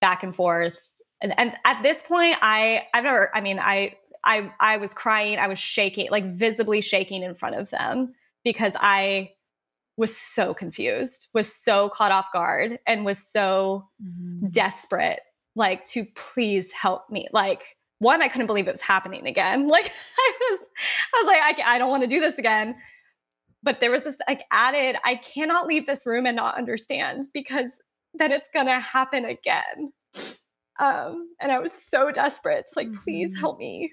[0.00, 0.78] back and forth.
[1.22, 3.94] And, and at this point, I, I've never, I mean, I,
[4.24, 5.38] I, I was crying.
[5.38, 8.14] I was shaking, like visibly shaking in front of them
[8.44, 9.32] because I
[9.96, 14.48] was so confused, was so caught off guard, and was so mm-hmm.
[14.48, 15.20] desperate
[15.56, 19.86] like to please help me like one i couldn't believe it was happening again like
[20.18, 20.60] i was
[21.14, 22.74] i was like i, I don't want to do this again
[23.62, 27.80] but there was this like added i cannot leave this room and not understand because
[28.14, 29.92] then it's gonna happen again
[30.78, 33.02] um and i was so desperate to like mm-hmm.
[33.02, 33.92] please help me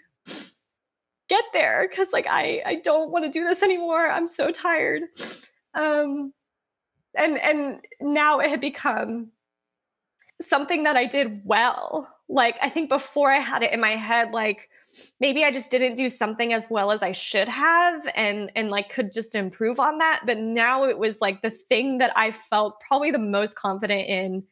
[1.27, 5.03] get there because like i i don't want to do this anymore i'm so tired
[5.73, 6.33] um
[7.15, 9.31] and and now it had become
[10.41, 12.07] something that I did well.
[12.29, 14.69] Like, I think before I had it in my head, like
[15.19, 18.89] maybe I just didn't do something as well as I should have and and like
[18.89, 20.23] could just improve on that.
[20.25, 24.43] But now it was like the thing that I felt probably the most confident in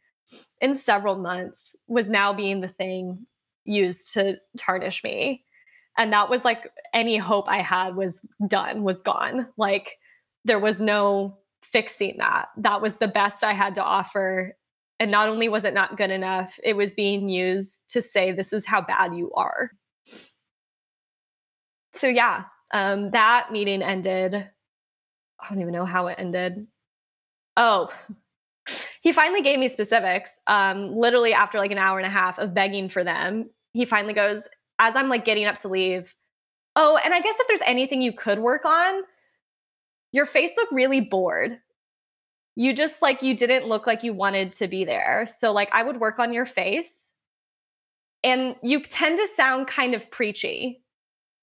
[0.61, 3.27] in several months was now being the thing
[3.65, 5.44] used to tarnish me.
[5.97, 9.47] And that was like any hope I had was done, was gone.
[9.57, 9.97] Like
[10.43, 12.49] there was no fixing that.
[12.57, 14.55] That was the best I had to offer
[14.99, 18.53] and not only was it not good enough, it was being used to say, this
[18.53, 19.71] is how bad you are.
[21.93, 24.35] So, yeah, um, that meeting ended.
[24.35, 26.67] I don't even know how it ended.
[27.57, 27.93] Oh,
[29.01, 30.39] he finally gave me specifics.
[30.47, 34.13] Um, literally after like an hour and a half of begging for them, he finally
[34.13, 34.47] goes,
[34.79, 36.13] as I'm like getting up to leave,
[36.75, 39.01] oh, and I guess if there's anything you could work on,
[40.11, 41.59] your face looked really bored
[42.55, 45.25] you just like you didn't look like you wanted to be there.
[45.25, 47.11] So like I would work on your face
[48.23, 50.81] and you tend to sound kind of preachy.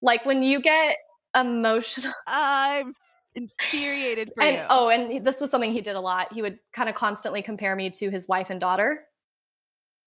[0.00, 0.96] Like when you get
[1.34, 2.94] emotional I'm
[3.34, 4.64] infuriated for and, you.
[4.68, 6.32] Oh, and this was something he did a lot.
[6.32, 9.04] He would kind of constantly compare me to his wife and daughter,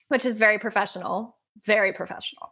[0.07, 2.51] which is very professional, very professional.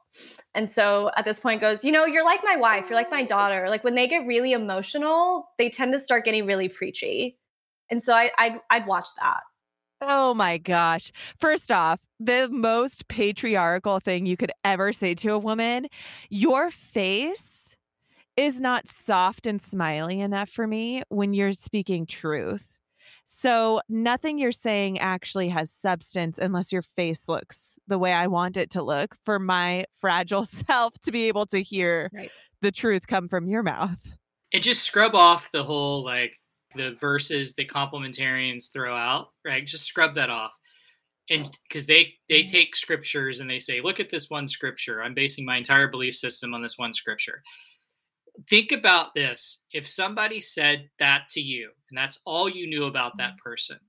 [0.55, 3.23] And so at this point goes, you know, you're like my wife, you're like my
[3.23, 3.27] mm.
[3.27, 3.69] daughter.
[3.69, 7.37] Like when they get really emotional, they tend to start getting really preachy.
[7.89, 9.41] And so I, I'd, I'd watch that.
[10.01, 11.11] Oh my gosh.
[11.37, 15.87] First off, the most patriarchal thing you could ever say to a woman,
[16.29, 17.75] your face
[18.35, 22.79] is not soft and smiley enough for me when you're speaking truth.
[23.25, 28.57] So nothing you're saying actually has substance unless your face looks the way I want
[28.57, 32.31] it to look for my fragile self to be able to hear right.
[32.61, 34.13] the truth come from your mouth.
[34.53, 36.35] And just scrub off the whole like
[36.75, 39.65] the verses the complementarians throw out, right?
[39.65, 40.51] Just scrub that off.
[41.29, 42.51] And because they they mm-hmm.
[42.51, 45.01] take scriptures and they say, look at this one scripture.
[45.01, 47.41] I'm basing my entire belief system on this one scripture.
[48.49, 49.61] Think about this.
[49.71, 53.49] If somebody said that to you, and that's all you knew about that mm-hmm.
[53.49, 53.79] person,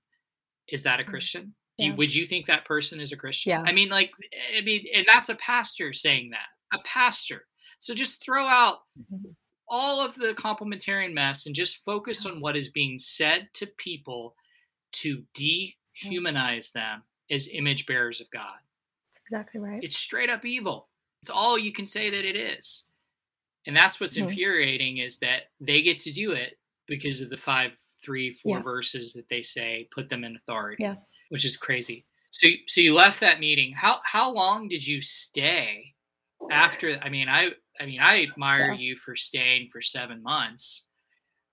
[0.68, 1.10] is that a mm-hmm.
[1.10, 1.54] Christian?
[1.78, 1.86] Yeah.
[1.86, 3.50] You, would you think that person is a Christian?
[3.50, 3.62] Yeah.
[3.64, 4.12] I mean, like,
[4.56, 7.46] I mean, and that's a pastor saying that, a pastor.
[7.80, 8.78] So just throw out
[9.68, 14.36] all of the complementarian mess and just focus on what is being said to people
[14.92, 18.58] to dehumanize them as image bearers of God.
[19.14, 19.82] That's exactly right.
[19.82, 20.88] It's straight up evil.
[21.22, 22.83] It's all you can say that it is.
[23.66, 24.28] And that's what's mm-hmm.
[24.28, 27.72] infuriating is that they get to do it because of the five,
[28.04, 28.62] three, four yeah.
[28.62, 30.82] verses that they say put them in authority.
[30.82, 30.96] Yeah.
[31.30, 32.04] Which is crazy.
[32.30, 33.72] So so you left that meeting.
[33.72, 35.94] How how long did you stay
[36.50, 38.78] after I mean I I mean, I admire yeah.
[38.78, 40.84] you for staying for seven months.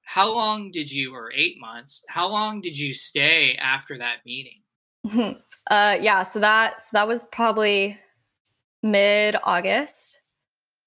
[0.03, 2.03] How long did you, or eight months?
[2.09, 4.61] How long did you stay after that meeting?
[5.71, 7.97] uh, yeah, so that so that was probably
[8.83, 10.20] mid August,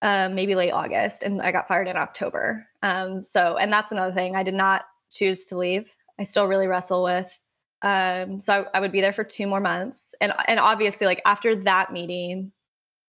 [0.05, 2.69] uh, maybe late August, and I got fired in October.
[2.83, 4.37] Um, so, and that's another thing.
[4.37, 5.93] I did not choose to leave.
[6.21, 7.41] I still really wrestle with.
[7.83, 11.23] Um, so I, I would be there for two more months, and and obviously, like
[11.25, 12.53] after that meeting,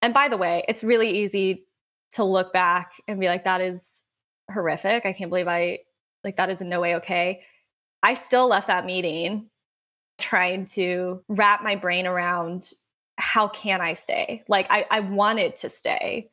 [0.01, 1.67] and by the way, it's really easy
[2.11, 4.05] to look back and be like, that is
[4.51, 5.05] horrific.
[5.05, 5.79] I can't believe I,
[6.23, 7.41] like, that is in no way okay.
[8.03, 9.49] I still left that meeting
[10.19, 12.71] trying to wrap my brain around
[13.17, 14.43] how can I stay?
[14.47, 16.29] Like, I, I wanted to stay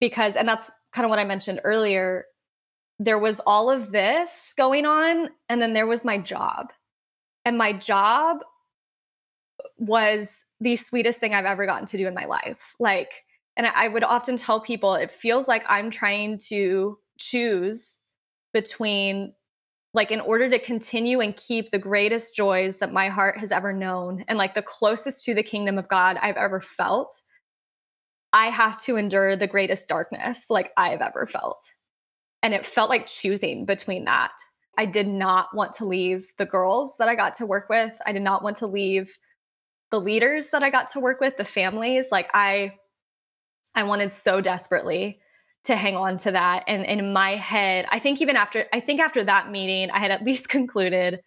[0.00, 2.24] because, and that's kind of what I mentioned earlier.
[3.00, 6.72] there was all of this going on, and then there was my job.
[7.44, 8.38] And my job
[9.78, 12.74] was the sweetest thing I've ever gotten to do in my life.
[12.80, 13.24] Like,
[13.56, 17.98] and I would often tell people it feels like I'm trying to choose
[18.52, 19.32] between
[19.94, 23.72] like in order to continue and keep the greatest joys that my heart has ever
[23.72, 27.14] known and like the closest to the kingdom of God I've ever felt
[28.32, 31.62] I have to endure the greatest darkness like I've ever felt
[32.42, 34.32] and it felt like choosing between that
[34.76, 38.12] I did not want to leave the girls that I got to work with I
[38.12, 39.16] did not want to leave
[39.90, 42.74] the leaders that I got to work with the families like I
[43.74, 45.20] I wanted so desperately
[45.64, 46.64] to hang on to that.
[46.66, 50.10] And, in my head, I think even after I think after that meeting, I had
[50.10, 51.20] at least concluded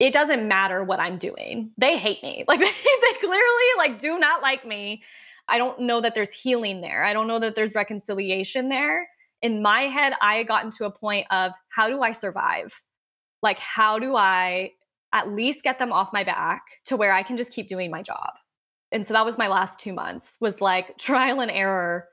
[0.00, 1.70] it doesn't matter what I'm doing.
[1.78, 2.44] They hate me.
[2.48, 5.02] Like they, they clearly like do not like me.
[5.48, 7.04] I don't know that there's healing there.
[7.04, 9.08] I don't know that there's reconciliation there.
[9.42, 12.80] In my head, I had gotten to a point of how do I survive?
[13.42, 14.70] Like, how do I
[15.12, 18.02] at least get them off my back to where I can just keep doing my
[18.02, 18.30] job?
[18.90, 22.08] And so that was my last two months was like trial and error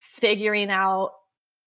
[0.00, 1.12] figuring out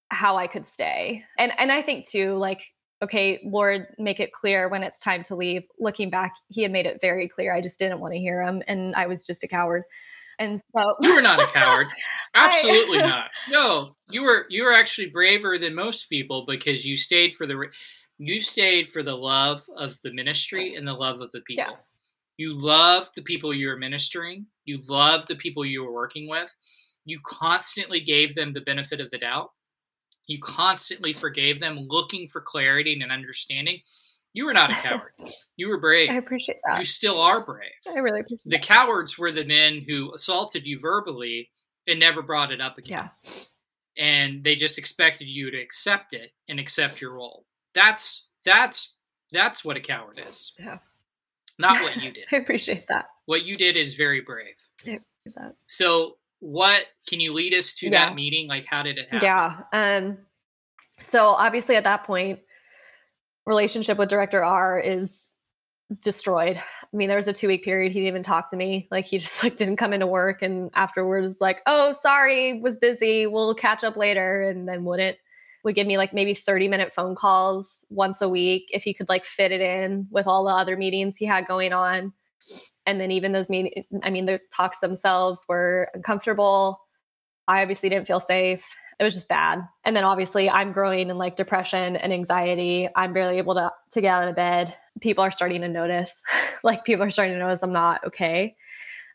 [0.10, 1.24] how I could stay.
[1.38, 2.64] And and I think too like
[3.02, 5.64] okay, Lord, make it clear when it's time to leave.
[5.80, 7.54] Looking back, he had made it very clear.
[7.54, 9.84] I just didn't want to hear him and I was just a coward.
[10.40, 11.88] And so You were not a coward.
[12.34, 13.32] Absolutely I, not.
[13.50, 17.68] No, you were you were actually braver than most people because you stayed for the
[18.18, 21.66] you stayed for the love of the ministry and the love of the people.
[21.68, 21.76] Yeah.
[22.38, 24.46] You loved the people you were ministering.
[24.64, 26.56] You loved the people you were working with
[27.10, 29.52] you constantly gave them the benefit of the doubt.
[30.28, 33.80] You constantly forgave them, looking for clarity and understanding.
[34.34, 35.14] You were not a coward.
[35.58, 36.10] You were brave.
[36.10, 36.80] I appreciate that.
[36.80, 37.72] You still are brave.
[37.88, 38.50] I really appreciate that.
[38.50, 38.66] The that.
[38.66, 41.50] cowards were the men who assaulted you verbally
[41.88, 43.10] and never brought it up again.
[43.24, 43.32] Yeah.
[43.98, 47.46] And they just expected you to accept it and accept your role.
[47.74, 48.96] That's that's
[49.32, 50.54] that's what a coward is.
[50.58, 50.78] Yeah.
[51.58, 52.26] Not what you did.
[52.32, 53.08] I appreciate that.
[53.26, 54.56] What you did is very brave.
[54.88, 55.56] I appreciate that.
[55.66, 58.06] So what can you lead us to yeah.
[58.08, 58.48] that meeting?
[58.48, 59.26] Like, how did it happen?
[59.26, 59.58] Yeah.
[59.74, 60.18] Um,
[61.04, 62.40] so obviously at that point,
[63.46, 65.34] relationship with director R is
[66.02, 66.58] destroyed.
[66.58, 68.88] I mean, there was a two week period he didn't even talk to me.
[68.92, 73.28] Like he just like didn't come into work and afterwards like, oh, sorry, was busy.
[73.28, 75.18] We'll catch up later, and then wouldn't
[75.64, 79.10] would give me like maybe 30 minute phone calls once a week if he could
[79.10, 82.14] like fit it in with all the other meetings he had going on
[82.86, 86.80] and then even those meetings i mean the talks themselves were uncomfortable
[87.48, 89.66] i obviously didn't feel safe it was just bad.
[89.86, 92.90] And then obviously i'm growing in like depression and anxiety.
[92.96, 94.76] I'm barely able to to get out of bed.
[95.02, 96.22] People are starting to notice.
[96.62, 98.58] Like people are starting to notice i'm not okay.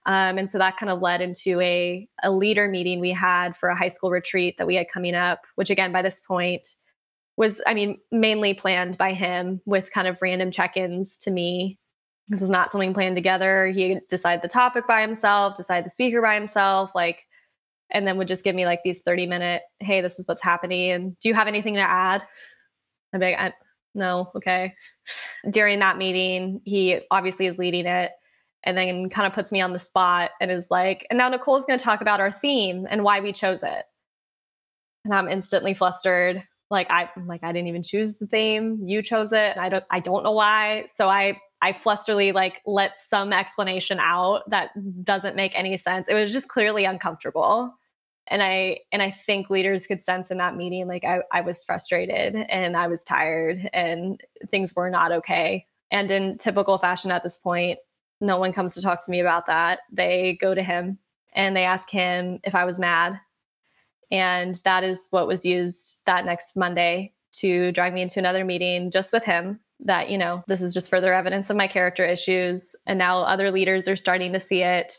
[0.06, 3.68] Um, and so that kind of led into a, a leader meeting we had for
[3.68, 6.76] a high school retreat that we had coming up which again by this point
[7.36, 11.78] was i mean mainly planned by him with kind of random check-ins to me.
[12.28, 13.66] This was not something planned together.
[13.66, 17.26] He decided the topic by himself, decide the speaker by himself, like,
[17.90, 20.90] and then would just give me like these 30 minute, hey, this is what's happening.
[20.90, 22.22] And do you have anything to add?
[23.12, 23.54] Be like,
[23.94, 24.74] no, okay.
[25.48, 28.10] During that meeting, he obviously is leading it
[28.64, 31.66] and then kind of puts me on the spot and is like, and now Nicole's
[31.66, 33.84] going to talk about our theme and why we chose it.
[35.04, 36.42] And I'm instantly flustered.
[36.70, 38.80] Like I am like I didn't even choose the theme.
[38.82, 39.52] You chose it.
[39.52, 40.86] And I don't I don't know why.
[40.92, 44.68] So I I flusterly like let some explanation out that
[45.02, 46.06] doesn't make any sense.
[46.08, 47.74] It was just clearly uncomfortable.
[48.26, 51.64] And I and I think leaders could sense in that meeting like I, I was
[51.64, 55.66] frustrated and I was tired and things were not okay.
[55.90, 57.78] And in typical fashion at this point,
[58.20, 59.80] no one comes to talk to me about that.
[59.90, 60.98] They go to him
[61.32, 63.18] and they ask him if I was mad.
[64.10, 68.90] And that is what was used that next Monday to drag me into another meeting
[68.90, 72.74] just with him that, you know, this is just further evidence of my character issues.
[72.86, 74.94] And now other leaders are starting to see it.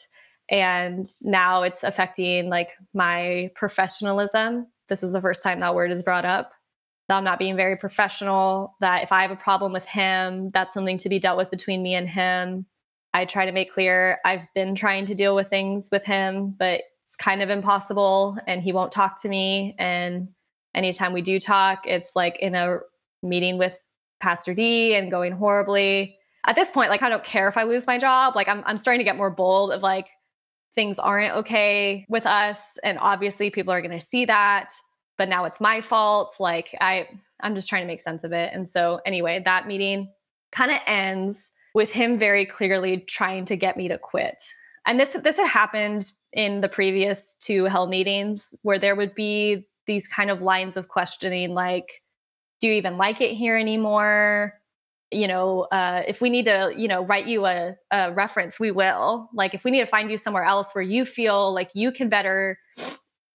[0.50, 4.68] And now it's affecting like my professionalism.
[4.88, 6.52] This is the first time that word is brought up.
[7.08, 10.74] That I'm not being very professional, that if I have a problem with him, that's
[10.74, 12.66] something to be dealt with between me and him.
[13.14, 16.82] I try to make clear I've been trying to deal with things with him, but
[17.06, 19.76] it's kind of impossible and he won't talk to me.
[19.78, 20.30] And
[20.74, 22.80] anytime we do talk, it's like in a
[23.22, 23.78] meeting with
[24.26, 26.18] Pastor D and going horribly.
[26.48, 28.36] At this point, like I don't care if I lose my job.
[28.36, 30.08] Like I'm I'm starting to get more bold of like
[30.74, 32.80] things aren't okay with us.
[32.84, 34.74] And obviously people are gonna see that.
[35.20, 36.38] But now it's my fault.
[36.40, 37.08] Like I
[37.42, 38.50] I'm just trying to make sense of it.
[38.52, 40.12] And so anyway, that meeting
[40.52, 44.42] kind of ends with him very clearly trying to get me to quit.
[44.88, 49.68] And this this had happened in the previous two hell meetings where there would be
[49.86, 52.02] these kind of lines of questioning like
[52.60, 54.54] do you even like it here anymore?
[55.12, 58.72] You know, uh, if we need to, you know, write you a, a reference, we
[58.72, 59.30] will.
[59.34, 62.10] Like, if we need to find you somewhere else where you feel like you can
[62.10, 62.58] better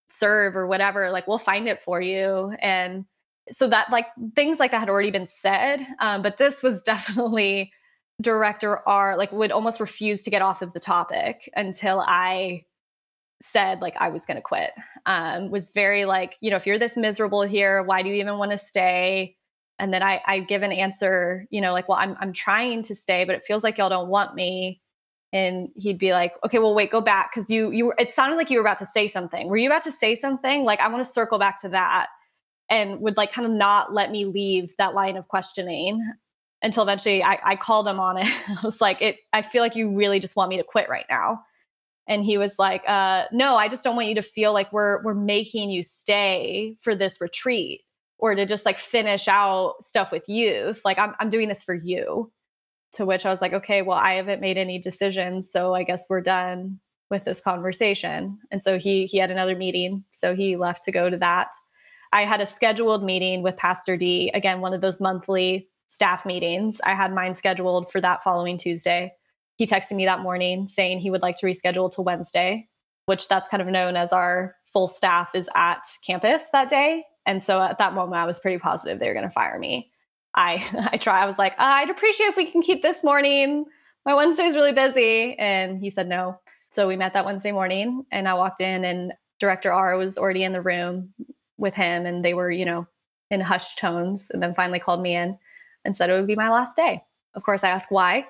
[0.08, 2.54] serve or whatever, like, we'll find it for you.
[2.60, 3.04] And
[3.52, 5.86] so that, like, things like that had already been said.
[6.00, 7.72] Um, but this was definitely
[8.20, 12.64] director R, like, would almost refuse to get off of the topic until I
[13.42, 14.72] said like I was going to quit.
[15.06, 18.38] Um, was very like, you know, if you're this miserable here, why do you even
[18.38, 19.36] want to stay?
[19.78, 22.94] And then I I give an answer, you know, like, well, I'm I'm trying to
[22.94, 24.80] stay, but it feels like y'all don't want me.
[25.32, 27.92] And he'd be like, okay, well, wait, go back because you you.
[27.98, 29.48] It sounded like you were about to say something.
[29.48, 30.64] Were you about to say something?
[30.64, 32.08] Like, I want to circle back to that,
[32.68, 36.04] and would like kind of not let me leave that line of questioning
[36.62, 38.26] until eventually I, I called him on it.
[38.48, 39.16] I was like, it.
[39.32, 41.42] I feel like you really just want me to quit right now
[42.08, 45.02] and he was like uh, no i just don't want you to feel like we're
[45.02, 47.82] we're making you stay for this retreat
[48.18, 51.74] or to just like finish out stuff with youth like i'm, I'm doing this for
[51.74, 52.32] you.
[52.94, 56.06] To which i was like okay well i haven't made any decisions so i guess
[56.10, 58.38] we're done with this conversation.
[58.50, 61.48] And so he he had another meeting so he left to go to that.
[62.12, 66.80] I had a scheduled meeting with pastor d again one of those monthly staff meetings.
[66.84, 69.12] I had mine scheduled for that following tuesday
[69.60, 72.66] he texted me that morning saying he would like to reschedule to Wednesday,
[73.04, 77.04] which that's kind of known as our full staff is at campus that day.
[77.26, 79.92] And so at that moment, I was pretty positive they were going to fire me.
[80.34, 81.22] I I try.
[81.22, 83.66] I was like, uh, I'd appreciate if we can keep this morning.
[84.06, 86.40] My Wednesday is really busy, and he said no.
[86.70, 90.42] So we met that Wednesday morning, and I walked in, and Director R was already
[90.42, 91.12] in the room
[91.58, 92.86] with him, and they were, you know,
[93.30, 95.36] in hushed tones, and then finally called me in
[95.84, 97.02] and said it would be my last day.
[97.34, 98.24] Of course, I asked why,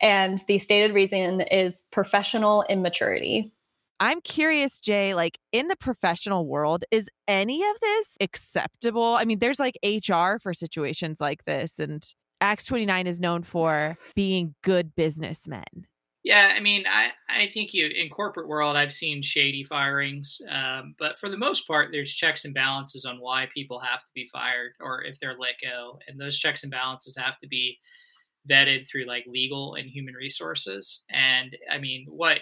[0.00, 3.52] and the stated reason is professional immaturity.
[4.00, 9.14] I'm curious, Jay, like in the professional world, is any of this acceptable?
[9.16, 12.04] I mean, there's like HR for situations like this, and
[12.40, 15.86] Acts 29 is known for being good businessmen.
[16.24, 20.94] Yeah, I mean, I, I think you in corporate world, I've seen shady firings, um,
[20.98, 24.26] but for the most part, there's checks and balances on why people have to be
[24.32, 27.78] fired or if they're let go, and those checks and balances have to be
[28.50, 31.02] vetted through like legal and human resources.
[31.10, 32.40] And I mean, what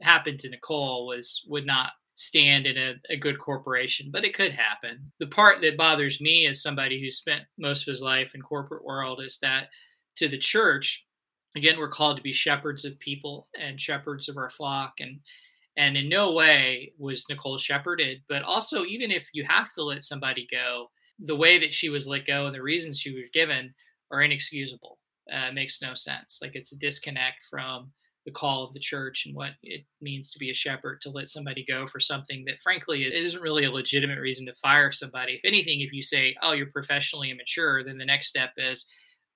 [0.00, 4.52] happened to Nicole was would not stand in a, a, good corporation, but it could
[4.52, 5.12] happen.
[5.18, 8.84] The part that bothers me as somebody who spent most of his life in corporate
[8.84, 9.68] world is that
[10.16, 11.06] to the church,
[11.56, 14.94] again, we're called to be shepherds of people and shepherds of our flock.
[15.00, 15.20] And
[15.76, 20.04] and in no way was Nicole shepherded, but also even if you have to let
[20.04, 23.74] somebody go, the way that she was let go and the reasons she was given
[24.12, 24.98] are inexcusable
[25.32, 26.38] uh, makes no sense.
[26.42, 27.90] Like it's a disconnect from
[28.24, 31.28] the call of the church and what it means to be a shepherd to let
[31.28, 35.34] somebody go for something that frankly it isn't really a legitimate reason to fire somebody.
[35.34, 38.86] If anything if you say oh you're professionally immature then the next step is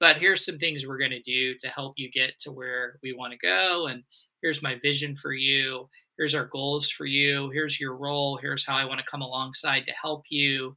[0.00, 3.12] but here's some things we're going to do to help you get to where we
[3.12, 4.04] want to go and
[4.40, 5.88] here's my vision for you.
[6.16, 7.50] Here's our goals for you.
[7.50, 8.38] Here's your role.
[8.38, 10.76] Here's how i want to come alongside to help you.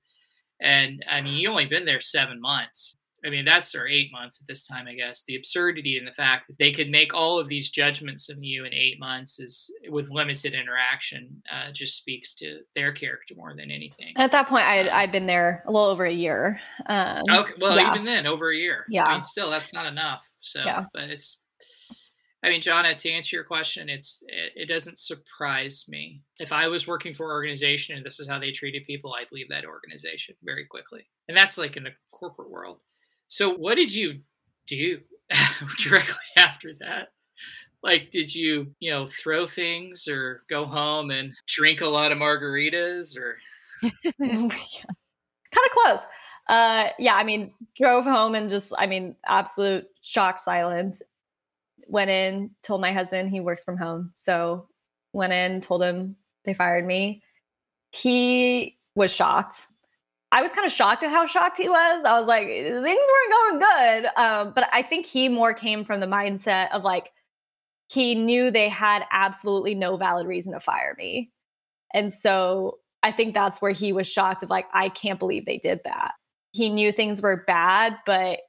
[0.59, 4.41] And i mean you only been there seven months I mean, that's their eight months
[4.41, 5.23] at this time, I guess.
[5.27, 8.65] The absurdity in the fact that they could make all of these judgments of you
[8.65, 13.69] in eight months is with limited interaction uh, just speaks to their character more than
[13.69, 14.13] anything.
[14.17, 16.59] At that point, I had, um, I'd been there a little over a year.
[16.87, 17.91] Um, okay, well, yeah.
[17.91, 18.85] even then, over a year.
[18.89, 19.05] Yeah.
[19.05, 20.27] I mean, still, that's not enough.
[20.39, 20.85] So, yeah.
[20.91, 21.37] but it's,
[22.43, 26.23] I mean, John, to answer your question, it's it, it doesn't surprise me.
[26.39, 29.31] If I was working for an organization and this is how they treated people, I'd
[29.31, 31.05] leave that organization very quickly.
[31.27, 32.79] And that's like in the corporate world
[33.31, 34.19] so, what did you
[34.67, 34.99] do
[35.79, 37.13] directly after that?
[37.81, 42.17] Like, did you, you know, throw things or go home and drink a lot of
[42.17, 43.37] margaritas or?
[44.19, 45.99] kind of close.
[46.49, 51.01] Uh, yeah, I mean, drove home and just, I mean, absolute shock silence.
[51.87, 54.11] Went in, told my husband he works from home.
[54.13, 54.67] So,
[55.13, 57.23] went in, told him they fired me.
[57.93, 59.67] He was shocked.
[60.31, 62.05] I was kind of shocked at how shocked he was.
[62.05, 64.05] I was like, things weren't going good.
[64.15, 67.11] Um, but I think he more came from the mindset of like,
[67.89, 71.31] he knew they had absolutely no valid reason to fire me.
[71.93, 75.57] And so I think that's where he was shocked of like, I can't believe they
[75.57, 76.13] did that.
[76.53, 78.39] He knew things were bad, but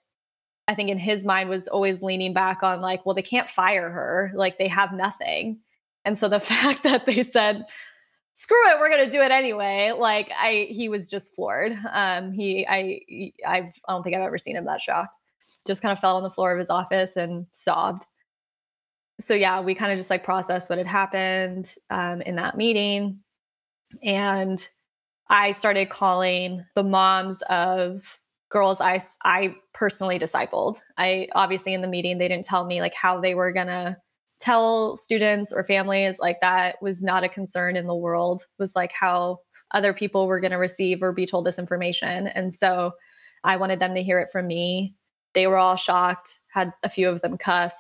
[0.68, 3.90] I think in his mind was always leaning back on like, well, they can't fire
[3.90, 4.30] her.
[4.34, 5.59] Like they have nothing.
[6.04, 7.64] And so the fact that they said,
[8.34, 12.32] screw it we're going to do it anyway like i he was just floored um
[12.32, 13.00] he i
[13.46, 15.16] I've, i don't think i've ever seen him that shocked
[15.66, 18.04] just kind of fell on the floor of his office and sobbed
[19.20, 23.18] so yeah we kind of just like processed what had happened um, in that meeting
[24.02, 24.68] and
[25.28, 28.22] i started calling the moms of
[28.52, 30.78] girls I I personally discipled.
[30.96, 33.96] I obviously in the meeting they didn't tell me like how they were going to
[34.43, 38.93] tell students or families like that was not a concern in the world was like
[38.93, 39.39] how
[39.70, 42.27] other people were going to receive or be told this information.
[42.27, 42.93] And so
[43.44, 44.97] i wanted them to hear it from me.
[45.35, 47.73] They were all shocked had a few of them cuss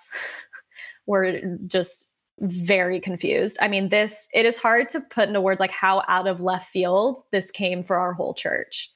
[1.06, 3.58] were just very confused.
[3.60, 6.70] I mean this it is hard to put into words like how out of left
[6.70, 8.91] field this came for our whole church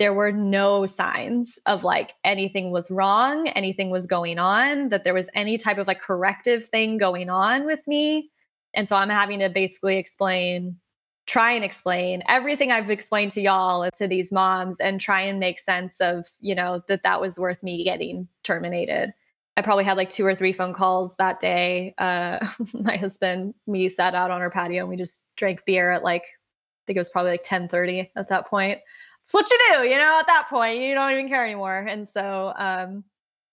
[0.00, 5.12] there were no signs of like anything was wrong, anything was going on, that there
[5.12, 8.30] was any type of like corrective thing going on with me.
[8.72, 10.78] And so I'm having to basically explain,
[11.26, 15.58] try and explain everything I've explained to y'all to these moms and try and make
[15.58, 19.12] sense of, you know, that that was worth me getting terminated.
[19.58, 21.94] I probably had like two or three phone calls that day.
[21.98, 22.38] Uh,
[22.72, 26.22] my husband, me sat out on our patio and we just drank beer at like,
[26.22, 28.78] I think it was probably like 10 30 at that point
[29.22, 31.78] it's what you do, you know, at that point, you don't even care anymore.
[31.78, 33.04] And so um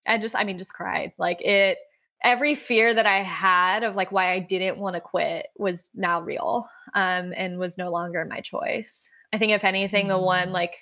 [0.07, 1.11] I just I mean just cried.
[1.17, 1.77] Like it
[2.23, 6.21] every fear that I had of like why I didn't want to quit was now
[6.21, 9.09] real um and was no longer my choice.
[9.33, 10.53] I think if anything the one mm.
[10.53, 10.75] like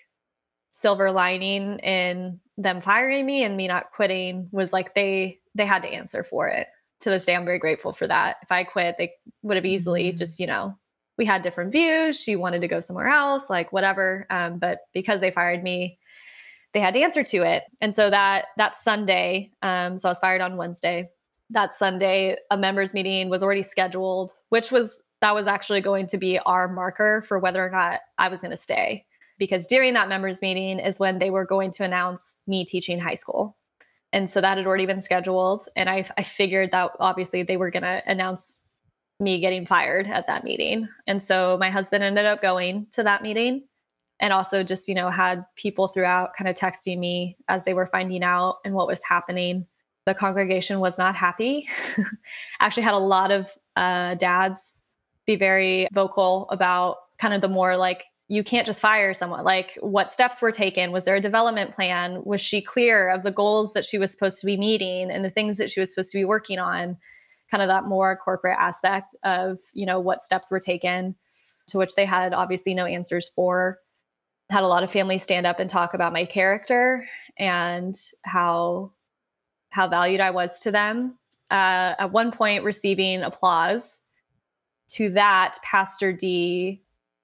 [0.71, 5.81] silver lining in them firing me and me not quitting was like they they had
[5.83, 6.67] to answer for it.
[7.01, 8.37] To this day I'm very grateful for that.
[8.43, 10.77] If I quit, they would have easily just, you know,
[11.17, 12.19] we had different views.
[12.19, 14.27] She wanted to go somewhere else, like whatever.
[14.29, 15.97] Um, but because they fired me,
[16.73, 17.63] they had to answer to it.
[17.79, 21.09] And so that that Sunday, um, so I was fired on Wednesday.
[21.51, 26.17] That Sunday, a members meeting was already scheduled, which was that was actually going to
[26.17, 29.05] be our marker for whether or not I was going to stay.
[29.37, 33.15] Because during that members meeting is when they were going to announce me teaching high
[33.15, 33.57] school.
[34.13, 35.67] And so that had already been scheduled.
[35.75, 38.63] And I, I figured that obviously they were going to announce
[39.19, 40.89] me getting fired at that meeting.
[41.07, 43.63] And so my husband ended up going to that meeting
[44.19, 47.87] and also just, you know, had people throughout kind of texting me as they were
[47.87, 49.65] finding out and what was happening.
[50.05, 51.67] The congregation was not happy.
[52.59, 54.77] Actually, had a lot of uh, dads
[55.25, 59.43] be very vocal about kind of the more like, you can't just fire someone.
[59.43, 60.91] Like, what steps were taken?
[60.91, 62.23] Was there a development plan?
[62.23, 65.29] Was she clear of the goals that she was supposed to be meeting and the
[65.29, 66.97] things that she was supposed to be working on?
[67.51, 71.15] Kind of that more corporate aspect of you know what steps were taken
[71.67, 73.79] to which they had obviously no answers for.
[74.49, 77.07] Had a lot of families stand up and talk about my character
[77.37, 78.91] and how
[79.69, 81.17] how valued i was to them.
[81.51, 84.01] Uh, at one point receiving applause.
[84.89, 86.83] To that pastor d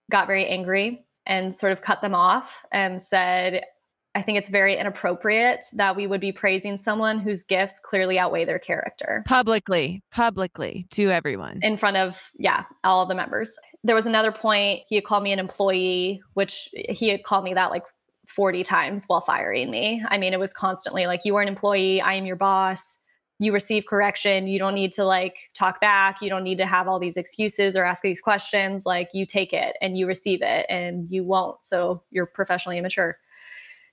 [0.09, 3.63] got very angry and sort of cut them off and said
[4.13, 8.43] I think it's very inappropriate that we would be praising someone whose gifts clearly outweigh
[8.43, 9.23] their character.
[9.25, 11.59] Publicly, publicly to everyone.
[11.61, 13.55] In front of, yeah, all of the members.
[13.83, 17.53] There was another point, he had called me an employee, which he had called me
[17.53, 17.83] that like
[18.27, 20.03] 40 times while firing me.
[20.07, 22.97] I mean, it was constantly like, you are an employee, I am your boss.
[23.39, 24.45] You receive correction.
[24.45, 26.21] You don't need to like talk back.
[26.21, 28.85] You don't need to have all these excuses or ask these questions.
[28.85, 31.57] Like, you take it and you receive it and you won't.
[31.65, 33.17] So you're professionally immature.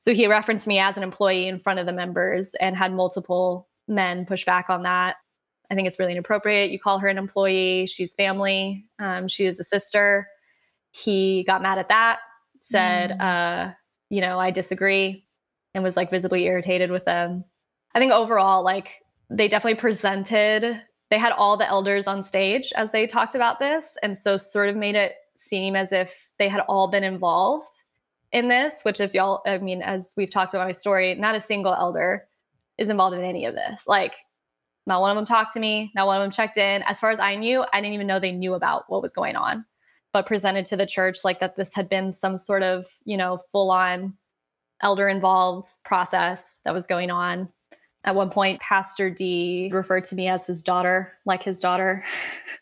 [0.01, 3.69] So he referenced me as an employee in front of the members and had multiple
[3.89, 5.17] men push back on that.
[5.71, 6.71] I think it's really inappropriate.
[6.71, 10.29] You call her an employee, she's family, um, she is a sister.
[10.93, 12.21] He got mad at that,
[12.61, 13.21] said, mm.
[13.21, 13.73] uh,
[14.09, 15.27] you know, I disagree,
[15.75, 17.45] and was like visibly irritated with them.
[17.95, 20.81] I think overall, like they definitely presented,
[21.11, 23.99] they had all the elders on stage as they talked about this.
[24.03, 27.69] And so sort of made it seem as if they had all been involved
[28.33, 31.41] in this, which if y'all, I mean, as we've talked about my story, not a
[31.41, 32.27] single elder
[32.77, 33.83] is involved in any of this.
[33.87, 34.17] Like,
[34.87, 36.83] not one of them talked to me, not one of them checked in.
[36.83, 39.37] As far as I knew, I didn't even know they knew about what was going
[39.37, 39.65] on,
[40.13, 43.39] but presented to the church like that this had been some sort of, you know,
[43.53, 44.15] full on
[44.81, 47.49] elder involved process that was going on.
[48.05, 52.05] At one point, Pastor D referred to me as his daughter, like his daughter,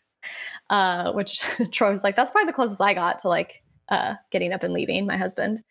[0.69, 1.39] uh, which
[1.71, 4.73] Troy was like, that's probably the closest I got to like uh, getting up and
[4.73, 5.63] leaving my husband.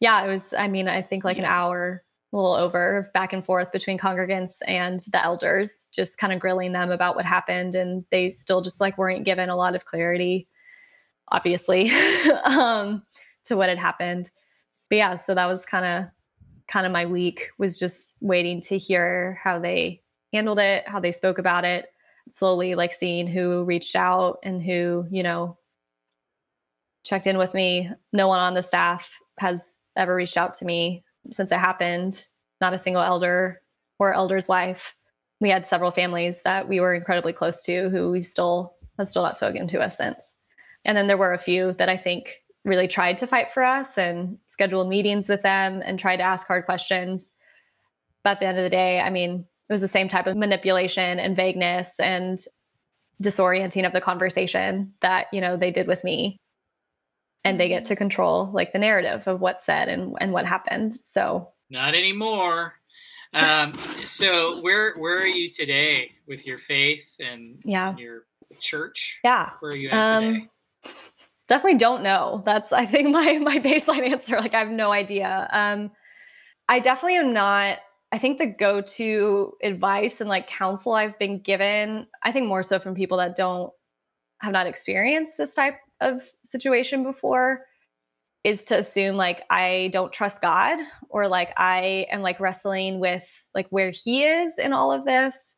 [0.00, 3.44] Yeah, it was, I mean, I think like an hour, a little over back and
[3.44, 7.74] forth between congregants and the elders, just kind of grilling them about what happened.
[7.74, 10.48] And they still just like weren't given a lot of clarity,
[11.28, 11.90] obviously,
[12.44, 13.02] um,
[13.44, 14.30] to what had happened.
[14.90, 16.10] But yeah, so that was kind of
[16.68, 20.02] kind of my week was just waiting to hear how they
[20.32, 21.86] handled it, how they spoke about it,
[22.28, 25.56] slowly like seeing who reached out and who, you know,
[27.06, 27.90] checked in with me.
[28.12, 32.26] No one on the staff has ever reached out to me since it happened.
[32.60, 33.60] Not a single elder
[33.98, 34.94] or elder's wife.
[35.40, 39.22] We had several families that we were incredibly close to who we still have still
[39.22, 40.34] not spoken to us since.
[40.84, 43.98] And then there were a few that I think really tried to fight for us
[43.98, 47.34] and scheduled meetings with them and tried to ask hard questions.
[48.24, 50.36] But at the end of the day, I mean, it was the same type of
[50.36, 52.38] manipulation and vagueness and
[53.22, 56.40] disorienting of the conversation that, you know, they did with me.
[57.46, 60.98] And they get to control like the narrative of what's said and, and what happened.
[61.02, 62.74] So not anymore.
[63.32, 67.90] Um, so where where are you today with your faith and, yeah.
[67.90, 68.22] and your
[68.60, 69.20] church?
[69.22, 69.50] Yeah.
[69.60, 70.46] Where are you at um, today?
[71.48, 72.42] definitely don't know.
[72.44, 74.40] That's I think my my baseline answer.
[74.40, 75.48] Like I have no idea.
[75.52, 75.90] Um,
[76.68, 77.78] I definitely am not.
[78.12, 82.78] I think the go-to advice and like counsel I've been given, I think more so
[82.78, 83.72] from people that don't
[84.40, 87.64] have not experienced this type of situation before,
[88.44, 90.78] is to assume like I don't trust God
[91.08, 95.56] or like I am like wrestling with like where He is in all of this.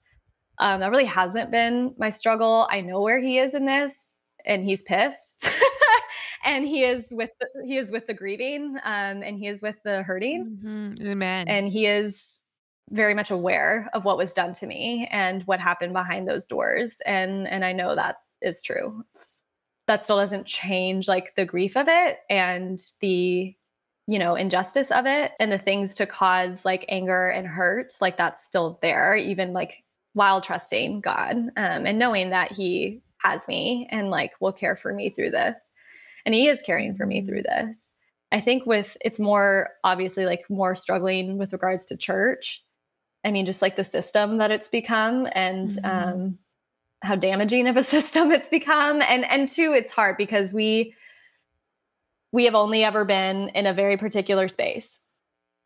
[0.60, 2.66] Um, that really hasn't been my struggle.
[2.70, 5.48] I know where He is in this, and He's pissed.
[6.44, 9.76] and he is with the, he is with the grieving um, and he is with
[9.84, 11.06] the hurting mm-hmm.
[11.06, 12.40] amen and he is
[12.90, 16.96] very much aware of what was done to me and what happened behind those doors
[17.04, 19.04] and and i know that is true
[19.88, 23.54] that still doesn't change like the grief of it and the
[24.06, 28.16] you know injustice of it and the things to cause like anger and hurt like
[28.16, 29.82] that's still there even like
[30.14, 34.92] while trusting god um, and knowing that he has me and like will care for
[34.92, 35.72] me through this.
[36.24, 37.92] And he is caring for me through this.
[38.30, 42.62] I think with it's more obviously like more struggling with regards to church.
[43.24, 46.08] I mean just like the system that it's become and mm-hmm.
[46.08, 46.38] um
[47.02, 50.94] how damaging of a system it's become and and two it's hard because we
[52.32, 54.98] we have only ever been in a very particular space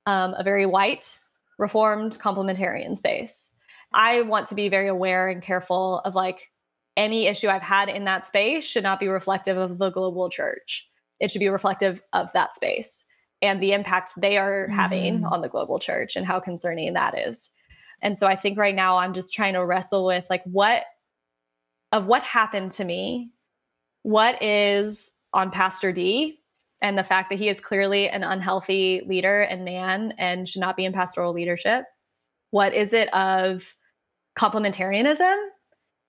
[0.07, 1.19] um, a very white
[1.59, 3.51] reformed complementarian space
[3.93, 6.51] i want to be very aware and careful of like
[6.97, 10.89] any issue I've had in that space should not be reflective of the global church.
[11.21, 13.05] It should be reflective of that space
[13.41, 14.77] and the impact they are mm-hmm.
[14.77, 17.51] having on the global church and how concerning that is.
[18.03, 20.83] And so I think right now I'm just trying to wrestle with like what
[21.93, 23.31] of what happened to me,
[24.03, 26.41] what is on Pastor D
[26.81, 30.77] and the fact that he is clearly an unhealthy leader and man and should not
[30.77, 31.85] be in pastoral leadership.
[32.51, 33.75] What is it of
[34.37, 35.37] complementarianism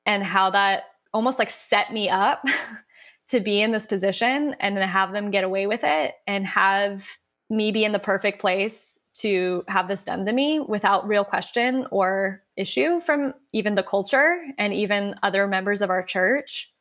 [0.06, 0.84] and how that
[1.14, 2.44] almost like set me up
[3.30, 7.08] to be in this position and to have them get away with it and have
[7.50, 11.86] me be in the perfect place to have this done to me without real question
[11.92, 16.72] or issue from even the culture and even other members of our church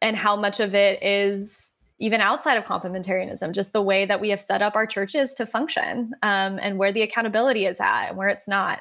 [0.00, 4.30] and how much of it is even outside of complementarianism just the way that we
[4.30, 8.16] have set up our churches to function um, and where the accountability is at and
[8.16, 8.80] where it's not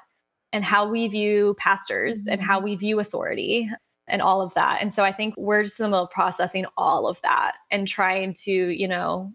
[0.53, 2.65] and how we view pastors and how mm-hmm.
[2.65, 3.69] we view authority
[4.07, 4.80] and all of that.
[4.81, 8.52] And so I think we're just in the processing all of that and trying to,
[8.52, 9.34] you know,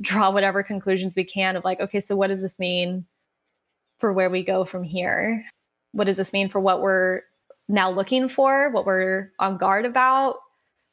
[0.00, 3.06] draw whatever conclusions we can of like, okay, so what does this mean
[4.00, 5.44] for where we go from here?
[5.92, 7.22] What does this mean for what we're
[7.68, 10.36] now looking for, what we're on guard about,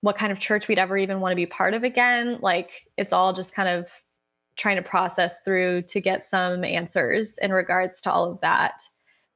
[0.01, 2.37] what kind of church we'd ever even want to be part of again?
[2.41, 3.89] Like, it's all just kind of
[4.57, 8.73] trying to process through to get some answers in regards to all of that.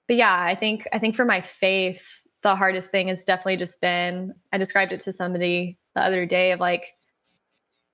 [0.08, 2.06] But yeah, I think I think for my faith,
[2.44, 6.52] the hardest thing has definitely just been I described it to somebody the other day
[6.52, 6.94] of like,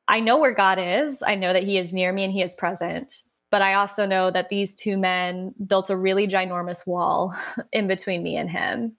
[0.07, 1.21] I know where God is.
[1.21, 3.13] I know that He is near me and He is present.
[3.49, 7.35] But I also know that these two men built a really ginormous wall
[7.71, 8.95] in between me and Him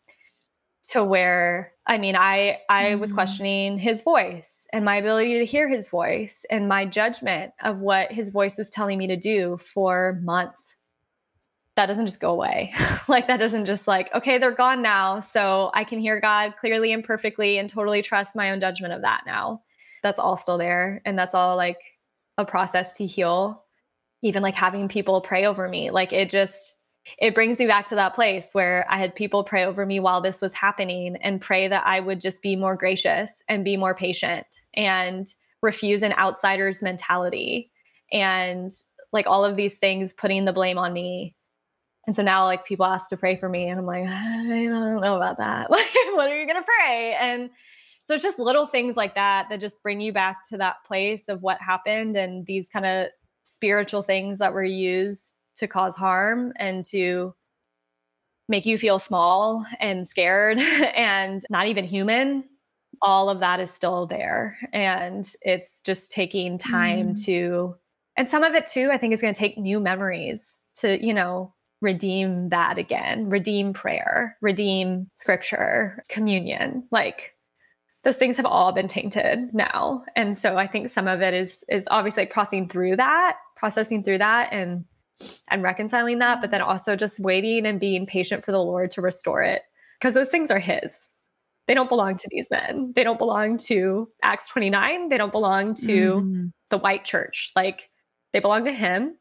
[0.91, 3.15] to where I mean, I I was mm.
[3.15, 8.13] questioning his voice and my ability to hear his voice and my judgment of what
[8.13, 10.77] his voice was telling me to do for months
[11.79, 12.75] that doesn't just go away.
[13.09, 15.21] like that doesn't just like, okay, they're gone now.
[15.21, 19.03] So I can hear God clearly and perfectly and totally trust my own judgment of
[19.03, 19.63] that now.
[20.03, 21.01] That's all still there.
[21.05, 21.81] And that's all like
[22.37, 23.63] a process to heal.
[24.23, 25.91] Even like having people pray over me.
[25.91, 26.77] Like it just,
[27.19, 30.21] it brings me back to that place where I had people pray over me while
[30.21, 33.95] this was happening and pray that I would just be more gracious and be more
[33.95, 35.27] patient and
[35.63, 37.71] refuse an outsider's mentality
[38.13, 38.71] and
[39.13, 41.35] like all of these things putting the blame on me
[42.09, 45.03] and so now like people ask to pray for me and I'm like, I don't
[45.03, 45.71] know about that.
[45.71, 47.15] Like, what are you going to pray?
[47.21, 47.51] And
[48.07, 51.29] so it's just little things like that that just bring you back to that place
[51.29, 53.09] of what happened and these kind of
[53.55, 57.35] spiritual things that were used to cause harm and to
[58.49, 60.59] make you feel small and scared
[60.97, 62.45] and not even human
[63.01, 67.25] all of that is still there and it's just taking time mm.
[67.25, 67.77] to
[68.17, 71.15] and some of it too i think is going to take new memories to you
[71.15, 76.85] know redeem that again, redeem prayer, redeem scripture, communion.
[76.91, 77.35] Like
[78.05, 80.05] those things have all been tainted now.
[80.15, 84.03] And so I think some of it is is obviously like processing through that, processing
[84.03, 84.85] through that and
[85.49, 89.01] and reconciling that, but then also just waiting and being patient for the Lord to
[89.01, 89.63] restore it.
[89.99, 91.09] Because those things are his.
[91.67, 92.93] They don't belong to these men.
[92.95, 95.09] They don't belong to Acts 29.
[95.09, 96.47] They don't belong to mm-hmm.
[96.71, 97.53] the white church.
[97.57, 97.91] Like
[98.33, 99.17] they belong to him.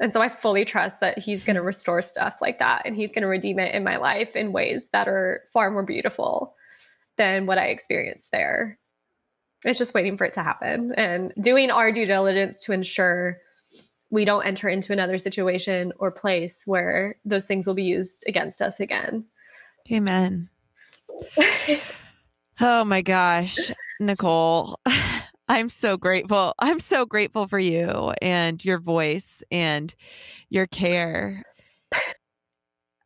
[0.00, 3.12] And so I fully trust that he's going to restore stuff like that and he's
[3.12, 6.54] going to redeem it in my life in ways that are far more beautiful
[7.16, 8.78] than what I experienced there.
[9.64, 13.38] It's just waiting for it to happen and doing our due diligence to ensure
[14.10, 18.60] we don't enter into another situation or place where those things will be used against
[18.60, 19.24] us again.
[19.90, 20.48] Amen.
[22.60, 23.70] oh my gosh,
[24.00, 24.78] Nicole.
[25.48, 26.54] I'm so grateful.
[26.58, 29.94] I'm so grateful for you and your voice and
[30.50, 31.42] your care.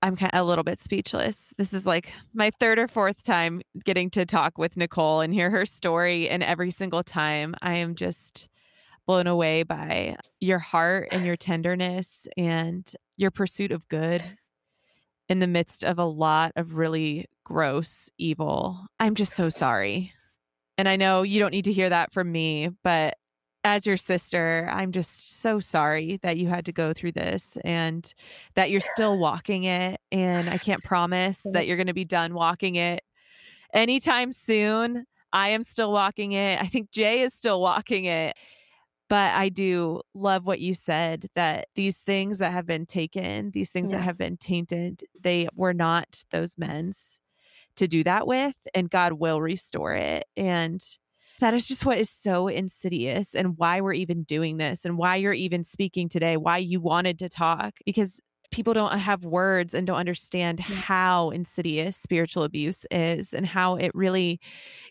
[0.06, 1.52] I'm kind of a little bit speechless.
[1.58, 5.50] This is like my third or fourth time getting to talk with Nicole and hear
[5.50, 6.28] her story.
[6.28, 8.48] And every single time, I am just
[9.04, 14.22] blown away by your heart and your tenderness and your pursuit of good
[15.28, 18.86] in the midst of a lot of really gross evil.
[19.00, 20.12] I'm just so sorry.
[20.78, 23.16] And I know you don't need to hear that from me, but
[23.66, 28.14] as your sister, I'm just so sorry that you had to go through this and
[28.54, 30.00] that you're still walking it.
[30.12, 33.02] And I can't promise that you're going to be done walking it
[33.74, 35.04] anytime soon.
[35.32, 36.62] I am still walking it.
[36.62, 38.36] I think Jay is still walking it.
[39.08, 43.70] But I do love what you said that these things that have been taken, these
[43.70, 43.98] things yeah.
[43.98, 47.18] that have been tainted, they were not those men's
[47.76, 50.24] to do that with, and God will restore it.
[50.36, 50.82] And
[51.40, 55.16] that is just what is so insidious and why we're even doing this and why
[55.16, 59.86] you're even speaking today, why you wanted to talk, because people don't have words and
[59.86, 64.40] don't understand how insidious spiritual abuse is and how it really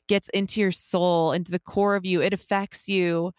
[0.07, 2.21] gets into your soul, into the core of you.
[2.21, 3.31] It affects you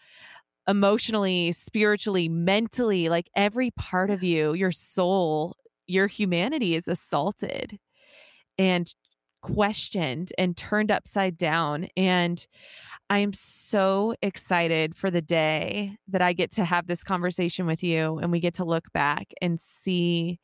[0.67, 5.55] emotionally, spiritually, mentally, like every part of you, your soul,
[5.87, 7.79] your humanity is assaulted.
[8.57, 8.93] And
[9.53, 11.87] questioned and turned upside down.
[11.95, 12.45] And
[13.09, 17.83] I am so excited for the day that I get to have this conversation with
[17.83, 20.39] you and we get to look back and see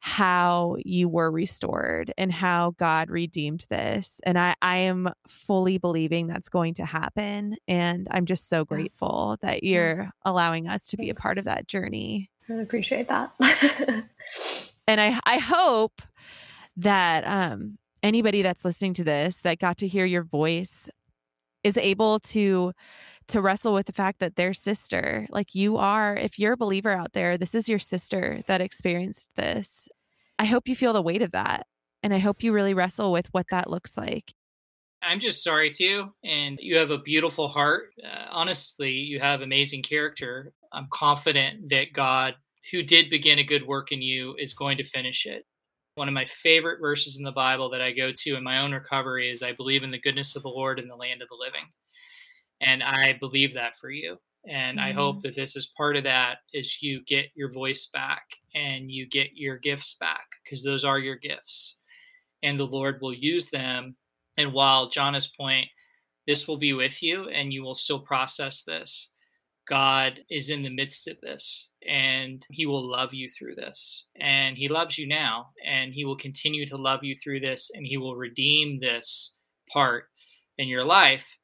[0.00, 4.20] how you were restored and how God redeemed this.
[4.26, 7.56] And I, I am fully believing that's going to happen.
[7.66, 11.66] And I'm just so grateful that you're allowing us to be a part of that
[11.66, 12.30] journey.
[12.50, 13.32] I appreciate that.
[14.86, 16.02] and I, I hope
[16.76, 20.88] that um, anybody that's listening to this that got to hear your voice
[21.64, 22.72] is able to
[23.26, 25.26] to wrestle with the fact that their sister.
[25.30, 29.28] Like you are if you're a believer out there this is your sister that experienced
[29.34, 29.88] this.
[30.38, 31.66] I hope you feel the weight of that
[32.02, 34.34] and i hope you really wrestle with what that looks like.
[35.02, 37.92] I'm just sorry to you and you have a beautiful heart.
[38.04, 40.52] Uh, honestly you have amazing character.
[40.72, 42.34] I'm confident that god
[42.70, 45.44] who did begin a good work in you is going to finish it
[45.94, 48.72] one of my favorite verses in the Bible that I go to in my own
[48.72, 51.38] recovery is I believe in the goodness of the Lord in the land of the
[51.38, 51.66] living.
[52.60, 54.16] And I believe that for you.
[54.46, 54.88] And mm-hmm.
[54.88, 55.28] I hope mm-hmm.
[55.28, 59.30] that this is part of that is you get your voice back and you get
[59.34, 61.76] your gifts back because those are your gifts.
[62.42, 63.96] And the Lord will use them.
[64.36, 65.68] And while Jonna's point,
[66.26, 69.10] this will be with you and you will still process this.
[69.66, 74.06] God is in the midst of this and he will love you through this.
[74.20, 77.86] And he loves you now and he will continue to love you through this and
[77.86, 79.32] he will redeem this
[79.70, 80.04] part
[80.58, 81.38] in your life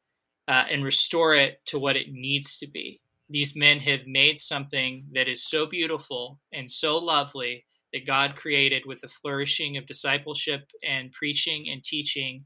[0.48, 3.00] uh, and restore it to what it needs to be.
[3.28, 8.82] These men have made something that is so beautiful and so lovely that God created
[8.86, 12.44] with the flourishing of discipleship and preaching and teaching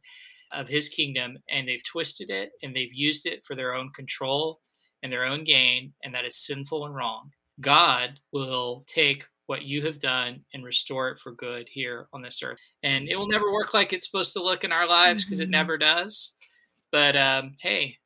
[0.52, 1.38] of his kingdom.
[1.50, 4.60] And they've twisted it and they've used it for their own control
[5.02, 7.30] and their own gain, and that is sinful and wrong.
[7.60, 12.42] God will take what you have done and restore it for good here on this
[12.42, 12.58] earth.
[12.82, 15.52] And it will never work like it's supposed to look in our lives because mm-hmm.
[15.52, 16.32] it never does.
[16.90, 17.98] But um, hey,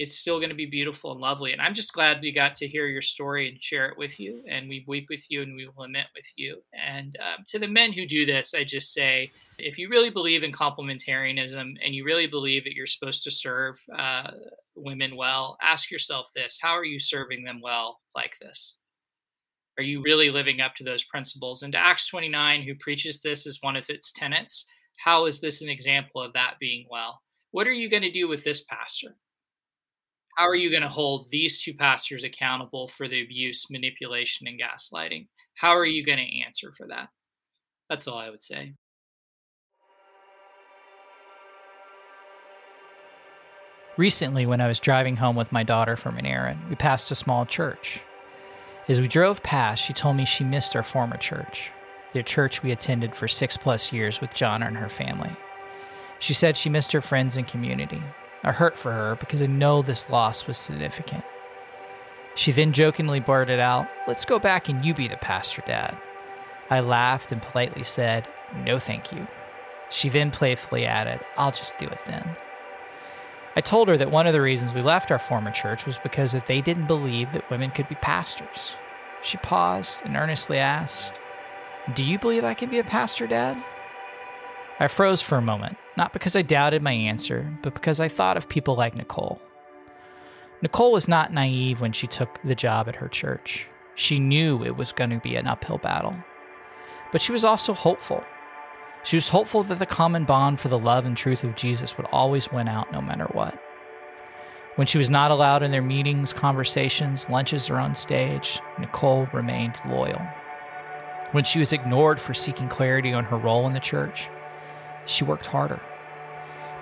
[0.00, 1.52] it's still going to be beautiful and lovely.
[1.52, 4.42] And I'm just glad we got to hear your story and share it with you.
[4.48, 6.62] And we weep with you and we lament with you.
[6.72, 10.42] And um, to the men who do this, I just say if you really believe
[10.42, 14.30] in complementarianism and you really believe that you're supposed to serve uh,
[14.74, 18.74] women well, ask yourself this how are you serving them well like this?
[19.80, 21.62] Are you really living up to those principles?
[21.62, 24.66] And to Acts 29, who preaches this as one of its tenets,
[24.96, 27.22] how is this an example of that being well?
[27.52, 29.16] What are you going to do with this pastor?
[30.36, 34.60] how are you going to hold these two pastors accountable for the abuse, manipulation, and
[34.60, 35.26] gaslighting?
[35.54, 37.08] How are you going to answer for that?
[37.88, 38.74] That's all I would say.
[43.96, 47.14] Recently, when I was driving home with my daughter from an errand, we passed a
[47.14, 48.00] small church.
[48.90, 51.70] As we drove past, she told me she missed our former church,
[52.12, 55.30] the church we attended for six plus years with Jonna and her family.
[56.18, 58.02] She said she missed her friends and community.
[58.42, 61.22] I hurt for her because I know this loss was significant.
[62.34, 65.96] She then jokingly blurted out, Let's go back and you be the pastor, Dad.
[66.68, 68.26] I laughed and politely said,
[68.64, 69.24] No, thank you.
[69.90, 72.36] She then playfully added, I'll just do it then.
[73.54, 76.32] I told her that one of the reasons we left our former church was because
[76.32, 78.72] that they didn't believe that women could be pastors.
[79.22, 81.12] She paused and earnestly asked,
[81.94, 83.62] Do you believe I can be a pastor, Dad?
[84.78, 88.38] I froze for a moment, not because I doubted my answer, but because I thought
[88.38, 89.40] of people like Nicole.
[90.62, 93.66] Nicole was not naive when she took the job at her church.
[93.94, 96.14] She knew it was going to be an uphill battle.
[97.12, 98.24] But she was also hopeful.
[99.02, 102.06] She was hopeful that the common bond for the love and truth of Jesus would
[102.06, 103.60] always win out no matter what.
[104.76, 109.74] When she was not allowed in their meetings, conversations, lunches, or on stage, Nicole remained
[109.86, 110.20] loyal.
[111.32, 114.28] When she was ignored for seeking clarity on her role in the church,
[115.06, 115.80] she worked harder.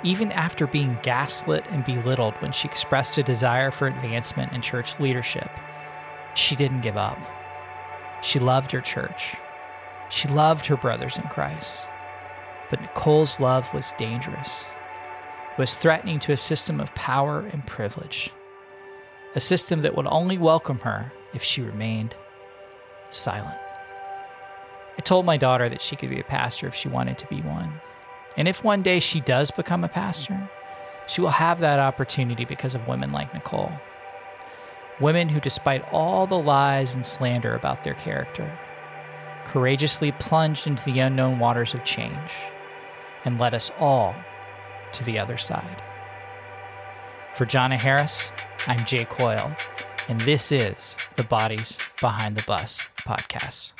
[0.02, 4.98] Even after being gaslit and belittled when she expressed a desire for advancement in church
[5.00, 5.50] leadership,
[6.34, 7.18] she didn't give up.
[8.22, 9.34] She loved her church.
[10.08, 11.82] She loved her brothers in Christ.
[12.70, 14.66] But Nicole's love was dangerous.
[15.58, 18.30] Was threatening to a system of power and privilege,
[19.34, 22.14] a system that would only welcome her if she remained
[23.10, 23.58] silent.
[24.96, 27.40] I told my daughter that she could be a pastor if she wanted to be
[27.40, 27.80] one.
[28.36, 30.48] And if one day she does become a pastor,
[31.08, 33.72] she will have that opportunity because of women like Nicole.
[35.00, 38.56] Women who, despite all the lies and slander about their character,
[39.44, 42.30] courageously plunged into the unknown waters of change
[43.24, 44.14] and led us all
[44.92, 45.82] to the other side.
[47.34, 48.32] For Jonna Harris,
[48.66, 49.56] I'm Jay Coyle,
[50.08, 53.72] and this is the Bodies Behind the Bus podcast.